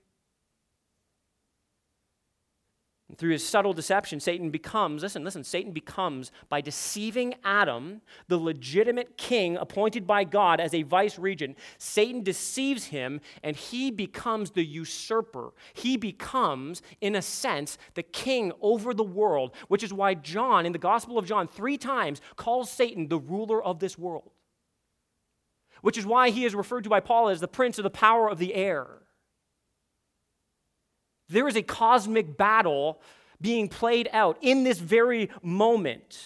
And 3.13 3.19
through 3.19 3.33
his 3.33 3.47
subtle 3.47 3.73
deception, 3.73 4.19
Satan 4.19 4.49
becomes, 4.49 5.03
listen, 5.03 5.23
listen, 5.23 5.43
Satan 5.43 5.71
becomes, 5.71 6.31
by 6.49 6.61
deceiving 6.61 7.35
Adam, 7.43 8.01
the 8.27 8.39
legitimate 8.39 9.19
king 9.19 9.55
appointed 9.55 10.07
by 10.07 10.23
God 10.23 10.59
as 10.59 10.73
a 10.73 10.81
vice 10.81 11.19
regent. 11.19 11.59
Satan 11.77 12.23
deceives 12.23 12.85
him 12.85 13.21
and 13.43 13.55
he 13.55 13.91
becomes 13.91 14.49
the 14.49 14.65
usurper. 14.65 15.53
He 15.75 15.95
becomes, 15.95 16.81
in 17.01 17.13
a 17.13 17.21
sense, 17.21 17.77
the 17.93 18.01
king 18.01 18.51
over 18.61 18.95
the 18.95 19.03
world, 19.03 19.53
which 19.67 19.83
is 19.83 19.93
why 19.93 20.15
John, 20.15 20.65
in 20.65 20.71
the 20.71 20.79
Gospel 20.79 21.19
of 21.19 21.27
John, 21.27 21.47
three 21.47 21.77
times 21.77 22.19
calls 22.35 22.71
Satan 22.71 23.09
the 23.09 23.19
ruler 23.19 23.63
of 23.63 23.77
this 23.77 23.95
world. 23.95 24.31
Which 25.81 25.99
is 25.99 26.05
why 26.07 26.31
he 26.31 26.45
is 26.45 26.55
referred 26.55 26.85
to 26.85 26.89
by 26.89 26.99
Paul 26.99 27.29
as 27.29 27.41
the 27.41 27.47
prince 27.47 27.77
of 27.77 27.83
the 27.83 27.91
power 27.91 28.27
of 28.27 28.39
the 28.39 28.55
air. 28.55 29.02
There 31.33 31.47
is 31.47 31.55
a 31.55 31.63
cosmic 31.63 32.37
battle 32.37 33.01
being 33.41 33.67
played 33.67 34.07
out 34.13 34.37
in 34.41 34.63
this 34.63 34.79
very 34.79 35.29
moment 35.41 36.21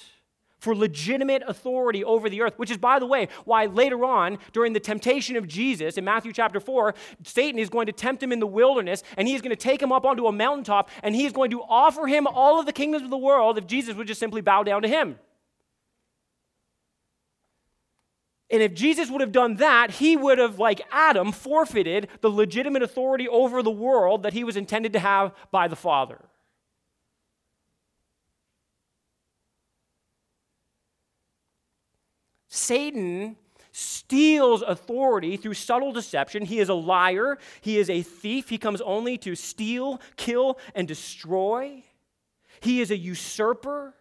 for 0.59 0.75
legitimate 0.75 1.43
authority 1.47 2.03
over 2.03 2.29
the 2.29 2.41
earth, 2.41 2.53
which 2.57 2.71
is, 2.71 2.77
by 2.77 2.99
the 2.99 3.05
way, 3.05 3.29
why 3.45 3.67
later 3.67 4.03
on, 4.03 4.37
during 4.53 4.73
the 4.73 4.79
temptation 4.79 5.35
of 5.35 5.47
Jesus 5.47 5.97
in 5.97 6.03
Matthew 6.03 6.33
chapter 6.33 6.59
4, 6.59 6.93
Satan 7.23 7.59
is 7.59 7.69
going 7.69 7.85
to 7.85 7.91
tempt 7.91 8.21
him 8.21 8.31
in 8.31 8.39
the 8.39 8.47
wilderness 8.47 9.03
and 9.15 9.27
he 9.27 9.33
is 9.33 9.41
going 9.41 9.55
to 9.55 9.55
take 9.55 9.81
him 9.81 9.91
up 9.91 10.03
onto 10.03 10.27
a 10.27 10.31
mountaintop 10.31 10.89
and 11.03 11.15
he 11.15 11.25
is 11.25 11.31
going 11.31 11.51
to 11.51 11.61
offer 11.61 12.07
him 12.07 12.27
all 12.27 12.59
of 12.59 12.65
the 12.65 12.73
kingdoms 12.73 13.03
of 13.03 13.09
the 13.09 13.17
world 13.17 13.57
if 13.57 13.67
Jesus 13.67 13.95
would 13.95 14.07
just 14.07 14.19
simply 14.19 14.41
bow 14.41 14.63
down 14.63 14.81
to 14.81 14.87
him. 14.87 15.17
And 18.49 18.61
if 18.61 18.73
Jesus 18.73 19.09
would 19.09 19.21
have 19.21 19.33
done 19.33 19.55
that, 19.55 19.91
he 19.91 20.15
would 20.15 20.37
have, 20.37 20.57
like 20.57 20.81
Adam, 20.91 21.31
forfeited 21.31 22.07
the 22.21 22.29
legitimate 22.29 22.81
authority 22.81 23.27
over 23.27 23.61
the 23.61 23.71
world 23.71 24.23
that 24.23 24.33
he 24.33 24.43
was 24.43 24.55
intended 24.55 24.93
to 24.93 24.99
have 24.99 25.33
by 25.51 25.67
the 25.67 25.75
Father. 25.75 26.19
Satan 32.47 33.35
steals 33.71 34.63
authority 34.63 35.37
through 35.37 35.53
subtle 35.53 35.91
deception. 35.91 36.43
He 36.43 36.59
is 36.59 36.69
a 36.69 36.73
liar, 36.73 37.37
he 37.61 37.77
is 37.77 37.89
a 37.89 38.01
thief. 38.01 38.49
He 38.49 38.57
comes 38.57 38.81
only 38.81 39.17
to 39.19 39.35
steal, 39.35 40.01
kill, 40.15 40.57
and 40.73 40.87
destroy. 40.87 41.83
He 42.61 42.81
is 42.81 42.89
a 42.89 42.97
usurper. 42.97 43.93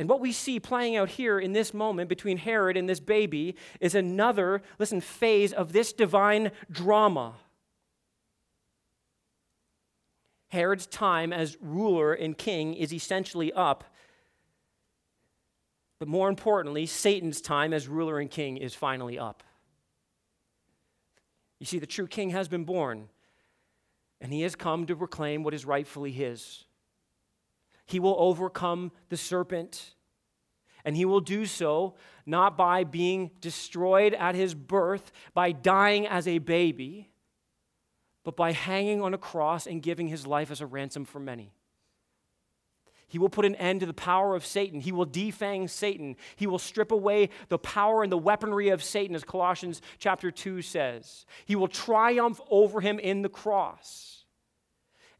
And 0.00 0.08
what 0.08 0.20
we 0.20 0.32
see 0.32 0.58
playing 0.58 0.96
out 0.96 1.10
here 1.10 1.38
in 1.38 1.52
this 1.52 1.74
moment 1.74 2.08
between 2.08 2.38
Herod 2.38 2.78
and 2.78 2.88
this 2.88 3.00
baby 3.00 3.54
is 3.80 3.94
another, 3.94 4.62
listen, 4.78 5.02
phase 5.02 5.52
of 5.52 5.74
this 5.74 5.92
divine 5.92 6.52
drama. 6.70 7.34
Herod's 10.48 10.86
time 10.86 11.34
as 11.34 11.58
ruler 11.60 12.14
and 12.14 12.38
king 12.38 12.72
is 12.72 12.94
essentially 12.94 13.52
up. 13.52 13.84
But 15.98 16.08
more 16.08 16.30
importantly, 16.30 16.86
Satan's 16.86 17.42
time 17.42 17.74
as 17.74 17.86
ruler 17.86 18.18
and 18.18 18.30
king 18.30 18.56
is 18.56 18.74
finally 18.74 19.18
up. 19.18 19.42
You 21.58 21.66
see, 21.66 21.78
the 21.78 21.84
true 21.84 22.06
king 22.06 22.30
has 22.30 22.48
been 22.48 22.64
born, 22.64 23.10
and 24.18 24.32
he 24.32 24.40
has 24.40 24.54
come 24.54 24.86
to 24.86 24.94
reclaim 24.94 25.42
what 25.42 25.52
is 25.52 25.66
rightfully 25.66 26.10
his. 26.10 26.64
He 27.90 27.98
will 27.98 28.14
overcome 28.18 28.92
the 29.08 29.16
serpent. 29.16 29.94
And 30.84 30.96
he 30.96 31.04
will 31.04 31.20
do 31.20 31.44
so 31.44 31.96
not 32.24 32.56
by 32.56 32.84
being 32.84 33.32
destroyed 33.40 34.14
at 34.14 34.34
his 34.34 34.54
birth, 34.54 35.10
by 35.34 35.52
dying 35.52 36.06
as 36.06 36.28
a 36.28 36.38
baby, 36.38 37.10
but 38.22 38.36
by 38.36 38.52
hanging 38.52 39.02
on 39.02 39.12
a 39.12 39.18
cross 39.18 39.66
and 39.66 39.82
giving 39.82 40.06
his 40.06 40.26
life 40.26 40.50
as 40.50 40.60
a 40.60 40.66
ransom 40.66 41.04
for 41.04 41.18
many. 41.18 41.52
He 43.08 43.18
will 43.18 43.28
put 43.28 43.44
an 43.44 43.56
end 43.56 43.80
to 43.80 43.86
the 43.86 43.92
power 43.92 44.36
of 44.36 44.46
Satan. 44.46 44.78
He 44.78 44.92
will 44.92 45.06
defang 45.06 45.68
Satan. 45.68 46.14
He 46.36 46.46
will 46.46 46.60
strip 46.60 46.92
away 46.92 47.30
the 47.48 47.58
power 47.58 48.04
and 48.04 48.12
the 48.12 48.16
weaponry 48.16 48.68
of 48.68 48.84
Satan, 48.84 49.16
as 49.16 49.24
Colossians 49.24 49.82
chapter 49.98 50.30
2 50.30 50.62
says. 50.62 51.26
He 51.44 51.56
will 51.56 51.66
triumph 51.66 52.40
over 52.48 52.80
him 52.80 53.00
in 53.00 53.22
the 53.22 53.28
cross. 53.28 54.19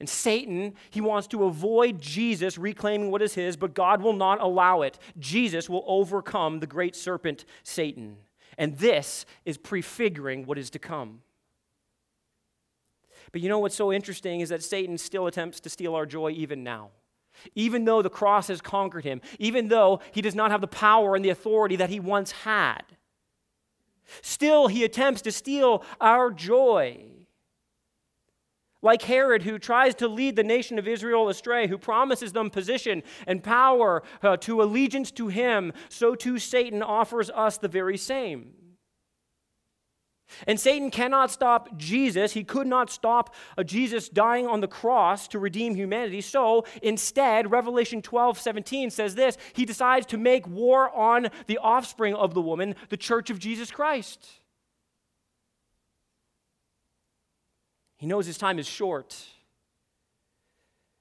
And 0.00 0.08
Satan, 0.08 0.74
he 0.88 1.02
wants 1.02 1.28
to 1.28 1.44
avoid 1.44 2.00
Jesus 2.00 2.56
reclaiming 2.56 3.10
what 3.10 3.20
is 3.20 3.34
his, 3.34 3.56
but 3.56 3.74
God 3.74 4.00
will 4.00 4.14
not 4.14 4.40
allow 4.40 4.80
it. 4.80 4.98
Jesus 5.18 5.68
will 5.68 5.84
overcome 5.86 6.60
the 6.60 6.66
great 6.66 6.96
serpent, 6.96 7.44
Satan. 7.62 8.16
And 8.56 8.78
this 8.78 9.26
is 9.44 9.58
prefiguring 9.58 10.46
what 10.46 10.58
is 10.58 10.70
to 10.70 10.78
come. 10.78 11.20
But 13.30 13.42
you 13.42 13.48
know 13.50 13.58
what's 13.58 13.76
so 13.76 13.92
interesting 13.92 14.40
is 14.40 14.48
that 14.48 14.64
Satan 14.64 14.96
still 14.96 15.26
attempts 15.26 15.60
to 15.60 15.70
steal 15.70 15.94
our 15.94 16.06
joy 16.06 16.30
even 16.30 16.64
now. 16.64 16.90
Even 17.54 17.84
though 17.84 18.02
the 18.02 18.10
cross 18.10 18.48
has 18.48 18.60
conquered 18.60 19.04
him, 19.04 19.20
even 19.38 19.68
though 19.68 20.00
he 20.12 20.22
does 20.22 20.34
not 20.34 20.50
have 20.50 20.60
the 20.62 20.66
power 20.66 21.14
and 21.14 21.24
the 21.24 21.30
authority 21.30 21.76
that 21.76 21.90
he 21.90 22.00
once 22.00 22.32
had, 22.32 22.82
still 24.22 24.66
he 24.66 24.82
attempts 24.82 25.22
to 25.22 25.32
steal 25.32 25.84
our 26.00 26.30
joy. 26.30 27.04
Like 28.82 29.02
Herod, 29.02 29.42
who 29.42 29.58
tries 29.58 29.94
to 29.96 30.08
lead 30.08 30.36
the 30.36 30.42
nation 30.42 30.78
of 30.78 30.88
Israel 30.88 31.28
astray, 31.28 31.66
who 31.66 31.76
promises 31.76 32.32
them 32.32 32.48
position 32.48 33.02
and 33.26 33.44
power 33.44 34.02
uh, 34.22 34.38
to 34.38 34.62
allegiance 34.62 35.10
to 35.12 35.28
him, 35.28 35.72
so 35.88 36.14
too 36.14 36.38
Satan 36.38 36.82
offers 36.82 37.28
us 37.30 37.58
the 37.58 37.68
very 37.68 37.98
same. 37.98 38.54
And 40.46 40.58
Satan 40.58 40.90
cannot 40.90 41.30
stop 41.30 41.76
Jesus. 41.76 42.32
He 42.32 42.44
could 42.44 42.66
not 42.66 42.90
stop 42.90 43.34
uh, 43.56 43.62
Jesus 43.62 44.08
dying 44.08 44.46
on 44.46 44.60
the 44.60 44.68
cross 44.68 45.28
to 45.28 45.38
redeem 45.38 45.74
humanity. 45.74 46.20
So 46.20 46.64
instead, 46.82 47.50
Revelation 47.50 48.02
12 48.02 48.38
17 48.38 48.90
says 48.90 49.14
this 49.14 49.36
He 49.52 49.64
decides 49.64 50.06
to 50.06 50.18
make 50.18 50.46
war 50.46 50.94
on 50.94 51.28
the 51.46 51.58
offspring 51.58 52.14
of 52.14 52.34
the 52.34 52.40
woman, 52.40 52.74
the 52.88 52.96
church 52.96 53.30
of 53.30 53.38
Jesus 53.38 53.70
Christ. 53.70 54.39
He 58.00 58.06
knows 58.06 58.24
his 58.24 58.38
time 58.38 58.58
is 58.58 58.66
short. 58.66 59.14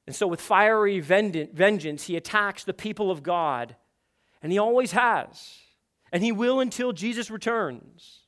And 0.05 0.13
so, 0.13 0.27
with 0.27 0.41
fiery 0.41 0.99
vengeance, 0.99 2.07
he 2.07 2.17
attacks 2.17 2.65
the 2.65 2.73
people 2.73 3.09
of 3.09 3.23
God. 3.23 3.77
And 4.43 4.51
he 4.51 4.57
always 4.57 4.91
has. 4.91 5.59
And 6.11 6.21
he 6.21 6.33
will 6.33 6.59
until 6.59 6.91
Jesus 6.91 7.31
returns. 7.31 8.19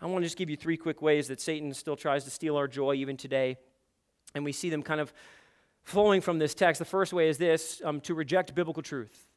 I 0.00 0.06
want 0.06 0.24
to 0.24 0.26
just 0.26 0.36
give 0.36 0.50
you 0.50 0.56
three 0.56 0.76
quick 0.76 1.00
ways 1.00 1.28
that 1.28 1.40
Satan 1.40 1.72
still 1.72 1.94
tries 1.94 2.24
to 2.24 2.30
steal 2.30 2.56
our 2.56 2.66
joy 2.66 2.94
even 2.94 3.16
today. 3.16 3.56
And 4.34 4.44
we 4.44 4.50
see 4.50 4.70
them 4.70 4.82
kind 4.82 5.00
of 5.00 5.12
flowing 5.84 6.20
from 6.20 6.40
this 6.40 6.54
text. 6.54 6.80
The 6.80 6.84
first 6.84 7.12
way 7.12 7.28
is 7.28 7.38
this 7.38 7.80
um, 7.84 8.00
to 8.00 8.14
reject 8.14 8.52
biblical 8.52 8.82
truth. 8.82 9.28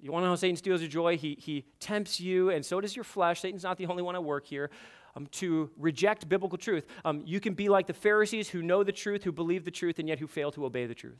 You 0.00 0.12
want 0.12 0.22
to 0.22 0.26
know 0.26 0.32
how 0.32 0.36
Satan 0.36 0.56
steals 0.56 0.80
your 0.80 0.90
joy? 0.90 1.16
He, 1.16 1.36
he 1.40 1.64
tempts 1.80 2.20
you, 2.20 2.50
and 2.50 2.64
so 2.64 2.80
does 2.80 2.94
your 2.94 3.04
flesh. 3.04 3.40
Satan's 3.40 3.64
not 3.64 3.78
the 3.78 3.86
only 3.86 4.02
one 4.02 4.14
at 4.14 4.22
work 4.22 4.46
here 4.46 4.70
um, 5.16 5.26
to 5.32 5.70
reject 5.76 6.28
biblical 6.28 6.56
truth. 6.56 6.86
Um, 7.04 7.22
you 7.24 7.40
can 7.40 7.54
be 7.54 7.68
like 7.68 7.86
the 7.86 7.92
Pharisees 7.92 8.48
who 8.48 8.62
know 8.62 8.84
the 8.84 8.92
truth, 8.92 9.24
who 9.24 9.32
believe 9.32 9.64
the 9.64 9.70
truth, 9.70 9.98
and 9.98 10.08
yet 10.08 10.20
who 10.20 10.28
fail 10.28 10.52
to 10.52 10.64
obey 10.64 10.86
the 10.86 10.94
truth. 10.94 11.18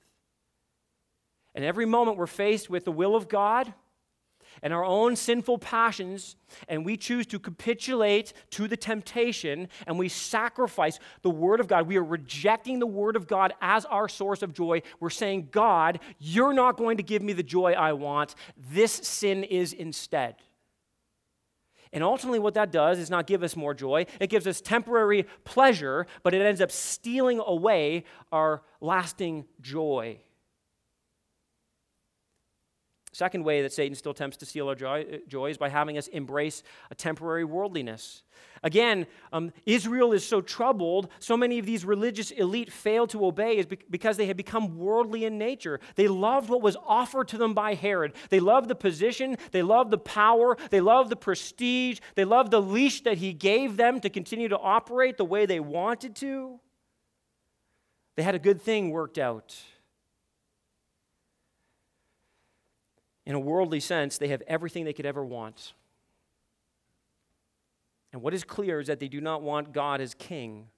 And 1.54 1.64
every 1.64 1.86
moment 1.86 2.18
we're 2.18 2.28
faced 2.28 2.70
with 2.70 2.84
the 2.84 2.92
will 2.92 3.16
of 3.16 3.28
God 3.28 3.74
and 4.62 4.72
our 4.72 4.84
own 4.84 5.16
sinful 5.16 5.58
passions, 5.58 6.36
and 6.68 6.84
we 6.84 6.96
choose 6.96 7.26
to 7.26 7.38
capitulate 7.38 8.32
to 8.50 8.68
the 8.68 8.76
temptation 8.76 9.68
and 9.86 9.98
we 9.98 10.08
sacrifice 10.08 10.98
the 11.22 11.30
Word 11.30 11.60
of 11.60 11.68
God. 11.68 11.86
We 11.86 11.96
are 11.96 12.04
rejecting 12.04 12.78
the 12.78 12.86
Word 12.86 13.16
of 13.16 13.26
God 13.26 13.52
as 13.60 13.84
our 13.86 14.08
source 14.08 14.42
of 14.42 14.52
joy. 14.52 14.82
We're 15.00 15.10
saying, 15.10 15.48
God, 15.50 16.00
you're 16.18 16.52
not 16.52 16.76
going 16.76 16.96
to 16.96 17.02
give 17.02 17.22
me 17.22 17.32
the 17.32 17.42
joy 17.42 17.72
I 17.72 17.92
want. 17.92 18.34
This 18.56 18.92
sin 18.92 19.44
is 19.44 19.72
instead. 19.72 20.36
And 21.92 22.04
ultimately, 22.04 22.38
what 22.38 22.54
that 22.54 22.70
does 22.70 22.98
is 22.98 23.08
not 23.08 23.26
give 23.26 23.42
us 23.42 23.56
more 23.56 23.72
joy. 23.72 24.04
It 24.20 24.28
gives 24.28 24.46
us 24.46 24.60
temporary 24.60 25.26
pleasure, 25.44 26.06
but 26.22 26.34
it 26.34 26.42
ends 26.42 26.60
up 26.60 26.70
stealing 26.70 27.40
away 27.44 28.04
our 28.30 28.62
lasting 28.80 29.46
joy. 29.60 30.18
Second 33.12 33.44
way 33.44 33.62
that 33.62 33.72
Satan 33.72 33.94
still 33.94 34.12
tempts 34.12 34.36
to 34.38 34.46
steal 34.46 34.68
our 34.68 34.74
joy, 34.74 35.06
uh, 35.10 35.16
joy 35.26 35.50
is 35.50 35.56
by 35.56 35.68
having 35.68 35.96
us 35.96 36.08
embrace 36.08 36.62
a 36.90 36.94
temporary 36.94 37.44
worldliness. 37.44 38.22
Again, 38.62 39.06
um, 39.32 39.52
Israel 39.66 40.12
is 40.12 40.26
so 40.26 40.40
troubled, 40.40 41.08
so 41.18 41.36
many 41.36 41.58
of 41.58 41.66
these 41.66 41.84
religious 41.84 42.30
elite 42.30 42.72
fail 42.72 43.06
to 43.08 43.24
obey 43.24 43.56
is 43.56 43.66
because 43.66 44.16
they 44.16 44.26
had 44.26 44.36
become 44.36 44.76
worldly 44.76 45.24
in 45.24 45.38
nature. 45.38 45.80
They 45.94 46.08
loved 46.08 46.50
what 46.50 46.60
was 46.60 46.76
offered 46.86 47.28
to 47.28 47.38
them 47.38 47.54
by 47.54 47.74
Herod. 47.74 48.12
They 48.30 48.40
loved 48.40 48.68
the 48.68 48.74
position, 48.74 49.36
they 49.52 49.62
loved 49.62 49.90
the 49.90 49.98
power, 49.98 50.56
they 50.70 50.80
loved 50.80 51.10
the 51.10 51.16
prestige, 51.16 52.00
they 52.14 52.24
loved 52.24 52.50
the 52.50 52.60
leash 52.60 53.02
that 53.02 53.18
he 53.18 53.32
gave 53.32 53.76
them 53.76 54.00
to 54.00 54.10
continue 54.10 54.48
to 54.48 54.58
operate 54.58 55.16
the 55.16 55.24
way 55.24 55.46
they 55.46 55.60
wanted 55.60 56.14
to. 56.16 56.60
They 58.16 58.22
had 58.22 58.34
a 58.34 58.40
good 58.40 58.60
thing 58.60 58.90
worked 58.90 59.18
out. 59.18 59.56
In 63.28 63.34
a 63.34 63.38
worldly 63.38 63.78
sense, 63.78 64.16
they 64.16 64.28
have 64.28 64.42
everything 64.48 64.86
they 64.86 64.94
could 64.94 65.04
ever 65.04 65.22
want. 65.22 65.74
And 68.10 68.22
what 68.22 68.32
is 68.32 68.42
clear 68.42 68.80
is 68.80 68.86
that 68.86 69.00
they 69.00 69.08
do 69.08 69.20
not 69.20 69.42
want 69.42 69.74
God 69.74 70.00
as 70.00 70.14
king. 70.14 70.68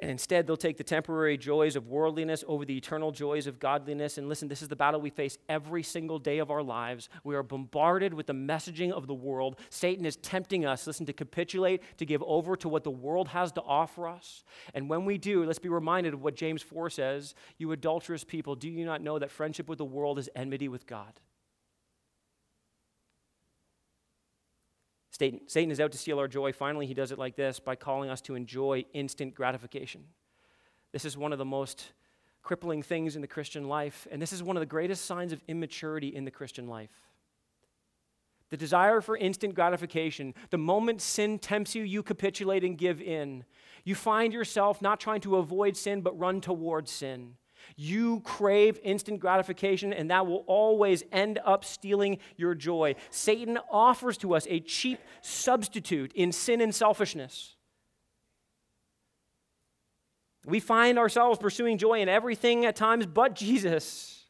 And 0.00 0.10
instead, 0.10 0.46
they'll 0.46 0.56
take 0.56 0.76
the 0.76 0.84
temporary 0.84 1.36
joys 1.36 1.74
of 1.74 1.88
worldliness 1.88 2.44
over 2.46 2.64
the 2.64 2.76
eternal 2.76 3.10
joys 3.10 3.48
of 3.48 3.58
godliness. 3.58 4.16
And 4.16 4.28
listen, 4.28 4.46
this 4.46 4.62
is 4.62 4.68
the 4.68 4.76
battle 4.76 5.00
we 5.00 5.10
face 5.10 5.38
every 5.48 5.82
single 5.82 6.20
day 6.20 6.38
of 6.38 6.52
our 6.52 6.62
lives. 6.62 7.08
We 7.24 7.34
are 7.34 7.42
bombarded 7.42 8.14
with 8.14 8.28
the 8.28 8.32
messaging 8.32 8.92
of 8.92 9.08
the 9.08 9.14
world. 9.14 9.58
Satan 9.70 10.06
is 10.06 10.14
tempting 10.16 10.64
us, 10.64 10.86
listen, 10.86 11.04
to 11.06 11.12
capitulate, 11.12 11.82
to 11.98 12.06
give 12.06 12.22
over 12.22 12.54
to 12.56 12.68
what 12.68 12.84
the 12.84 12.92
world 12.92 13.28
has 13.28 13.50
to 13.52 13.62
offer 13.62 14.06
us. 14.06 14.44
And 14.72 14.88
when 14.88 15.04
we 15.04 15.18
do, 15.18 15.44
let's 15.44 15.58
be 15.58 15.68
reminded 15.68 16.14
of 16.14 16.22
what 16.22 16.36
James 16.36 16.62
4 16.62 16.90
says 16.90 17.34
You 17.58 17.72
adulterous 17.72 18.22
people, 18.22 18.54
do 18.54 18.68
you 18.68 18.84
not 18.84 19.02
know 19.02 19.18
that 19.18 19.32
friendship 19.32 19.68
with 19.68 19.78
the 19.78 19.84
world 19.84 20.20
is 20.20 20.30
enmity 20.36 20.68
with 20.68 20.86
God? 20.86 21.18
Satan, 25.18 25.40
Satan 25.46 25.70
is 25.70 25.80
out 25.80 25.92
to 25.92 25.98
steal 25.98 26.18
our 26.18 26.28
joy. 26.28 26.52
Finally, 26.52 26.86
he 26.86 26.94
does 26.94 27.10
it 27.10 27.18
like 27.18 27.34
this 27.34 27.58
by 27.58 27.74
calling 27.74 28.08
us 28.08 28.20
to 28.22 28.34
enjoy 28.34 28.84
instant 28.92 29.34
gratification. 29.34 30.04
This 30.92 31.04
is 31.04 31.16
one 31.16 31.32
of 31.32 31.38
the 31.38 31.44
most 31.44 31.92
crippling 32.42 32.82
things 32.82 33.16
in 33.16 33.20
the 33.20 33.28
Christian 33.28 33.68
life, 33.68 34.06
and 34.10 34.22
this 34.22 34.32
is 34.32 34.42
one 34.42 34.56
of 34.56 34.60
the 34.60 34.66
greatest 34.66 35.04
signs 35.04 35.32
of 35.32 35.42
immaturity 35.48 36.08
in 36.08 36.24
the 36.24 36.30
Christian 36.30 36.68
life. 36.68 36.90
The 38.50 38.56
desire 38.56 39.00
for 39.00 39.16
instant 39.16 39.54
gratification, 39.54 40.34
the 40.50 40.56
moment 40.56 41.02
sin 41.02 41.38
tempts 41.38 41.74
you, 41.74 41.82
you 41.82 42.02
capitulate 42.02 42.64
and 42.64 42.78
give 42.78 43.02
in. 43.02 43.44
You 43.84 43.94
find 43.94 44.32
yourself 44.32 44.80
not 44.80 45.00
trying 45.00 45.20
to 45.22 45.36
avoid 45.36 45.76
sin, 45.76 46.00
but 46.00 46.18
run 46.18 46.40
towards 46.40 46.90
sin. 46.90 47.34
You 47.76 48.20
crave 48.20 48.78
instant 48.82 49.20
gratification, 49.20 49.92
and 49.92 50.10
that 50.10 50.26
will 50.26 50.44
always 50.46 51.04
end 51.12 51.38
up 51.44 51.64
stealing 51.64 52.18
your 52.36 52.54
joy. 52.54 52.94
Satan 53.10 53.58
offers 53.70 54.16
to 54.18 54.34
us 54.34 54.46
a 54.50 54.60
cheap 54.60 54.98
substitute 55.20 56.12
in 56.14 56.32
sin 56.32 56.60
and 56.60 56.74
selfishness. 56.74 57.56
We 60.46 60.60
find 60.60 60.98
ourselves 60.98 61.38
pursuing 61.38 61.78
joy 61.78 62.00
in 62.00 62.08
everything 62.08 62.64
at 62.64 62.74
times 62.74 63.06
but 63.06 63.34
Jesus. 63.34 64.24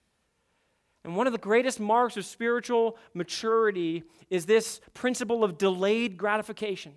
And 1.04 1.16
one 1.16 1.26
of 1.26 1.32
the 1.32 1.38
greatest 1.38 1.78
marks 1.78 2.16
of 2.16 2.24
spiritual 2.24 2.98
maturity 3.14 4.02
is 4.28 4.44
this 4.44 4.80
principle 4.94 5.44
of 5.44 5.56
delayed 5.56 6.18
gratification. 6.18 6.94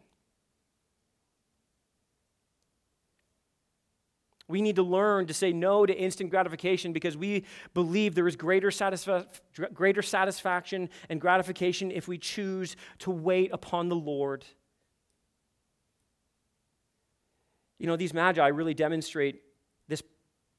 We 4.51 4.61
need 4.61 4.75
to 4.75 4.83
learn 4.83 5.27
to 5.27 5.33
say 5.33 5.51
no 5.53 5.85
to 5.85 5.93
instant 5.93 6.29
gratification 6.29 6.93
because 6.93 7.17
we 7.17 7.45
believe 7.73 8.13
there 8.13 8.27
is 8.27 8.35
greater, 8.35 8.71
greater 9.73 10.01
satisfaction 10.01 10.89
and 11.09 11.19
gratification 11.19 11.91
if 11.91 12.07
we 12.07 12.17
choose 12.17 12.75
to 12.99 13.11
wait 13.11 13.51
upon 13.53 13.89
the 13.89 13.95
Lord. 13.95 14.45
You 17.79 17.87
know, 17.87 17.95
these 17.95 18.13
magi 18.13 18.45
really 18.47 18.75
demonstrate 18.75 19.41
this 19.87 20.03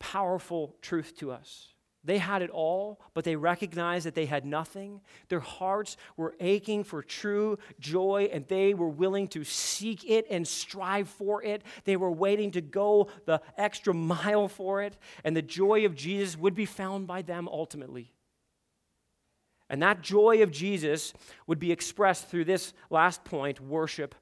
powerful 0.00 0.74
truth 0.82 1.16
to 1.18 1.30
us. 1.30 1.71
They 2.04 2.18
had 2.18 2.42
it 2.42 2.50
all, 2.50 3.00
but 3.14 3.22
they 3.22 3.36
recognized 3.36 4.06
that 4.06 4.16
they 4.16 4.26
had 4.26 4.44
nothing. 4.44 5.00
Their 5.28 5.40
hearts 5.40 5.96
were 6.16 6.34
aching 6.40 6.82
for 6.82 7.00
true 7.00 7.58
joy, 7.78 8.28
and 8.32 8.46
they 8.48 8.74
were 8.74 8.88
willing 8.88 9.28
to 9.28 9.44
seek 9.44 10.08
it 10.10 10.26
and 10.28 10.46
strive 10.46 11.08
for 11.08 11.44
it. 11.44 11.62
They 11.84 11.96
were 11.96 12.10
waiting 12.10 12.50
to 12.52 12.60
go 12.60 13.08
the 13.24 13.40
extra 13.56 13.94
mile 13.94 14.48
for 14.48 14.82
it, 14.82 14.96
and 15.22 15.36
the 15.36 15.42
joy 15.42 15.86
of 15.86 15.94
Jesus 15.94 16.36
would 16.36 16.56
be 16.56 16.66
found 16.66 17.06
by 17.06 17.22
them 17.22 17.48
ultimately. 17.48 18.12
And 19.70 19.80
that 19.80 20.02
joy 20.02 20.42
of 20.42 20.50
Jesus 20.50 21.14
would 21.46 21.60
be 21.60 21.70
expressed 21.70 22.28
through 22.28 22.44
this 22.46 22.74
last 22.90 23.24
point 23.24 23.60
worship, 23.60 24.16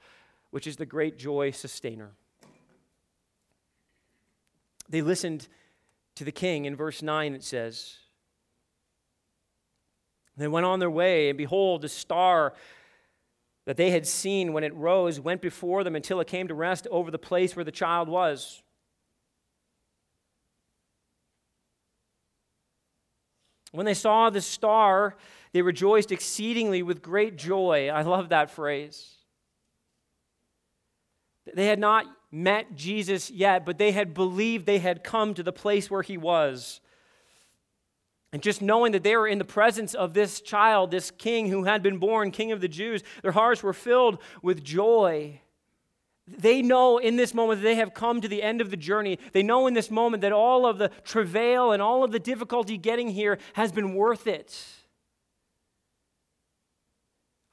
which 0.50 0.66
is 0.66 0.76
the 0.76 0.86
great 0.86 1.18
joy 1.18 1.50
sustainer. 1.50 2.12
They 4.90 5.00
listened 5.02 5.48
to 6.16 6.24
the 6.24 6.32
king. 6.32 6.64
In 6.64 6.76
verse 6.76 7.02
9, 7.02 7.34
it 7.34 7.42
says, 7.44 7.98
They 10.36 10.48
went 10.48 10.66
on 10.66 10.78
their 10.78 10.90
way, 10.90 11.28
and 11.28 11.38
behold, 11.38 11.82
the 11.82 11.88
star 11.88 12.54
that 13.66 13.76
they 13.76 13.90
had 13.90 14.06
seen 14.06 14.52
when 14.52 14.64
it 14.64 14.74
rose 14.74 15.20
went 15.20 15.40
before 15.40 15.84
them 15.84 15.94
until 15.94 16.20
it 16.20 16.26
came 16.26 16.48
to 16.48 16.54
rest 16.54 16.86
over 16.90 17.10
the 17.10 17.18
place 17.18 17.54
where 17.54 17.64
the 17.64 17.70
child 17.70 18.08
was. 18.08 18.62
When 23.72 23.86
they 23.86 23.94
saw 23.94 24.30
the 24.30 24.40
star, 24.40 25.16
they 25.52 25.62
rejoiced 25.62 26.10
exceedingly 26.10 26.82
with 26.82 27.02
great 27.02 27.36
joy. 27.36 27.88
I 27.88 28.02
love 28.02 28.30
that 28.30 28.50
phrase. 28.50 29.16
They 31.54 31.66
had 31.66 31.78
not 31.78 32.06
met 32.30 32.76
Jesus 32.76 33.30
yet, 33.30 33.66
but 33.66 33.78
they 33.78 33.92
had 33.92 34.14
believed 34.14 34.66
they 34.66 34.78
had 34.78 35.02
come 35.02 35.34
to 35.34 35.42
the 35.42 35.52
place 35.52 35.90
where 35.90 36.02
he 36.02 36.16
was. 36.16 36.80
And 38.32 38.42
just 38.42 38.62
knowing 38.62 38.92
that 38.92 39.02
they 39.02 39.16
were 39.16 39.26
in 39.26 39.38
the 39.38 39.44
presence 39.44 39.92
of 39.94 40.14
this 40.14 40.40
child, 40.40 40.90
this 40.90 41.10
king 41.10 41.48
who 41.48 41.64
had 41.64 41.82
been 41.82 41.98
born, 41.98 42.30
king 42.30 42.52
of 42.52 42.60
the 42.60 42.68
Jews, 42.68 43.02
their 43.22 43.32
hearts 43.32 43.62
were 43.62 43.72
filled 43.72 44.18
with 44.40 44.62
joy. 44.62 45.40
They 46.28 46.62
know 46.62 46.98
in 46.98 47.16
this 47.16 47.34
moment 47.34 47.60
that 47.60 47.64
they 47.64 47.74
have 47.74 47.92
come 47.92 48.20
to 48.20 48.28
the 48.28 48.42
end 48.42 48.60
of 48.60 48.70
the 48.70 48.76
journey. 48.76 49.18
They 49.32 49.42
know 49.42 49.66
in 49.66 49.74
this 49.74 49.90
moment 49.90 50.20
that 50.20 50.32
all 50.32 50.64
of 50.64 50.78
the 50.78 50.90
travail 51.02 51.72
and 51.72 51.82
all 51.82 52.04
of 52.04 52.12
the 52.12 52.20
difficulty 52.20 52.78
getting 52.78 53.08
here 53.08 53.38
has 53.54 53.72
been 53.72 53.94
worth 53.94 54.28
it. 54.28 54.64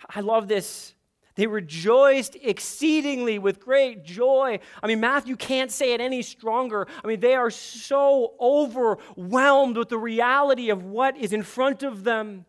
I 0.08 0.22
love 0.22 0.48
this 0.48 0.94
they 1.38 1.48
rejoiced 1.48 2.36
exceedingly 2.42 3.40
with 3.40 3.60
great 3.60 4.04
joy. 4.04 4.60
I 4.84 4.88
mean, 4.88 5.00
Matthew 5.00 5.36
can't 5.36 5.72
say 5.72 5.94
it 5.94 6.02
any 6.02 6.24
stronger. 6.24 6.88
I 7.04 7.08
mean, 7.08 7.20
they 7.20 7.36
are 7.36 7.52
so 7.52 8.34
overwhelmed 8.42 9.78
with 9.78 9.90
the 9.90 10.00
reality 10.00 10.70
of 10.72 10.84
what 10.84 11.16
is 11.16 11.32
in 11.32 11.44
front 11.44 11.84
of 11.84 12.04
them. 12.04 12.46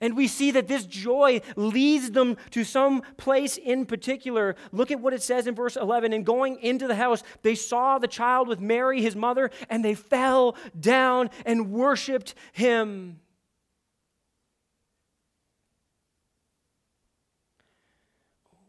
And 0.00 0.16
we 0.16 0.28
see 0.28 0.50
that 0.52 0.68
this 0.68 0.84
joy 0.84 1.40
leads 1.56 2.10
them 2.12 2.36
to 2.50 2.62
some 2.62 3.02
place 3.16 3.56
in 3.56 3.86
particular. 3.86 4.54
Look 4.70 4.90
at 4.90 5.00
what 5.00 5.14
it 5.14 5.22
says 5.22 5.46
in 5.46 5.54
verse 5.54 5.76
11. 5.76 6.12
And 6.12 6.24
going 6.24 6.58
into 6.60 6.86
the 6.86 6.94
house, 6.94 7.22
they 7.42 7.54
saw 7.54 7.98
the 7.98 8.06
child 8.06 8.48
with 8.48 8.60
Mary, 8.60 9.02
his 9.02 9.16
mother, 9.16 9.50
and 9.68 9.84
they 9.84 9.94
fell 9.94 10.56
down 10.78 11.30
and 11.44 11.72
worshiped 11.72 12.34
him. 12.52 13.20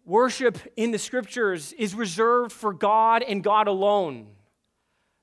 Worship 0.09 0.57
in 0.75 0.89
the 0.89 0.97
scriptures 0.97 1.71
is 1.73 1.93
reserved 1.93 2.51
for 2.51 2.73
God 2.73 3.21
and 3.21 3.43
God 3.43 3.67
alone. 3.67 4.25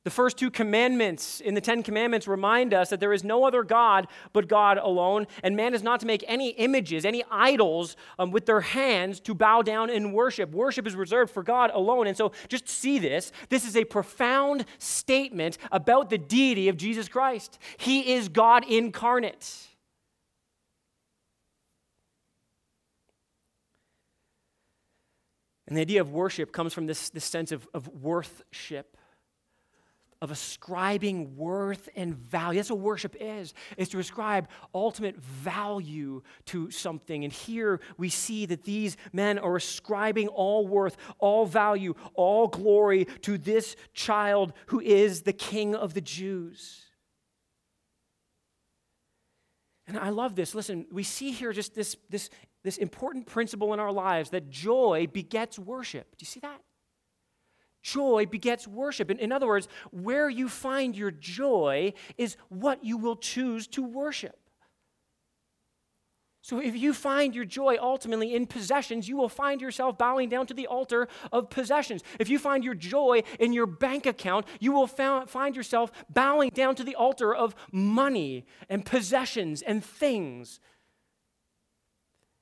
The 0.05 0.11
first 0.11 0.37
two 0.37 0.49
commandments 0.49 1.41
in 1.41 1.55
the 1.55 1.61
Ten 1.61 1.83
Commandments 1.83 2.29
remind 2.29 2.73
us 2.73 2.91
that 2.91 3.01
there 3.01 3.13
is 3.13 3.25
no 3.25 3.45
other 3.45 3.65
God 3.65 4.07
but 4.33 4.47
God 4.47 4.79
alone, 4.79 5.27
and 5.43 5.57
man 5.57 5.75
is 5.75 5.83
not 5.83 5.99
to 6.01 6.07
make 6.07 6.25
any 6.29 6.51
images, 6.51 7.05
any 7.05 7.25
idols 7.33 7.97
um, 8.21 8.31
with 8.31 8.47
their 8.47 8.61
hands 8.61 9.19
to 9.23 9.35
bow 9.35 9.61
down 9.61 9.91
and 9.91 10.15
worship. 10.15 10.53
Worship 10.53 10.87
is 10.87 10.95
reserved 10.95 11.33
for 11.33 11.43
God 11.43 11.73
alone. 11.75 12.07
And 12.07 12.17
so 12.17 12.31
just 12.47 12.69
see 12.69 13.01
this. 13.01 13.33
This 13.49 13.67
is 13.67 13.75
a 13.75 13.85
profound 13.85 14.67
statement 14.79 15.59
about 15.73 16.11
the 16.11 16.19
deity 16.19 16.69
of 16.69 16.77
Jesus 16.77 17.09
Christ. 17.09 17.59
He 17.77 18.13
is 18.13 18.29
God 18.29 18.65
incarnate. 18.71 19.67
And 25.67 25.77
the 25.77 25.81
idea 25.81 26.01
of 26.01 26.11
worship 26.11 26.53
comes 26.53 26.73
from 26.73 26.87
this, 26.87 27.11
this 27.11 27.25
sense 27.25 27.51
of, 27.51 27.67
of 27.75 27.89
worthship, 27.89 28.97
of 30.23 30.31
ascribing 30.31 31.37
worth 31.37 31.89
and 31.97 32.15
value. 32.15 32.59
That's 32.59 32.71
what 32.71 32.79
worship 32.79 33.17
is, 33.21 33.53
is 33.77 33.89
to 33.91 33.99
ascribe 33.99 34.49
ultimate 34.75 35.17
value 35.17 36.23
to 36.47 36.71
something. 36.71 37.25
And 37.25 37.33
here 37.33 37.81
we 37.99 38.09
see 38.09 38.47
that 38.47 38.63
these 38.63 38.97
men 39.13 39.39
are 39.39 39.57
ascribing 39.57 40.29
all 40.29 40.67
worth, 40.67 40.97
all 41.19 41.47
value, 41.47 41.95
all 42.15 42.47
glory 42.47 43.07
to 43.23 43.37
this 43.37 43.77
child 43.93 44.53
who 44.67 44.81
is 44.81 45.23
the 45.23 45.33
king 45.33 45.75
of 45.75 45.95
the 45.95 46.01
Jews. 46.01 46.83
And 49.89 49.99
I 49.99 50.09
love 50.09 50.35
this. 50.35 50.55
Listen, 50.55 50.87
we 50.91 51.03
see 51.05 51.31
here 51.31 51.53
just 51.53 51.75
this, 51.75 51.97
this, 52.11 52.29
this 52.67 52.77
important 52.77 53.27
principle 53.27 53.73
in 53.73 53.81
our 53.81 53.93
lives 53.93 54.31
that 54.31 54.51
joy 54.51 55.07
begets 55.13 55.59
worship. 55.59 56.11
Do 56.17 56.23
you 56.23 56.27
see 56.27 56.41
that? 56.41 56.61
Joy 57.83 58.27
begets 58.27 58.67
worship. 58.67 59.09
In, 59.11 59.19
in 59.19 59.31
other 59.31 59.47
words, 59.47 59.69
where 59.93 60.29
you 60.29 60.49
find 60.49 60.97
your 60.97 61.13
joy 61.13 61.93
is 62.19 62.37
what 62.49 62.85
you 62.85 62.97
will 62.97 63.15
choose 63.15 63.69
to 63.69 63.83
worship. 63.85 64.37
So 66.43 66.61
if 66.61 66.77
you 66.77 66.93
find 66.93 67.35
your 67.35 67.45
joy 67.45 67.77
ultimately 67.81 68.35
in 68.35 68.47
possessions, 68.47 69.09
you 69.09 69.17
will 69.17 69.29
find 69.29 69.61
yourself 69.61 69.97
bowing 69.97 70.29
down 70.29 70.47
to 70.47 70.55
the 70.55 70.67
altar 70.67 71.09
of 71.33 71.51
possessions. 71.51 72.03
If 72.19 72.29
you 72.29 72.39
find 72.39 72.65
your 72.65 72.75
joy 72.75 73.23
in 73.39 73.53
your 73.53 73.67
bank 73.67 74.07
account, 74.07 74.47
you 74.59 74.73
will 74.73 74.87
find 74.87 75.55
yourself 75.55 75.93
bowing 76.13 76.51
down 76.51 76.75
to 76.77 76.85
the 76.85 76.97
altar 76.97 77.35
of 77.35 77.55
money 77.73 78.45
and 78.69 78.85
possessions 78.85 79.63
and 79.63 79.85
things. 79.85 80.61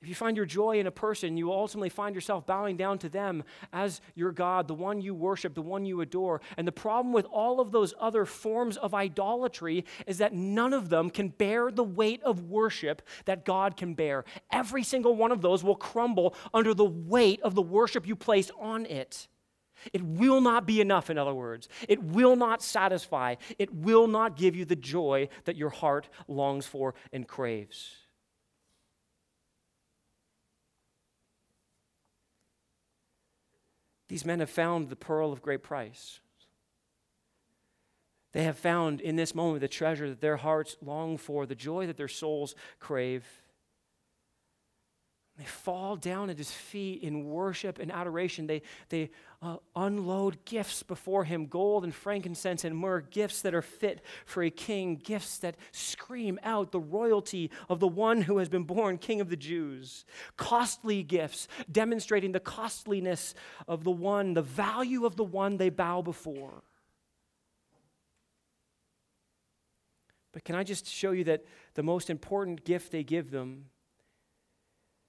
If 0.01 0.09
you 0.09 0.15
find 0.15 0.37
your 0.37 0.45
joy 0.45 0.79
in 0.79 0.87
a 0.87 0.91
person, 0.91 1.35
you 1.35 1.47
will 1.47 1.57
ultimately 1.57 1.89
find 1.89 2.13
yourself 2.13 2.45
bowing 2.45 2.77
down 2.77 2.99
to 2.99 3.09
them 3.09 3.43
as 3.73 4.01
your 4.13 4.31
God, 4.31 4.67
the 4.67 4.75
one 4.75 5.01
you 5.01 5.15
worship, 5.15 5.55
the 5.55 5.61
one 5.61 5.85
you 5.85 6.01
adore. 6.01 6.41
And 6.57 6.67
the 6.67 6.71
problem 6.71 7.11
with 7.11 7.25
all 7.25 7.59
of 7.59 7.71
those 7.71 7.93
other 7.99 8.25
forms 8.25 8.77
of 8.77 8.93
idolatry 8.93 9.85
is 10.05 10.19
that 10.19 10.33
none 10.33 10.73
of 10.73 10.89
them 10.89 11.09
can 11.09 11.29
bear 11.29 11.71
the 11.71 11.83
weight 11.83 12.21
of 12.23 12.43
worship 12.43 13.01
that 13.25 13.45
God 13.45 13.77
can 13.77 13.95
bear. 13.95 14.25
Every 14.51 14.83
single 14.83 15.15
one 15.15 15.31
of 15.31 15.41
those 15.41 15.63
will 15.63 15.75
crumble 15.75 16.35
under 16.53 16.73
the 16.73 16.85
weight 16.85 17.41
of 17.41 17.55
the 17.55 17.61
worship 17.63 18.05
you 18.05 18.15
place 18.15 18.51
on 18.59 18.85
it. 18.85 19.27
It 19.91 20.03
will 20.03 20.41
not 20.41 20.67
be 20.67 20.81
enough, 20.81 21.09
in 21.09 21.17
other 21.17 21.33
words. 21.33 21.67
It 21.87 22.03
will 22.03 22.35
not 22.35 22.61
satisfy. 22.61 23.35
It 23.57 23.73
will 23.73 24.07
not 24.07 24.37
give 24.37 24.55
you 24.55 24.65
the 24.65 24.75
joy 24.75 25.29
that 25.45 25.55
your 25.55 25.69
heart 25.69 26.09
longs 26.27 26.65
for 26.65 26.95
and 27.11 27.27
craves. 27.27 28.04
These 34.07 34.25
men 34.25 34.39
have 34.39 34.49
found 34.49 34.89
the 34.89 34.95
pearl 34.95 35.33
of 35.33 35.41
great 35.41 35.63
price. 35.63 36.19
They 38.33 38.43
have 38.43 38.57
found 38.57 38.99
in 38.99 39.15
this 39.15 39.33
moment 39.33 39.61
the 39.61 39.67
treasure 39.67 40.09
that 40.09 40.21
their 40.21 40.37
hearts 40.37 40.75
long 40.81 41.17
for, 41.17 41.45
the 41.45 41.55
joy 41.55 41.87
that 41.87 41.97
their 41.97 42.07
souls 42.07 42.53
crave. 42.79 43.25
They 45.37 45.43
fall 45.43 45.97
down 45.97 46.29
at 46.29 46.37
his 46.37 46.49
feet 46.49 47.03
in 47.03 47.25
worship 47.25 47.77
and 47.79 47.91
adoration. 47.91 48.47
They, 48.47 48.61
they 48.87 49.09
uh, 49.41 49.57
unload 49.75 50.45
gifts 50.45 50.81
before 50.81 51.25
him 51.25 51.47
gold 51.47 51.83
and 51.83 51.93
frankincense 51.93 52.63
and 52.63 52.77
myrrh, 52.77 53.01
gifts 53.01 53.41
that 53.41 53.53
are 53.53 53.61
fit 53.61 54.01
for 54.25 54.43
a 54.43 54.49
king, 54.49 54.95
gifts 54.95 55.39
that 55.39 55.57
scream 55.73 56.39
out 56.43 56.71
the 56.71 56.79
royalty 56.79 57.51
of 57.67 57.81
the 57.81 57.87
one 57.87 58.21
who 58.21 58.37
has 58.37 58.47
been 58.47 58.63
born 58.63 58.97
king 58.97 59.19
of 59.19 59.29
the 59.29 59.35
Jews. 59.35 60.05
Costly 60.37 61.03
gifts 61.03 61.49
demonstrating 61.69 62.31
the 62.31 62.39
costliness 62.39 63.35
of 63.67 63.83
the 63.83 63.91
one, 63.91 64.35
the 64.35 64.41
value 64.41 65.05
of 65.05 65.17
the 65.17 65.25
one 65.25 65.57
they 65.57 65.69
bow 65.69 66.01
before. 66.01 66.63
But 70.31 70.45
can 70.45 70.55
I 70.55 70.63
just 70.63 70.87
show 70.87 71.11
you 71.11 71.25
that 71.25 71.43
the 71.73 71.83
most 71.83 72.09
important 72.09 72.63
gift 72.63 72.93
they 72.93 73.03
give 73.03 73.31
them? 73.31 73.65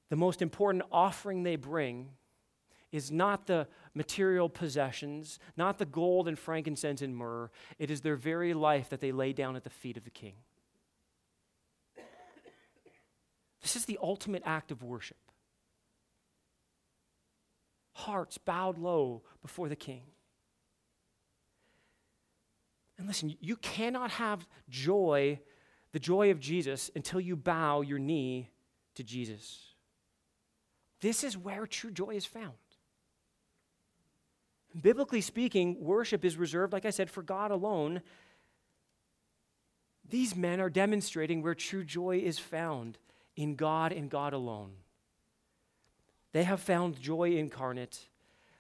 The 0.09 0.17
most 0.17 0.43
important 0.43 0.85
offering 0.91 1.43
they 1.43 1.57
bring 1.57 2.11
is 2.93 3.11
not 3.11 3.47
the 3.47 3.67
material 3.95 4.49
possessions, 4.49 5.39
not 5.57 5.79
the 5.79 5.85
gold 5.85 6.29
and 6.29 6.39
frankincense 6.39 7.03
and 7.03 7.17
myrrh. 7.17 7.51
It 7.79 7.91
is 7.91 8.01
their 8.01 8.17
very 8.17 8.55
life 8.55 8.89
that 8.91 9.01
they 9.01 9.13
lay 9.13 9.33
down 9.33 9.57
at 9.57 9.65
the 9.65 9.71
feet 9.71 9.97
of 9.97 10.05
the 10.05 10.11
king. 10.11 10.35
This 13.61 13.75
is 13.75 13.85
the 13.85 13.99
ultimate 14.01 14.43
act 14.47 14.71
of 14.71 14.85
worship. 14.85 15.17
Hearts 17.93 18.39
bowed 18.39 18.79
low 18.79 19.23
before 19.43 19.69
the 19.69 19.77
king. 19.77 20.03
And 22.99 23.07
listen, 23.07 23.35
you 23.41 23.57
cannot 23.57 24.13
have 24.13 24.47
joy, 24.69 25.41
the 25.93 25.99
joy 25.99 26.31
of 26.31 26.39
Jesus, 26.39 26.91
until 26.95 27.21
you 27.21 27.37
bow 27.37 27.81
your 27.81 27.99
knee 27.99 28.51
to 28.95 29.03
Jesus. 29.03 29.75
This 31.01 31.25
is 31.25 31.37
where 31.37 31.67
true 31.67 31.91
joy 31.91 32.11
is 32.11 32.27
found. 32.27 32.55
Biblically 34.81 35.21
speaking, 35.21 35.77
worship 35.81 36.25
is 36.25 36.37
reserved, 36.37 36.73
like 36.73 36.85
I 36.85 36.91
said, 36.91 37.11
for 37.11 37.23
God 37.23 37.51
alone. 37.51 38.03
These 40.09 40.37
men 40.37 40.61
are 40.61 40.71
demonstrating 40.71 41.43
where 41.43 41.55
true 41.55 41.85
joy 41.85 42.19
is 42.19 42.39
found 42.39 42.99
in 43.37 43.57
God 43.57 43.93
and 43.93 44.11
God 44.11 44.33
alone. 44.33 44.73
They 46.33 46.45
have 46.45 46.61
found 46.61 47.01
joy 47.01 47.33
incarnate, 47.37 48.09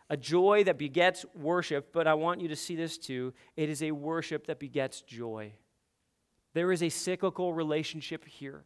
a 0.08 0.16
joy 0.16 0.64
that 0.64 0.78
begets 0.78 1.26
worship, 1.34 1.92
but 1.92 2.06
I 2.06 2.14
want 2.14 2.40
you 2.40 2.48
to 2.48 2.56
see 2.56 2.76
this 2.76 2.96
too. 2.96 3.34
It 3.56 3.68
is 3.68 3.82
a 3.82 3.90
worship 3.90 4.46
that 4.46 4.58
begets 4.58 5.02
joy. 5.02 5.52
There 6.54 6.72
is 6.72 6.82
a 6.82 6.88
cyclical 6.88 7.52
relationship 7.52 8.24
here. 8.24 8.64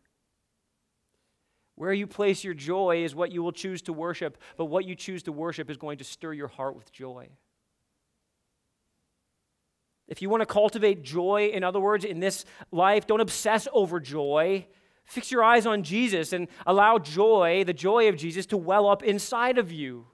Where 1.81 1.95
you 1.95 2.07
place 2.07 2.45
your 2.45 2.53
joy 2.53 3.05
is 3.05 3.15
what 3.15 3.33
you 3.33 3.43
will 3.43 3.53
choose 3.53 3.81
to 3.83 3.95
worship, 3.95 4.37
but 4.59 4.67
what 4.67 4.85
you 4.85 4.95
choose 4.95 5.23
to 5.23 5.33
worship 5.33 5.71
is 5.71 5.79
going 5.79 5.97
to 5.97 6.05
stir 6.05 6.35
your 6.35 6.49
heart 6.49 6.77
with 6.77 6.93
joy. 6.93 7.31
If 10.07 10.21
you 10.21 10.29
want 10.29 10.43
to 10.43 10.47
cultivate 10.47 11.03
joy, 11.03 11.53
in 11.55 11.65
other 11.65 11.81
words, 11.81 12.05
in 12.05 12.21
this 12.21 12.45
life, 12.71 13.07
don't 13.07 13.23
obsess 13.23 13.67
over 13.73 13.99
joy. 13.99 14.67
Fix 15.05 15.31
your 15.31 15.43
eyes 15.43 15.65
on 15.65 15.83
Jesus 15.83 16.35
and 16.35 16.49
allow 16.67 16.99
joy, 16.99 17.65
the 17.65 17.73
joy 17.73 18.11
of 18.11 18.17
Jesus, 18.19 18.45
to 18.49 18.59
well 18.59 18.87
up 18.87 19.03
inside 19.03 19.57
of 19.57 19.73
you. 19.73 20.05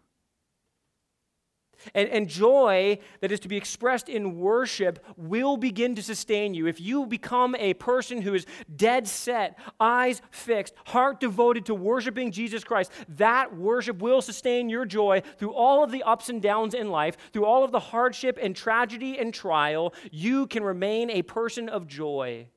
And, 1.95 2.09
and 2.09 2.29
joy 2.29 2.99
that 3.21 3.33
is 3.33 3.41
to 3.41 3.49
be 3.49 3.57
expressed 3.57 4.09
in 4.09 4.39
worship 4.39 5.05
will 5.17 5.57
begin 5.57 5.95
to 5.95 6.03
sustain 6.03 6.55
you. 6.55 6.67
If 6.67 6.81
you 6.81 7.07
become 7.07 7.55
a 7.57 7.75
person 7.75 8.23
who 8.23 8.35
is 8.35 8.47
dead 8.75 9.07
set, 9.07 9.59
eyes 9.81 10.23
fixed, 10.31 10.75
heart 10.87 11.21
devoted 11.21 11.67
to 11.67 11.75
worshiping 11.75 12.33
Jesus 12.33 12.65
Christ, 12.65 12.93
that 13.09 13.57
worship 13.57 14.01
will 14.01 14.23
sustain 14.23 14.69
your 14.69 14.85
joy 14.85 15.23
through 15.39 15.53
all 15.53 15.85
of 15.85 15.91
the 15.91 16.03
ups 16.03 16.29
and 16.29 16.43
downs 16.43 16.75
in 16.75 16.91
life, 16.91 17.17
through 17.33 17.45
all 17.45 17.65
of 17.65 17.73
the 17.73 17.81
hardship 17.81 18.39
and 18.41 18.55
tragedy 18.55 19.19
and 19.19 19.33
trial. 19.33 19.95
You 20.11 20.47
can 20.47 20.63
remain 20.63 21.11
a 21.11 21.23
person 21.23 21.69
of 21.69 21.87
joy. 21.87 22.49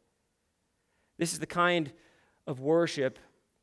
This 1.17 1.33
is 1.33 1.39
the 1.39 1.45
kind 1.45 1.91
of 2.47 2.59
worship 2.59 3.19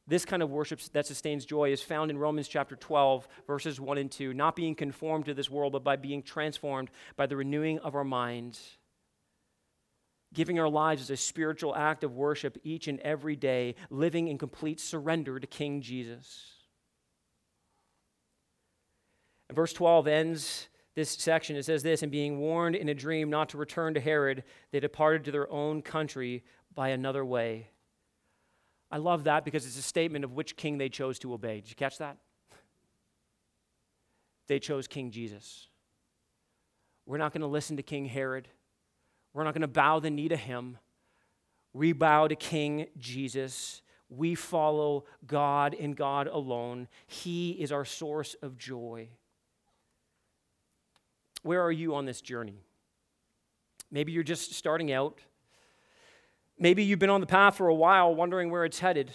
this 0.07 0.25
kind 0.25 0.43
of 0.43 0.51
worship 0.51 0.81
that 0.93 1.07
sustains 1.07 1.45
joy 1.45 1.73
is 1.73 1.83
found 1.83 2.11
in 2.11 2.19
Romans 2.19 2.47
chapter 2.47 2.77
12, 2.77 3.27
verses 3.47 3.81
1 3.81 3.99
and 3.99 4.11
2. 4.11 4.33
Not 4.35 4.55
being 4.55 4.75
conformed 4.75 5.25
to 5.27 5.35
this 5.35 5.51
world, 5.51 5.73
but 5.73 5.83
by 5.83 5.97
being 5.97 6.23
transformed 6.23 6.91
by 7.17 7.27
the 7.27 7.37
renewing 7.37 7.79
of 7.81 7.95
our 7.95 8.05
minds. 8.05 8.79
Giving 10.33 10.61
our 10.61 10.69
lives 10.69 11.03
as 11.03 11.11
a 11.11 11.17
spiritual 11.17 11.75
act 11.75 12.05
of 12.05 12.15
worship 12.15 12.59
each 12.63 12.87
and 12.87 13.01
every 13.01 13.35
day, 13.35 13.75
living 13.91 14.29
in 14.29 14.39
complete 14.39 14.79
surrender 14.79 15.41
to 15.41 15.47
King 15.47 15.81
Jesus. 15.81 16.53
And 19.49 19.57
verse 19.57 19.73
12 19.73 20.07
ends 20.07 20.69
this 20.95 21.11
section. 21.11 21.57
It 21.57 21.65
says 21.65 21.83
this 21.83 22.03
And 22.03 22.13
being 22.13 22.39
warned 22.39 22.77
in 22.77 22.89
a 22.89 22.95
dream 22.95 23.31
not 23.31 23.49
to 23.51 23.59
return 23.59 23.95
to 23.95 24.01
Herod, 24.01 24.45
they 24.71 24.81
departed 24.81 25.25
to 25.25 25.33
their 25.33 25.51
own 25.51 25.83
country 25.83 26.45
by 26.75 26.89
another 26.89 27.25
way. 27.25 27.71
I 28.91 28.99
love 28.99 29.25
that 29.25 29.45
because 29.45 29.67
it's 29.67 29.79
a 29.79 29.83
statement 29.83 30.25
of 30.25 30.35
which 30.35 30.57
king 30.57 30.79
they 30.79 30.89
chose 30.89 31.19
to 31.21 31.33
obey. 31.33 31.61
Did 31.61 31.71
you 31.71 31.77
catch 31.77 31.99
that? 31.99 32.19
They 34.49 34.61
chose 34.61 34.87
King 34.87 35.11
Jesus. 35.11 35.67
We're 37.05 37.19
not 37.19 37.33
going 37.33 37.41
to 37.41 37.49
listen 37.49 37.77
to 37.79 37.83
King 37.83 38.07
Herod. 38.07 38.47
We're 39.35 39.43
not 39.43 39.55
going 39.55 39.63
to 39.63 39.69
bow 39.69 39.99
the 39.99 40.09
knee 40.09 40.29
to 40.29 40.37
him. 40.37 40.79
We 41.73 41.93
bow 41.93 42.29
to 42.29 42.37
King 42.37 42.87
Jesus. 42.97 43.83
We 44.09 44.35
follow 44.35 45.05
God 45.27 45.75
and 45.75 45.97
God 45.97 46.27
alone. 46.27 46.89
He 47.07 47.51
is 47.51 47.73
our 47.73 47.85
source 47.85 48.35
of 48.41 48.57
joy. 48.57 49.09
Where 51.43 51.63
are 51.63 51.73
you 51.73 51.95
on 51.95 52.07
this 52.07 52.21
journey? 52.21 52.63
Maybe 53.91 54.13
you're 54.13 54.23
just 54.23 54.53
starting 54.53 54.93
out. 54.93 55.21
Maybe 56.59 56.85
you've 56.85 56.99
been 56.99 57.11
on 57.11 57.21
the 57.21 57.27
path 57.27 57.57
for 57.57 57.69
a 57.69 57.75
while 57.75 58.15
wondering 58.15 58.51
where 58.51 58.65
it's 58.65 58.79
headed. 58.79 59.11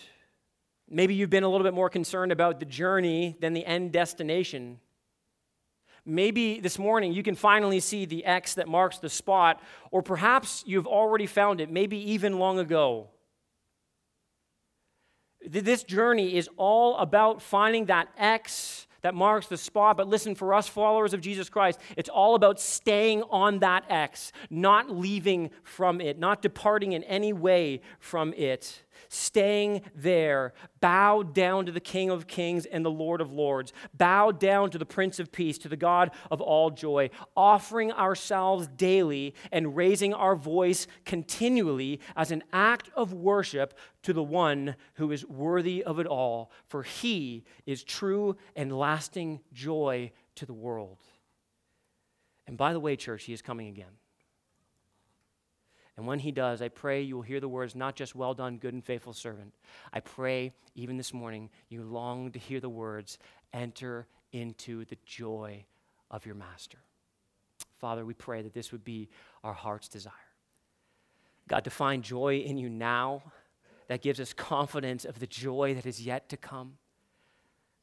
Maybe 0.87 1.15
you've 1.15 1.29
been 1.29 1.43
a 1.43 1.49
little 1.49 1.65
bit 1.65 1.73
more 1.73 1.89
concerned 1.89 2.31
about 2.31 2.59
the 2.59 2.65
journey 2.65 3.35
than 3.39 3.53
the 3.53 3.65
end 3.65 3.91
destination. 3.91 4.79
Maybe 6.05 6.59
this 6.59 6.77
morning 6.77 7.13
you 7.13 7.23
can 7.23 7.35
finally 7.35 7.79
see 7.79 8.05
the 8.05 8.25
X 8.25 8.55
that 8.55 8.67
marks 8.67 8.97
the 8.97 9.09
spot, 9.09 9.61
or 9.91 10.01
perhaps 10.01 10.63
you've 10.67 10.87
already 10.87 11.27
found 11.27 11.61
it, 11.61 11.71
maybe 11.71 11.97
even 12.11 12.39
long 12.39 12.59
ago. 12.59 13.09
This 15.47 15.83
journey 15.83 16.35
is 16.35 16.49
all 16.57 16.97
about 16.97 17.41
finding 17.41 17.85
that 17.85 18.09
X 18.17 18.85
that 19.01 19.15
marks 19.15 19.47
the 19.47 19.57
spot. 19.57 19.97
But 19.97 20.07
listen, 20.07 20.35
for 20.35 20.53
us 20.53 20.67
followers 20.67 21.13
of 21.13 21.21
Jesus 21.21 21.49
Christ, 21.49 21.79
it's 21.97 22.09
all 22.09 22.35
about 22.35 22.59
staying 22.59 23.23
on 23.29 23.59
that 23.59 23.85
X, 23.89 24.31
not 24.49 24.89
leaving 24.89 25.51
from 25.63 26.01
it, 26.01 26.19
not 26.19 26.41
departing 26.41 26.93
in 26.93 27.03
any 27.03 27.33
way 27.33 27.81
from 27.99 28.33
it. 28.33 28.83
Staying 29.09 29.81
there, 29.95 30.53
bowed 30.79 31.33
down 31.33 31.65
to 31.65 31.71
the 31.71 31.79
King 31.79 32.09
of 32.09 32.27
Kings 32.27 32.65
and 32.65 32.85
the 32.85 32.91
Lord 32.91 33.21
of 33.21 33.31
Lords, 33.31 33.73
bowed 33.93 34.39
down 34.39 34.69
to 34.71 34.77
the 34.77 34.85
Prince 34.85 35.19
of 35.19 35.31
Peace, 35.31 35.57
to 35.59 35.69
the 35.69 35.75
God 35.77 36.11
of 36.29 36.41
all 36.41 36.69
joy, 36.69 37.09
offering 37.35 37.91
ourselves 37.91 38.67
daily 38.67 39.33
and 39.51 39.75
raising 39.75 40.13
our 40.13 40.35
voice 40.35 40.87
continually 41.05 41.99
as 42.15 42.31
an 42.31 42.43
act 42.51 42.89
of 42.95 43.13
worship 43.13 43.73
to 44.03 44.13
the 44.13 44.23
one 44.23 44.75
who 44.95 45.11
is 45.11 45.25
worthy 45.25 45.83
of 45.83 45.99
it 45.99 46.07
all, 46.07 46.51
for 46.67 46.83
he 46.83 47.43
is 47.65 47.83
true 47.83 48.35
and 48.55 48.77
lasting 48.77 49.39
joy 49.53 50.11
to 50.35 50.45
the 50.45 50.53
world. 50.53 50.99
And 52.47 52.57
by 52.57 52.73
the 52.73 52.79
way, 52.79 52.95
church, 52.95 53.23
he 53.23 53.33
is 53.33 53.41
coming 53.41 53.67
again. 53.67 54.00
And 55.97 56.07
when 56.07 56.19
he 56.19 56.31
does, 56.31 56.61
I 56.61 56.69
pray 56.69 57.01
you 57.01 57.15
will 57.15 57.21
hear 57.21 57.39
the 57.39 57.49
words, 57.49 57.75
not 57.75 57.95
just 57.95 58.15
well 58.15 58.33
done, 58.33 58.57
good 58.57 58.73
and 58.73 58.83
faithful 58.83 59.13
servant. 59.13 59.53
I 59.91 59.99
pray, 59.99 60.53
even 60.73 60.97
this 60.97 61.13
morning, 61.13 61.49
you 61.69 61.83
long 61.83 62.31
to 62.31 62.39
hear 62.39 62.59
the 62.59 62.69
words, 62.69 63.17
enter 63.53 64.07
into 64.31 64.85
the 64.85 64.97
joy 65.05 65.65
of 66.09 66.25
your 66.25 66.35
master. 66.35 66.77
Father, 67.77 68.05
we 68.05 68.13
pray 68.13 68.41
that 68.41 68.53
this 68.53 68.71
would 68.71 68.83
be 68.83 69.09
our 69.43 69.53
heart's 69.53 69.89
desire. 69.89 70.13
God, 71.47 71.65
to 71.65 71.69
find 71.69 72.03
joy 72.03 72.37
in 72.37 72.57
you 72.57 72.69
now, 72.69 73.23
that 73.87 74.01
gives 74.01 74.21
us 74.21 74.31
confidence 74.31 75.03
of 75.03 75.19
the 75.19 75.27
joy 75.27 75.73
that 75.73 75.85
is 75.85 76.01
yet 76.01 76.29
to 76.29 76.37
come. 76.37 76.77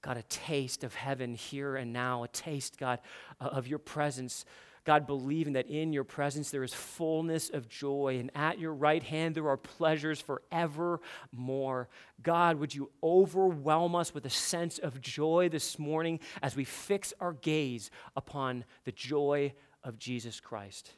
God, 0.01 0.17
a 0.17 0.23
taste 0.23 0.85
of 0.85 0.95
heaven 0.95 1.35
here 1.35 1.77
and 1.77 1.93
now, 1.93 2.23
a 2.23 2.29
taste, 2.29 2.79
God, 2.79 3.01
of 3.41 3.67
your 3.67 3.79
presence 3.79 4.47
God, 4.89 5.07
believing 5.07 5.53
that 5.53 5.69
in 5.69 5.93
your 5.93 6.03
presence 6.03 6.51
there 6.51 6.65
is 6.65 6.73
fullness 6.73 7.51
of 7.51 7.69
joy, 7.69 8.17
and 8.19 8.31
at 8.35 8.59
your 8.59 8.73
right 8.73 9.03
hand 9.03 9.35
there 9.35 9.51
are 9.51 9.59
pleasures 9.59 10.19
forevermore. 10.19 11.91
God, 12.23 12.57
would 12.57 12.75
you 12.75 12.91
overwhelm 13.03 13.95
us 13.95 14.15
with 14.15 14.25
a 14.25 14.31
sense 14.31 14.79
of 14.79 14.99
joy 15.03 15.51
this 15.51 15.79
morning 15.79 16.21
as 16.41 16.57
we 16.57 16.65
fix 16.65 17.13
our 17.21 17.35
gaze 17.35 17.91
upon 18.17 18.65
the 18.87 18.93
joy 18.93 19.53
of 19.85 19.99
Jesus 19.99 20.41
Christ? 20.41 20.93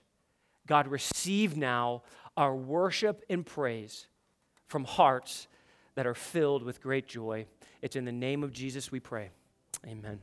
God, 0.68 0.86
receive 0.86 1.56
now 1.56 2.04
our 2.36 2.54
worship 2.54 3.24
and 3.28 3.44
praise 3.44 4.06
from 4.68 4.84
hearts 4.84 5.48
that 5.96 6.06
are 6.06 6.14
filled 6.14 6.62
with 6.62 6.80
great 6.80 7.08
joy. 7.08 7.44
It's 7.82 7.96
in 7.96 8.04
the 8.04 8.12
name 8.12 8.44
of 8.44 8.52
Jesus 8.52 8.92
we 8.92 9.00
pray. 9.00 9.30
Amen. 9.84 10.20